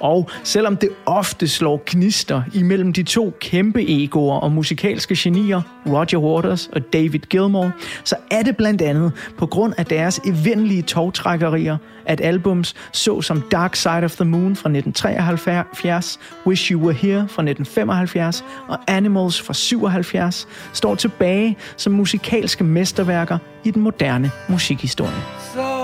Og 0.00 0.30
selvom 0.42 0.76
det 0.76 0.88
ofte 1.06 1.48
slår 1.48 1.82
knister 1.86 2.42
imellem 2.54 2.92
de 2.92 3.02
to 3.02 3.36
kæmpe 3.40 3.82
egoer 3.88 4.40
og 4.40 4.52
musikalske 4.52 5.14
genier, 5.18 5.62
Roger 5.86 6.18
Waters 6.18 6.70
og 6.72 6.92
David 6.92 7.20
Gilmour, 7.20 7.72
så 8.04 8.16
er 8.30 8.42
det 8.42 8.56
blandt 8.56 8.82
andet 8.82 9.12
på 9.38 9.46
grund 9.46 9.74
af 9.78 9.86
deres 9.86 10.20
evindelige 10.26 10.82
togtrækkerier, 10.82 11.76
at 12.06 12.20
albums 12.20 12.74
såsom 12.92 13.42
Dark 13.52 13.76
Side 13.76 14.04
of 14.04 14.12
the 14.12 14.24
Moon 14.24 14.56
fra 14.56 14.68
1973, 14.68 16.18
Wish 16.46 16.72
You 16.72 16.80
Were 16.80 16.94
Here 16.94 17.18
fra 17.18 17.42
1975 17.42 18.44
og 18.68 18.78
Animals 18.86 19.42
fra 19.42 19.54
77 19.54 20.48
står 20.72 20.94
tilbage 20.94 21.56
som 21.76 21.92
musikalske 21.92 22.64
mesterværker 22.64 23.38
i 23.64 23.70
den 23.70 23.82
moderne 23.82 24.30
musikhistorie. 24.48 25.22
So 25.54 25.83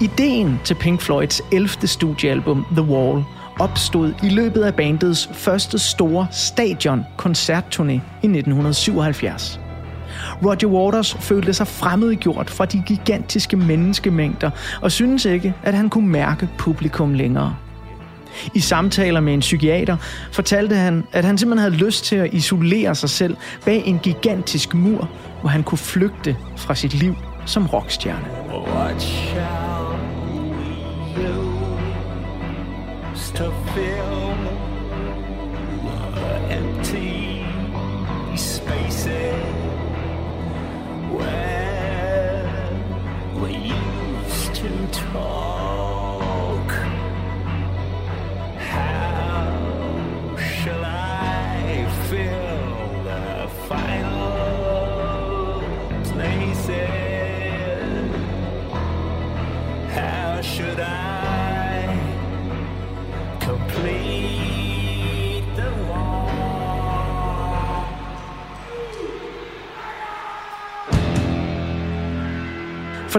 Ideen 0.00 0.60
til 0.64 0.74
Pink 0.74 1.00
Floyds 1.00 1.42
11. 1.52 1.68
studiealbum 1.84 2.66
The 2.72 2.82
Wall 2.82 3.24
opstod 3.58 4.12
i 4.22 4.28
løbet 4.28 4.62
af 4.62 4.74
bandets 4.74 5.30
første 5.32 5.78
store 5.78 6.26
stadion-koncertturné 6.32 7.92
i 7.92 8.26
1977. 8.26 9.60
Roger 10.44 10.66
Waters 10.66 11.14
følte 11.14 11.54
sig 11.54 11.66
fremmedgjort 11.66 12.50
fra 12.50 12.64
de 12.64 12.82
gigantiske 12.86 13.56
menneskemængder 13.56 14.50
og 14.82 14.92
syntes 14.92 15.24
ikke, 15.24 15.54
at 15.62 15.74
han 15.74 15.90
kunne 15.90 16.08
mærke 16.08 16.48
publikum 16.58 17.14
længere. 17.14 17.56
I 18.54 18.60
samtaler 18.60 19.20
med 19.20 19.34
en 19.34 19.40
psykiater 19.40 19.96
fortalte 20.32 20.76
han, 20.76 21.04
at 21.12 21.24
han 21.24 21.38
simpelthen 21.38 21.72
havde 21.72 21.84
lyst 21.84 22.04
til 22.04 22.16
at 22.16 22.34
isolere 22.34 22.94
sig 22.94 23.10
selv 23.10 23.36
bag 23.64 23.82
en 23.86 23.98
gigantisk 23.98 24.74
mur, 24.74 25.08
hvor 25.40 25.48
han 25.48 25.62
kunne 25.62 25.78
flygte 25.78 26.36
fra 26.56 26.74
sit 26.74 26.94
liv 26.94 27.14
som 27.46 27.66
rockstjerne. 27.66 28.26
Watch 28.74 29.36
out. 29.36 29.77
To 33.18 33.50
fill 33.74 34.37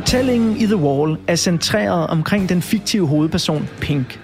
Fortællingen 0.10 0.58
i 0.58 0.66
The 0.66 0.76
Wall 0.76 1.18
er 1.28 1.36
centreret 1.36 2.08
omkring 2.08 2.50
den 2.50 2.62
fiktive 2.62 3.08
hovedperson 3.08 3.70
Pink. 3.82 4.20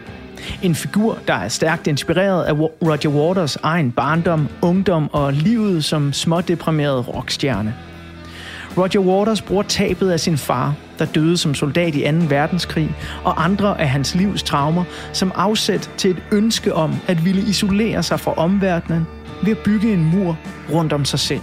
En 0.61 0.75
figur, 0.75 1.17
der 1.27 1.33
er 1.33 1.47
stærkt 1.47 1.87
inspireret 1.87 2.43
af 2.43 2.53
Roger 2.53 3.09
Waters 3.09 3.55
egen 3.55 3.91
barndom, 3.91 4.47
ungdom 4.61 5.09
og 5.13 5.33
livet 5.33 5.83
som 5.83 6.13
smådeprimeret 6.13 7.15
rockstjerne. 7.15 7.75
Roger 8.77 8.99
Waters 8.99 9.41
bruger 9.41 9.63
tabet 9.63 10.11
af 10.11 10.19
sin 10.19 10.37
far, 10.37 10.75
der 10.99 11.05
døde 11.05 11.37
som 11.37 11.53
soldat 11.53 11.95
i 11.95 12.01
2. 12.01 12.17
verdenskrig, 12.29 12.95
og 13.23 13.43
andre 13.43 13.81
af 13.81 13.89
hans 13.89 14.15
livs 14.15 14.43
traumer 14.43 14.83
som 15.13 15.31
afsæt 15.35 15.89
til 15.97 16.11
et 16.11 16.23
ønske 16.31 16.73
om 16.73 16.95
at 17.07 17.25
ville 17.25 17.41
isolere 17.41 18.03
sig 18.03 18.19
fra 18.19 18.33
omverdenen 18.33 19.07
ved 19.43 19.51
at 19.51 19.57
bygge 19.57 19.93
en 19.93 20.03
mur 20.03 20.37
rundt 20.71 20.93
om 20.93 21.05
sig 21.05 21.19
selv 21.19 21.41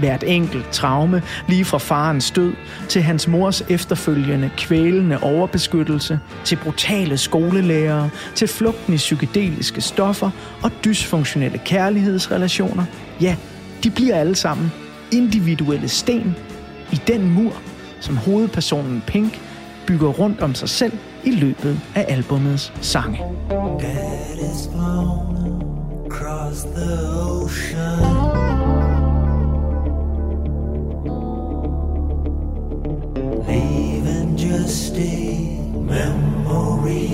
hvert 0.00 0.24
enkelt 0.26 0.70
traume, 0.70 1.22
lige 1.48 1.64
fra 1.64 1.78
farens 1.78 2.30
død 2.30 2.52
til 2.88 3.02
hans 3.02 3.28
mors 3.28 3.62
efterfølgende 3.68 4.50
kvælende 4.56 5.18
overbeskyttelse, 5.22 6.20
til 6.44 6.56
brutale 6.56 7.16
skolelærere, 7.16 8.10
til 8.34 8.48
flugten 8.48 8.94
i 8.94 8.96
psykedeliske 8.96 9.80
stoffer 9.80 10.30
og 10.62 10.70
dysfunktionelle 10.84 11.58
kærlighedsrelationer. 11.58 12.84
Ja, 13.20 13.36
de 13.84 13.90
bliver 13.90 14.16
alle 14.16 14.34
sammen 14.34 14.72
individuelle 15.12 15.88
sten 15.88 16.36
i 16.92 17.00
den 17.06 17.30
mur, 17.30 17.52
som 18.00 18.16
hovedpersonen 18.16 19.02
Pink 19.06 19.40
bygger 19.86 20.08
rundt 20.08 20.40
om 20.40 20.54
sig 20.54 20.68
selv 20.68 20.92
i 21.24 21.30
løbet 21.30 21.80
af 21.94 22.04
albumets 22.08 22.72
sange. 22.80 23.18
Dad 23.80 24.38
is 24.38 24.68
across 26.06 26.64
the 26.64 26.90
ocean. 27.16 28.49
Leaving 33.50 34.36
just 34.36 34.94
a 34.96 35.58
memory. 35.74 37.10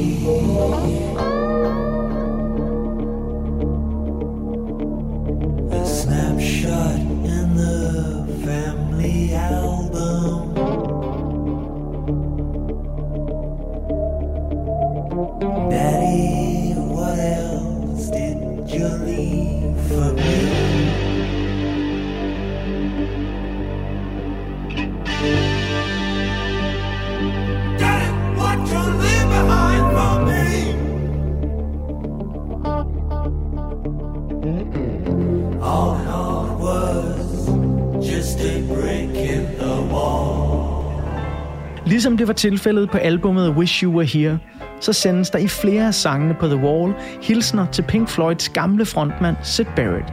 Det 42.27 42.29
var 42.29 42.35
tilfældet 42.35 42.91
på 42.91 42.99
albumet 42.99 43.51
Wish 43.51 43.85
You 43.85 43.93
Were 43.93 44.05
Here, 44.05 44.39
så 44.81 44.93
sendes 44.93 45.31
der 45.31 45.39
i 45.39 45.49
flere 45.49 45.87
af 45.87 45.95
sangene 45.95 46.35
på 46.35 46.47
The 46.47 46.57
Wall 46.57 46.95
hilsner 47.23 47.67
til 47.67 47.83
Pink 47.83 48.09
Floyds 48.09 48.49
gamle 48.49 48.87
frontmand 48.87 49.37
Sid 49.43 49.65
Barrett. 49.77 50.13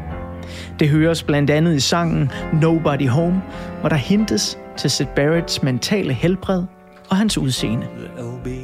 Det 0.80 0.90
høres 0.90 1.24
blandt 1.24 1.50
andet 1.50 1.76
i 1.76 1.80
sangen 1.80 2.32
Nobody 2.62 3.08
Home, 3.08 3.42
hvor 3.80 3.90
der 3.90 3.96
hintes 3.96 4.58
til 4.78 4.90
Sid 4.90 5.06
Barretts 5.16 5.64
mentale 5.64 6.14
helbred 6.14 6.64
og 7.10 7.18
hans 7.18 7.38
udseende. 7.38 7.88
The 8.18 8.40
be 8.44 8.63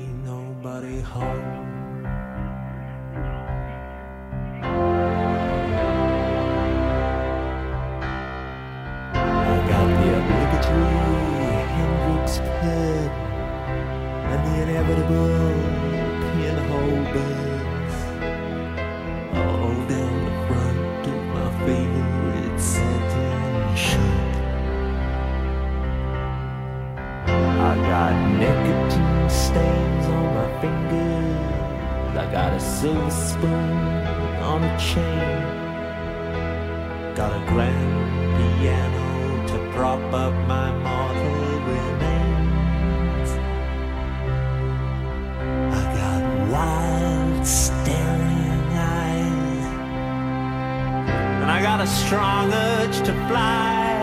I 51.60 51.62
got 51.62 51.82
a 51.82 51.88
strong 51.88 52.54
urge 52.54 52.98
to 53.00 53.14
fly. 53.28 53.96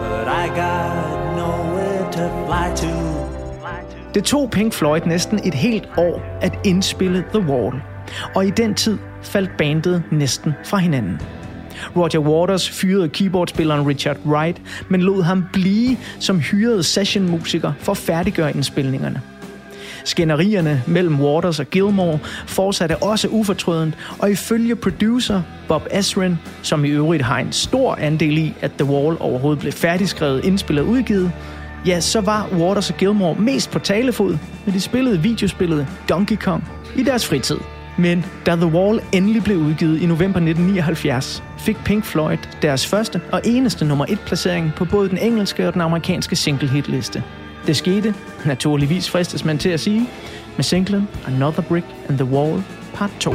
But 0.00 0.26
I 0.28 0.48
got 0.48 1.36
nowhere 1.36 2.10
to 2.12 2.46
fly 2.46 2.76
to. 2.76 4.12
Det 4.14 4.24
tog 4.24 4.50
Pink 4.50 4.72
Floyd 4.72 5.00
næsten 5.06 5.40
et 5.44 5.54
helt 5.54 5.88
år 5.96 6.38
at 6.40 6.58
indspille 6.64 7.24
The 7.34 7.40
Wall, 7.40 7.82
og 8.34 8.46
i 8.46 8.50
den 8.50 8.74
tid 8.74 8.98
faldt 9.22 9.50
bandet 9.58 10.02
næsten 10.10 10.52
fra 10.64 10.78
hinanden. 10.78 11.20
Roger 11.96 12.18
Waters 12.18 12.70
fyrede 12.70 13.08
keyboardspilleren 13.08 13.86
Richard 13.88 14.16
Wright, 14.26 14.62
men 14.88 15.02
lod 15.02 15.22
ham 15.22 15.44
blive 15.52 15.96
som 16.20 16.40
hyret 16.40 16.84
sessionmusiker 16.84 17.72
for 17.78 17.92
at 17.92 17.98
færdiggøre 17.98 18.54
indspilningerne. 18.54 19.22
Skænderierne 20.04 20.82
mellem 20.86 21.20
Waters 21.20 21.60
og 21.60 21.66
Gilmore 21.66 22.18
fortsatte 22.46 22.96
også 22.96 23.28
ufortrødent, 23.28 23.94
og 24.18 24.30
ifølge 24.30 24.76
producer 24.76 25.42
Bob 25.68 25.86
Ezrin, 25.90 26.38
som 26.62 26.84
i 26.84 26.88
øvrigt 26.88 27.22
har 27.22 27.38
en 27.38 27.52
stor 27.52 27.94
andel 27.94 28.38
i, 28.38 28.54
at 28.60 28.70
The 28.78 28.84
Wall 28.84 29.16
overhovedet 29.20 29.60
blev 29.60 29.72
færdigskrevet, 29.72 30.44
indspillet 30.44 30.84
og 30.84 30.90
udgivet, 30.90 31.32
ja, 31.86 32.00
så 32.00 32.20
var 32.20 32.48
Waters 32.52 32.90
og 32.90 32.96
Gilmore 32.96 33.34
mest 33.34 33.70
på 33.70 33.78
talefod, 33.78 34.38
når 34.66 34.72
de 34.72 34.80
spillede 34.80 35.20
videospillet 35.20 35.86
Donkey 36.08 36.36
Kong 36.36 36.64
i 36.96 37.02
deres 37.02 37.26
fritid. 37.26 37.56
Men 37.98 38.24
da 38.46 38.56
The 38.56 38.66
Wall 38.66 39.00
endelig 39.12 39.44
blev 39.44 39.56
udgivet 39.56 40.02
i 40.02 40.06
november 40.06 40.40
1979, 40.40 41.42
fik 41.58 41.76
Pink 41.84 42.04
Floyd 42.04 42.38
deres 42.62 42.86
første 42.86 43.20
og 43.32 43.40
eneste 43.44 43.84
nummer 43.84 44.06
1 44.08 44.20
placering 44.20 44.72
på 44.76 44.84
både 44.84 45.08
den 45.08 45.18
engelske 45.18 45.66
og 45.66 45.72
den 45.72 45.80
amerikanske 45.80 46.36
single 46.36 46.68
hitliste. 46.68 47.22
Det 47.66 47.76
skete, 47.76 48.14
naturligvis 48.44 49.10
fristes 49.10 49.44
man 49.44 49.58
til 49.58 49.68
at 49.68 49.80
sige, 49.80 50.08
med 50.56 50.64
singlen 50.64 51.08
Another 51.26 51.62
Brick 51.62 51.86
in 52.08 52.16
the 52.16 52.24
Wall 52.24 52.62
part 52.94 53.10
2. 53.20 53.34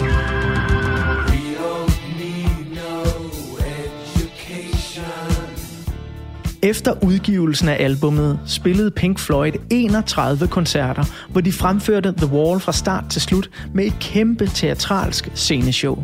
Efter 6.64 7.04
udgivelsen 7.04 7.70
af 7.70 7.78
albummet 7.80 8.40
spillede 8.46 8.92
Pink 8.92 9.20
Floyd 9.20 9.52
31 9.70 10.48
koncerter, 10.48 11.04
hvor 11.32 11.42
de 11.42 11.52
fremførte 11.52 12.14
The 12.18 12.28
Wall 12.28 12.60
fra 12.60 12.72
start 12.72 13.04
til 13.10 13.22
slut 13.22 13.50
med 13.74 13.86
et 13.86 13.94
kæmpe 14.00 14.48
teatralsk 14.48 15.30
sceneshow. 15.36 16.04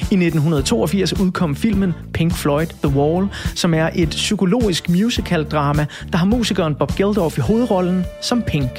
I 0.00 0.14
1982 0.14 1.20
udkom 1.20 1.56
filmen 1.56 1.94
Pink 2.12 2.32
Floyd 2.32 2.66
The 2.66 2.96
Wall, 2.98 3.28
som 3.54 3.74
er 3.74 3.90
et 3.94 4.08
psykologisk 4.08 4.88
musical-drama, 4.88 5.86
der 6.12 6.18
har 6.18 6.26
musikeren 6.26 6.74
Bob 6.74 6.94
Geldof 6.96 7.38
i 7.38 7.40
hovedrollen 7.40 8.04
som 8.22 8.42
Pink. 8.42 8.70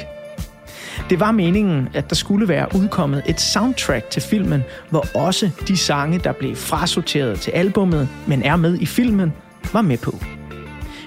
Det 1.09 1.19
var 1.19 1.31
meningen, 1.31 1.89
at 1.93 2.09
der 2.09 2.15
skulle 2.15 2.47
være 2.47 2.67
udkommet 2.75 3.23
et 3.25 3.41
soundtrack 3.41 4.09
til 4.09 4.21
filmen, 4.21 4.63
hvor 4.89 5.05
også 5.15 5.49
de 5.67 5.77
sange, 5.77 6.19
der 6.19 6.31
blev 6.31 6.55
frasorteret 6.55 7.39
til 7.39 7.51
albummet, 7.51 8.09
men 8.27 8.43
er 8.43 8.55
med 8.55 8.77
i 8.79 8.85
filmen, 8.85 9.33
var 9.73 9.81
med 9.81 9.97
på. 9.97 10.40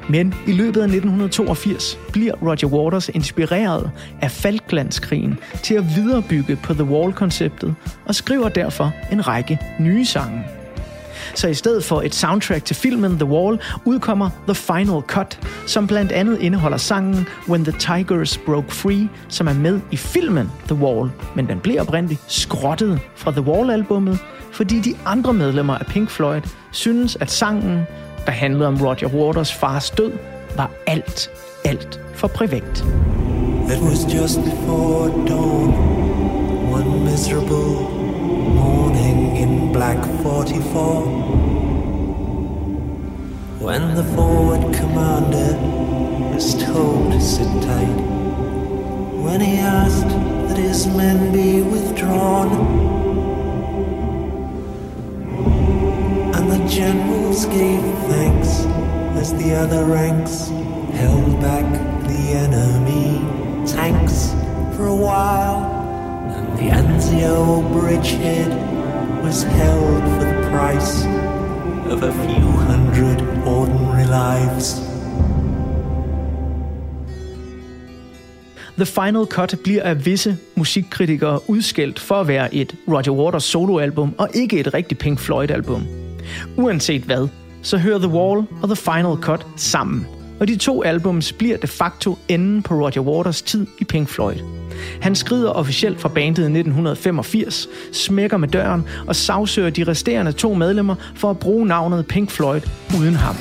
Men 0.09 0.34
i 0.46 0.52
løbet 0.52 0.80
af 0.80 0.84
1982 0.84 1.98
bliver 2.12 2.34
Roger 2.42 2.66
Waters 2.66 3.09
inspireret 3.09 3.90
af 4.22 4.30
Falklandskrigen 4.30 5.38
til 5.62 5.74
at 5.74 5.84
viderebygge 5.96 6.57
på 6.57 6.74
The 6.74 6.84
Wall-konceptet 6.84 7.74
og 8.07 8.14
skriver 8.14 8.48
derfor 8.48 8.92
en 9.12 9.28
række 9.28 9.59
nye 9.80 10.05
sange. 10.05 10.44
Så 11.34 11.48
i 11.48 11.55
stedet 11.55 11.84
for 11.84 12.02
et 12.02 12.14
soundtrack 12.14 12.64
til 12.64 12.76
filmen 12.76 13.18
The 13.18 13.24
Wall, 13.24 13.61
udkommer 13.84 14.30
The 14.46 14.55
Final 14.55 15.00
Cut, 15.00 15.40
som 15.66 15.86
blandt 15.86 16.12
andet 16.12 16.40
indeholder 16.40 16.76
sangen 16.76 17.26
When 17.48 17.64
the 17.64 17.78
Tigers 17.78 18.38
Broke 18.38 18.74
Free, 18.74 19.09
som 19.28 19.48
er 19.48 19.55
med 19.55 19.80
i 19.90 19.96
filmen 19.96 20.50
The 20.66 20.74
Wall, 20.74 21.11
men 21.34 21.48
den 21.48 21.61
bliver 21.61 21.80
oprindeligt 21.80 22.20
skrottet 22.26 23.00
fra 23.16 23.30
The 23.30 23.40
Wall-albummet, 23.40 24.18
fordi 24.52 24.80
de 24.80 24.94
andre 25.07 25.32
medlemmer 25.32 25.74
af 25.78 25.86
Pink 25.86 26.11
Floyd 26.11 26.42
synes, 26.70 27.16
at 27.20 27.30
sangen 27.30 27.86
der 28.27 28.33
handlede 28.33 28.68
om 28.68 28.77
Roger 28.77 29.09
Waters 29.09 29.53
fars 29.53 29.91
død, 29.91 30.12
var 30.57 30.70
alt, 30.87 31.31
alt 31.64 32.01
for 32.14 32.29
privat. 32.29 32.85
It 33.68 33.81
was 33.81 34.05
just 34.14 34.41
before 34.45 35.09
dawn, 35.29 35.72
one 36.72 37.05
miserable 37.05 37.91
morning 38.55 39.37
in 39.37 39.72
Black 39.72 40.05
44. 40.22 41.25
When 43.61 43.95
the 43.97 44.05
forward 44.14 44.75
commander 44.75 45.57
was 46.35 46.55
told 46.55 47.12
to 47.12 47.20
sit 47.20 47.49
tight, 47.62 47.97
when 49.25 49.41
he 49.41 49.59
asked 49.59 50.11
that 50.49 50.59
his 50.59 50.87
men 50.87 51.33
be 51.33 51.62
withdrawn, 51.62 53.03
the 56.64 56.70
generals 56.70 57.44
gave 57.46 57.82
thanks 58.08 58.64
as 59.20 59.34
the 59.34 59.54
other 59.54 59.84
ranks 59.84 60.48
held 60.98 61.40
back 61.40 61.64
the 62.08 62.32
enemy 62.44 63.20
tanks 63.66 64.30
for 64.74 64.86
a 64.86 64.96
while, 64.96 65.60
and 66.36 66.58
the 66.58 66.70
Anzio 66.70 67.62
bridgehead 67.72 68.48
was 69.22 69.42
held 69.42 70.02
for 70.14 70.24
the 70.24 70.48
price 70.50 71.04
of 71.92 72.02
a 72.02 72.12
few 72.12 72.46
hundred 72.68 73.20
ordinary 73.46 74.06
lives. 74.06 74.80
The 78.76 78.86
Final 78.86 79.26
Cut 79.26 79.54
bliver 79.64 79.82
af 79.82 80.04
visse 80.04 80.36
musikkritikere 80.54 81.50
udskældt 81.50 82.00
for 82.00 82.14
at 82.14 82.28
være 82.28 82.54
et 82.54 82.74
Roger 82.88 83.12
Waters 83.12 83.44
soloalbum 83.44 84.14
og 84.18 84.28
ikke 84.34 84.60
et 84.60 84.74
rigtigt 84.74 85.00
Pink 85.00 85.18
Floyd-album. 85.18 86.03
Uanset 86.57 87.03
hvad, 87.03 87.29
så 87.62 87.79
hører 87.79 87.99
The 87.99 88.09
Wall 88.09 88.47
og 88.62 88.68
The 88.68 88.77
Final 88.77 89.16
Cut 89.20 89.47
sammen, 89.57 90.07
og 90.41 90.49
de 90.49 90.57
to 90.57 90.83
albums 90.83 91.33
bliver 91.33 91.57
de 91.57 91.66
facto 91.66 92.18
enden 92.29 92.62
på 92.62 92.75
Roger 92.75 93.01
Waters 93.01 93.43
tid 93.43 93.66
i 93.79 93.85
Pink 93.85 94.09
Floyd. 94.09 94.37
Han 95.01 95.14
skrider 95.14 95.51
officielt 95.51 96.01
fra 96.01 96.09
bandet 96.09 96.43
i 96.43 96.45
1985, 96.45 97.68
smækker 97.93 98.37
med 98.37 98.49
døren 98.49 98.85
og 99.07 99.16
sagsøger 99.16 99.70
de 99.70 99.85
resterende 99.85 100.33
to 100.33 100.55
medlemmer 100.55 100.95
for 101.14 101.31
at 101.31 101.39
bruge 101.39 101.66
navnet 101.66 102.07
Pink 102.07 102.31
Floyd 102.31 102.61
uden 102.99 103.14
ham. 103.14 103.37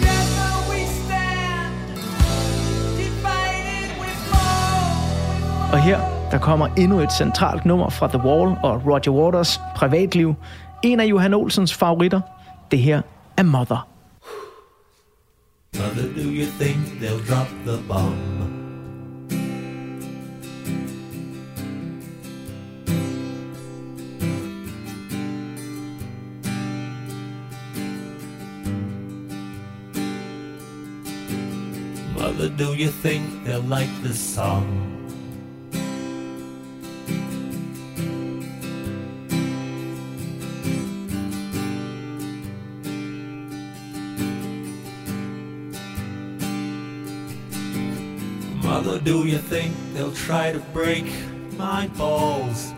Og 5.74 5.84
her, 5.84 6.00
der 6.32 6.38
kommer 6.38 6.68
endnu 6.68 7.00
et 7.00 7.14
centralt 7.14 7.66
nummer 7.66 7.90
fra 7.90 8.08
The 8.08 8.18
Wall 8.18 8.58
og 8.64 8.82
Roger 8.86 9.12
Waters 9.12 9.60
privatliv. 9.76 10.36
En 10.84 11.00
af 11.00 11.06
Johan 11.06 11.34
Olsens 11.34 11.74
favoritter. 11.74 12.22
Det 12.72 12.80
her 12.80 13.02
er 13.38 13.44
Mother. 13.44 13.88
Mother, 15.76 16.14
do 16.16 16.30
you 16.30 16.46
think 16.46 17.00
they'll 17.00 17.20
drop 17.20 17.48
the 17.66 17.78
bomb? 17.88 18.44
Mother, 32.16 32.50
do 32.50 32.74
you 32.74 32.90
think 32.90 33.46
they'll 33.46 33.62
like 33.62 33.90
this 34.04 34.20
song? 34.36 34.93
Do 49.04 49.28
you 49.28 49.38
think 49.38 49.76
they'll 49.94 50.14
try 50.14 50.54
to 50.54 50.60
break 50.72 51.06
my 51.58 51.88
balls? 51.98 52.74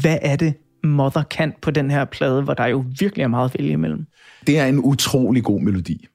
Hvad 0.00 0.18
er 0.22 0.36
det, 0.36 0.54
Mother 0.84 1.22
kan 1.22 1.52
på 1.62 1.70
den 1.70 1.90
her 1.90 2.04
plade, 2.04 2.42
hvor 2.42 2.54
der 2.54 2.66
jo 2.66 2.84
virkelig 2.98 3.22
er 3.22 3.28
meget 3.28 3.50
at 3.50 3.58
vælge 3.58 3.72
imellem? 3.72 4.06
Det 4.46 4.58
er 4.58 4.66
en 4.66 4.78
utrolig 4.78 5.44
god 5.44 5.60
melodi. 5.60 6.06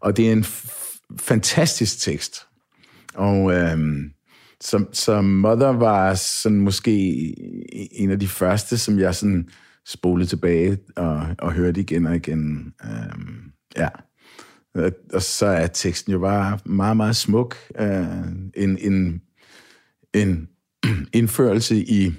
Og 0.00 0.16
det 0.16 0.28
er 0.28 0.32
en 0.32 0.44
fantastisk 1.18 1.98
tekst. 1.98 2.46
Og 3.14 3.52
øhm, 3.54 4.12
som, 4.60 4.88
som 4.92 5.24
Mother 5.24 5.68
var 5.68 6.14
sådan 6.14 6.60
måske 6.60 6.90
en 7.92 8.10
af 8.10 8.20
de 8.20 8.28
første, 8.28 8.78
som 8.78 8.98
jeg 8.98 9.14
sådan 9.14 9.48
spolede 9.86 10.28
tilbage 10.28 10.78
og, 10.96 11.26
og 11.38 11.52
hørte 11.52 11.80
igen 11.80 12.06
og 12.06 12.16
igen. 12.16 12.72
Øhm, 12.84 13.52
ja. 13.76 13.88
Og 15.12 15.22
så 15.22 15.46
er 15.46 15.66
teksten 15.66 16.12
jo 16.12 16.18
bare 16.18 16.58
meget, 16.64 16.96
meget 16.96 17.16
smuk. 17.16 17.56
Øh, 17.78 18.06
en, 18.56 18.78
en, 18.78 19.22
en 20.14 20.48
indførelse 21.12 21.76
i 21.76 22.12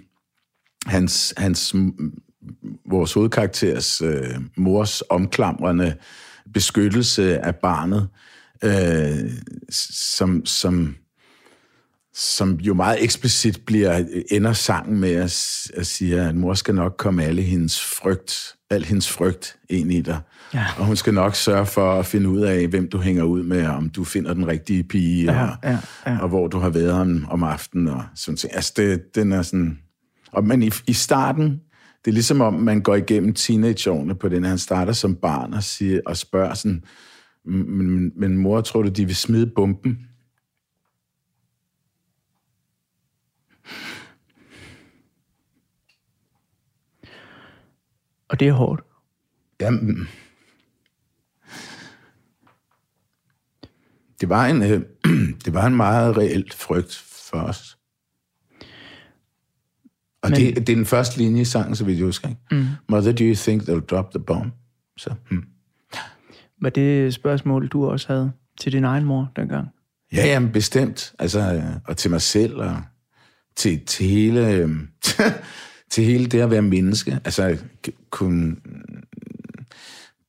hans, 0.86 1.34
hans 1.38 1.76
vores 2.86 3.14
hovedkarakteres 3.14 4.02
øh, 4.02 4.36
mors 4.58 5.02
omklamrende 5.10 5.96
beskyttelse 6.54 7.40
af 7.46 7.56
barnet, 7.56 8.08
øh, 8.64 9.32
som, 9.70 10.46
som, 10.46 10.96
som 12.14 12.54
jo 12.54 12.74
meget 12.74 13.04
eksplicit 13.04 13.62
bliver 13.66 14.06
ender 14.32 14.54
sangen 14.54 15.00
med 15.00 15.14
at, 15.14 15.68
at 15.74 15.88
sige, 15.88 16.22
at 16.22 16.36
mor 16.36 16.54
skal 16.54 16.76
nok 16.76 16.96
komme 16.98 17.24
alle 17.24 17.42
hendes 17.42 17.82
frygt, 17.82 18.56
al 18.70 18.86
hendes 18.86 19.10
frygt 19.10 19.56
ind 19.70 19.92
i 19.92 20.02
dig. 20.02 20.20
Ja. 20.54 20.66
Og 20.78 20.86
hun 20.86 20.96
skal 20.96 21.14
nok 21.14 21.36
sørge 21.36 21.66
for 21.66 22.00
at 22.00 22.06
finde 22.06 22.30
ud 22.30 22.42
af, 22.42 22.68
hvem 22.68 22.90
du 22.90 22.98
hænger 22.98 23.24
ud 23.24 23.44
med, 23.44 23.66
om 23.66 23.90
du 23.90 24.04
finder 24.04 24.34
den 24.34 24.48
rigtige 24.48 24.84
pige, 24.84 25.24
ja, 25.24 25.44
og, 25.44 25.58
ja, 25.64 25.78
ja. 26.06 26.20
og 26.20 26.30
hvor 26.30 26.48
du 26.48 26.60
har 26.60 26.70
været 26.70 26.92
om, 26.92 27.26
om 27.30 27.44
aftenen. 27.44 27.88
Og 27.88 28.04
sådan 28.16 28.38
ting. 28.38 28.56
Altså, 28.56 28.74
det, 28.78 29.16
den 29.16 29.32
er 29.32 29.42
sådan... 29.42 29.80
Og, 30.32 30.44
men 30.44 30.64
i, 30.64 30.72
i 30.88 30.94
starten, 30.94 31.62
det 32.06 32.12
er 32.12 32.14
ligesom 32.14 32.42
om, 32.42 32.54
man 32.54 32.82
går 32.82 32.96
igennem 32.96 33.34
teenageårene 33.34 34.16
på 34.16 34.30
den, 34.30 34.44
han 34.44 34.58
starter 34.58 34.94
som 34.94 35.16
barn 35.16 35.54
og, 35.54 35.64
siger, 35.64 36.02
og 36.06 36.18
spørger 36.18 36.54
sådan, 36.54 36.84
men, 37.44 38.20
men 38.20 38.38
mor, 38.38 38.62
tror 38.62 38.82
du, 38.82 38.90
de 38.90 39.06
vil 39.06 39.16
smide 39.16 39.52
bomben? 39.56 40.10
Og 48.30 48.40
det 48.40 48.48
er 48.48 48.52
hårdt. 48.52 48.82
Jamen, 49.62 50.08
det 54.22 54.30
var 54.30 54.46
en, 54.46 54.64
øh, 54.64 54.82
det 55.46 55.54
var 55.54 55.68
en 55.68 55.76
meget 55.76 56.18
reelt 56.18 56.54
frygt 56.54 56.96
for 56.96 57.38
os. 57.38 57.79
Og 60.22 60.30
Men, 60.30 60.40
det, 60.40 60.56
det 60.56 60.70
er 60.70 60.76
den 60.76 60.86
første 60.86 61.18
linje 61.18 61.42
i 61.42 61.46
sangen, 61.46 61.76
så 61.76 61.86
vidt 61.86 61.98
jeg 61.98 62.06
husker. 62.06 62.30
Ikke? 62.30 62.42
Mm. 62.52 62.66
Mother, 62.90 63.12
do 63.12 63.24
you 63.24 63.36
think 63.36 63.62
they'll 63.62 63.86
drop 63.86 64.12
the 64.12 64.20
bomb? 64.20 64.52
Så, 64.98 65.14
hmm. 65.30 65.44
Var 66.62 66.70
det 66.70 67.08
et 67.08 67.14
spørgsmål, 67.14 67.68
du 67.68 67.86
også 67.86 68.08
havde 68.08 68.32
til 68.60 68.72
din 68.72 68.84
egen 68.84 69.06
mor 69.06 69.32
dengang? 69.36 69.68
Ja, 70.14 70.28
jamen 70.28 70.52
bestemt. 70.52 71.14
Altså, 71.20 71.64
og 71.86 71.98
til 71.98 72.12
mig 72.12 72.22
selv, 72.22 72.56
og 72.56 72.82
til, 73.56 73.86
til 73.86 74.06
hele... 74.06 74.54
Øh, 74.54 74.70
til 75.90 76.04
hele 76.04 76.26
det 76.26 76.40
at 76.40 76.52
være 76.52 76.62
menneske. 76.62 77.20
Altså, 77.26 77.58
kunne, 78.10 78.56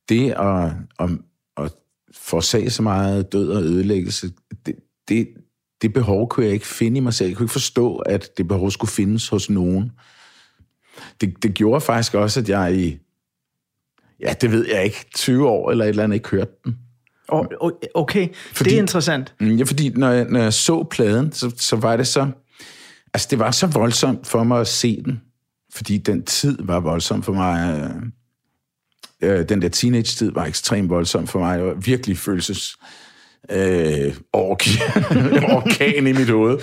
det 0.09 0.31
at, 0.31 0.73
at, 0.99 1.11
at 1.57 1.73
forårsage 2.15 2.71
så 2.71 2.83
meget 2.83 3.33
død 3.33 3.51
og 3.51 3.63
ødelæggelse, 3.63 4.33
det, 4.67 4.75
det, 5.09 5.29
det 5.83 5.93
behov 5.93 6.29
kunne 6.29 6.47
jeg 6.47 6.55
ikke 6.55 6.67
finde 6.67 6.97
i 6.97 7.01
mig 7.01 7.15
selv. 7.15 7.29
Jeg 7.29 7.37
kunne 7.37 7.45
ikke 7.45 7.53
forstå, 7.53 7.97
at 7.97 8.31
det 8.37 8.49
behov 8.49 8.71
skulle 8.71 8.91
findes 8.91 9.29
hos 9.29 9.51
nogen. 9.51 9.93
Det, 11.21 11.43
det 11.43 11.55
gjorde 11.55 11.81
faktisk 11.81 12.15
også, 12.15 12.41
at 12.41 12.49
jeg 12.49 12.77
i, 12.77 12.99
ja, 14.21 14.35
det 14.41 14.53
ved 14.53 14.67
jeg 14.67 14.85
ikke, 14.85 15.07
20 15.15 15.49
år 15.49 15.71
eller 15.71 15.85
et 15.85 15.89
eller 15.89 16.05
andet 16.05 16.15
ikke 16.15 16.29
hørte 16.29 16.53
den. 16.65 16.79
Okay, 17.95 18.29
fordi, 18.53 18.71
det 18.71 18.77
er 18.77 18.83
interessant. 18.83 19.35
Mm, 19.41 19.57
ja, 19.57 19.65
fordi 19.65 19.89
når 19.89 20.11
jeg, 20.11 20.27
når 20.29 20.41
jeg 20.41 20.53
så 20.53 20.85
pladen, 20.91 21.33
så, 21.33 21.53
så 21.57 21.77
var 21.77 21.97
det 21.97 22.07
så... 22.07 22.31
Altså, 23.15 23.29
det 23.31 23.39
var 23.39 23.51
så 23.51 23.67
voldsomt 23.67 24.27
for 24.27 24.45
mig 24.45 24.61
at 24.61 24.69
se 24.69 25.03
den, 25.05 25.21
fordi 25.73 25.99
den 25.99 26.25
tid 26.25 26.59
var 26.61 26.81
voldsom 26.81 27.23
for 27.23 27.33
mig. 27.33 27.91
Øh, 29.23 29.49
den 29.49 29.63
der 29.63 29.69
teenage-tid 29.69 30.33
var 30.33 30.45
ekstremt 30.45 30.91
voldsom 30.91 31.27
for 31.27 31.39
mig. 31.39 31.65
Var 31.65 31.75
virkelig 31.75 32.19
følelses 32.19 32.77
øh, 33.51 34.15
orkan 35.53 36.07
i 36.07 36.13
mit 36.13 36.31
hoved. 36.31 36.59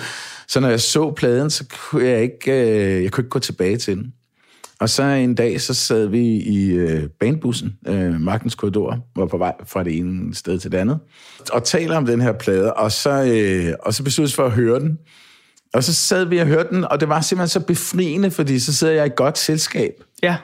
Så 0.48 0.60
når 0.60 0.68
jeg 0.68 0.80
så 0.80 1.10
pladen, 1.10 1.50
så 1.50 1.64
kunne 1.68 2.04
jeg 2.04 2.22
ikke, 2.22 2.52
øh, 2.52 3.02
jeg 3.02 3.12
kunne 3.12 3.22
ikke 3.22 3.30
gå 3.30 3.38
tilbage 3.38 3.76
til 3.76 3.96
den. 3.96 4.12
Og 4.80 4.88
så 4.88 5.02
en 5.02 5.34
dag, 5.34 5.60
så 5.60 5.74
sad 5.74 6.06
vi 6.06 6.20
i 6.26 6.70
øh, 6.70 7.08
banebussen, 7.20 7.78
øh, 7.86 8.20
Magtens 8.20 8.54
Korridor, 8.54 8.98
var 9.16 9.26
på 9.26 9.38
vej 9.38 9.54
fra 9.66 9.84
det 9.84 9.98
ene 9.98 10.34
sted 10.34 10.58
til 10.58 10.72
det 10.72 10.78
andet, 10.78 10.98
og 11.52 11.64
taler 11.64 11.96
om 11.96 12.06
den 12.06 12.20
her 12.20 12.32
plade, 12.32 12.74
og 12.74 12.92
så, 12.92 13.10
øh, 13.10 13.74
og 13.82 13.94
så 13.94 14.04
besluttede 14.04 14.34
for 14.34 14.44
at 14.44 14.52
høre 14.52 14.80
den. 14.80 14.98
Og 15.74 15.84
så 15.84 15.94
sad 15.94 16.24
vi 16.24 16.38
og 16.38 16.46
hørte 16.46 16.68
den, 16.70 16.84
og 16.84 17.00
det 17.00 17.08
var 17.08 17.20
simpelthen 17.20 17.48
så 17.48 17.60
befriende, 17.60 18.30
fordi 18.30 18.58
så 18.58 18.74
sidder 18.74 18.92
jeg 18.92 19.06
i 19.06 19.10
godt 19.16 19.38
selskab. 19.38 19.92
Ja. 20.22 20.36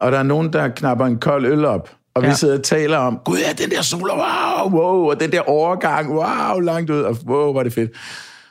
Og 0.00 0.12
der 0.12 0.18
er 0.18 0.22
nogen, 0.22 0.52
der 0.52 0.68
knapper 0.68 1.06
en 1.06 1.18
kold 1.18 1.46
øl 1.46 1.64
op, 1.64 1.90
og 2.16 2.22
ja. 2.22 2.28
vi 2.28 2.34
sidder 2.34 2.58
og 2.58 2.64
taler 2.64 2.98
om, 2.98 3.18
gud 3.24 3.38
ja, 3.38 3.52
den 3.52 3.70
der 3.70 3.82
solo, 3.82 4.14
wow, 4.14 4.70
wow, 4.70 5.10
og 5.10 5.20
den 5.20 5.32
der 5.32 5.40
overgang, 5.40 6.10
wow, 6.10 6.60
langt 6.60 6.90
ud, 6.90 7.00
og 7.00 7.16
wow, 7.26 7.52
var 7.52 7.62
det 7.62 7.72
fedt. 7.72 7.90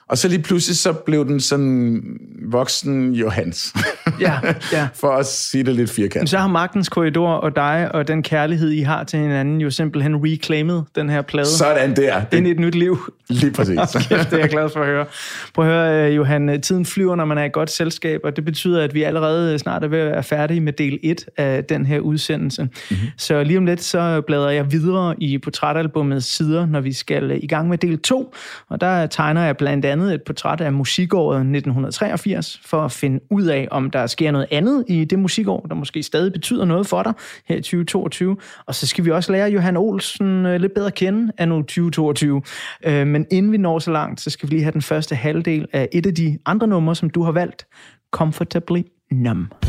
Og 0.10 0.18
så 0.18 0.28
lige 0.28 0.41
pludselig 0.41 0.78
så 0.78 0.93
blev 0.93 1.26
den 1.26 1.39
sådan 1.39 2.03
voksen 2.51 3.14
Johans. 3.14 3.74
Ja, 4.20 4.39
ja. 4.72 4.88
For 5.01 5.12
at 5.12 5.26
sige 5.26 5.64
det 5.64 5.76
lidt 5.76 5.89
firkantet. 5.89 6.30
Så 6.30 6.38
har 6.38 6.47
Magtens 6.47 6.89
Korridor 6.89 7.34
og 7.34 7.56
dig 7.56 7.89
og 7.93 8.08
den 8.08 8.24
kærlighed, 8.24 8.72
I 8.72 8.82
har 8.82 9.03
til 9.03 9.20
hinanden, 9.20 9.62
jo 9.62 9.70
simpelthen 9.70 10.16
reclaimed 10.24 10.82
den 10.95 11.10
her 11.10 11.22
plade. 11.22 11.47
Sådan 11.47 11.95
der. 11.95 12.22
Ind 12.34 12.47
i 12.47 12.51
et 12.51 12.60
nyt 12.60 12.76
liv. 12.76 12.97
Lige 13.30 13.51
præcis. 13.51 13.78
Okay, 13.95 14.20
det 14.20 14.34
er 14.34 14.38
jeg 14.38 14.49
glad 14.49 14.70
for 14.70 14.80
at 14.80 14.86
høre. 14.86 15.06
Prøv 15.53 15.66
at 15.66 15.72
høre, 15.72 16.10
øh, 16.10 16.16
Johan, 16.16 16.62
tiden 16.62 16.86
flyver, 16.86 17.16
når 17.16 17.26
man 17.26 17.38
er 17.38 17.43
i 17.43 17.49
godt 17.49 17.72
selskab, 17.72 18.22
og 18.24 18.36
det 18.36 18.45
betyder, 18.45 18.84
at 18.84 18.93
vi 18.93 19.03
allerede 19.03 19.60
snart 19.60 19.84
er 19.84 19.88
ved 19.88 19.99
at 19.99 20.12
være 20.12 20.24
færdige 20.24 20.62
med 20.62 20.74
del 20.74 20.99
1 21.03 21.26
af 21.38 21.64
den 21.64 21.86
her 21.86 21.99
udsendelse. 21.99 22.64
Mm-hmm. 22.64 22.97
Så 23.18 23.43
lige 23.43 23.58
om 23.58 23.66
lidt, 23.66 23.84
så 23.84 24.22
bladrer 24.28 24.49
jeg 24.49 24.72
videre 24.72 25.16
i 25.18 25.38
portrætalbummets 25.38 26.36
sider, 26.36 26.66
når 26.66 26.80
vi 26.80 26.93
skal 26.93 27.43
i 27.43 27.47
gang 27.47 27.70
med 27.70 27.78
del 27.78 27.99
2, 27.99 28.34
og 28.70 28.82
der 28.82 29.08
tegner 29.08 29.45
jeg 29.45 29.58
blandt 29.58 29.86
andet 29.86 29.95
et 30.04 30.24
portræt 30.24 30.62
af 30.62 30.74
musikåret 30.74 31.38
1983, 31.38 32.62
for 32.66 32.82
at 32.82 32.91
finde 32.91 33.20
ud 33.32 33.43
af, 33.43 33.68
om 33.72 33.91
der 33.91 34.08
sker 34.08 34.32
noget 34.32 34.48
andet 34.52 34.86
i 34.88 35.06
det 35.06 35.20
musikår, 35.20 35.66
der 35.70 35.76
måske 35.76 36.04
stadig 36.04 36.34
betyder 36.34 36.66
noget 36.66 36.88
for 36.88 37.04
dig 37.04 37.14
her 37.46 37.56
i 37.56 37.62
2022. 37.62 38.38
Og 38.66 38.76
så 38.76 38.88
skal 38.88 39.06
vi 39.06 39.12
også 39.12 39.32
lære 39.32 39.50
Johan 39.50 39.78
Olsen 39.78 40.46
øh, 40.46 40.62
lidt 40.62 40.74
bedre 40.74 40.88
at 40.88 40.93
kende 40.93 41.32
af 41.38 41.48
nu 41.48 41.62
2022. 41.62 42.41
Øh, 42.86 43.08
men 43.08 43.26
inden 43.32 43.52
vi 43.52 43.58
når 43.58 43.80
så 43.80 43.91
langt, 43.91 44.22
så 44.22 44.30
skal 44.30 44.50
vi 44.50 44.56
lige 44.56 44.64
have 44.64 44.74
den 44.74 44.82
første 44.82 45.16
halvdel 45.16 45.68
af 45.74 45.89
et 45.91 46.06
af 46.06 46.16
de 46.16 46.38
andre 46.46 46.68
numre, 46.68 46.96
som 46.96 47.10
du 47.10 47.24
har 47.24 47.32
valgt, 47.32 47.68
Comfortably 48.12 48.82
Numb. 49.12 49.64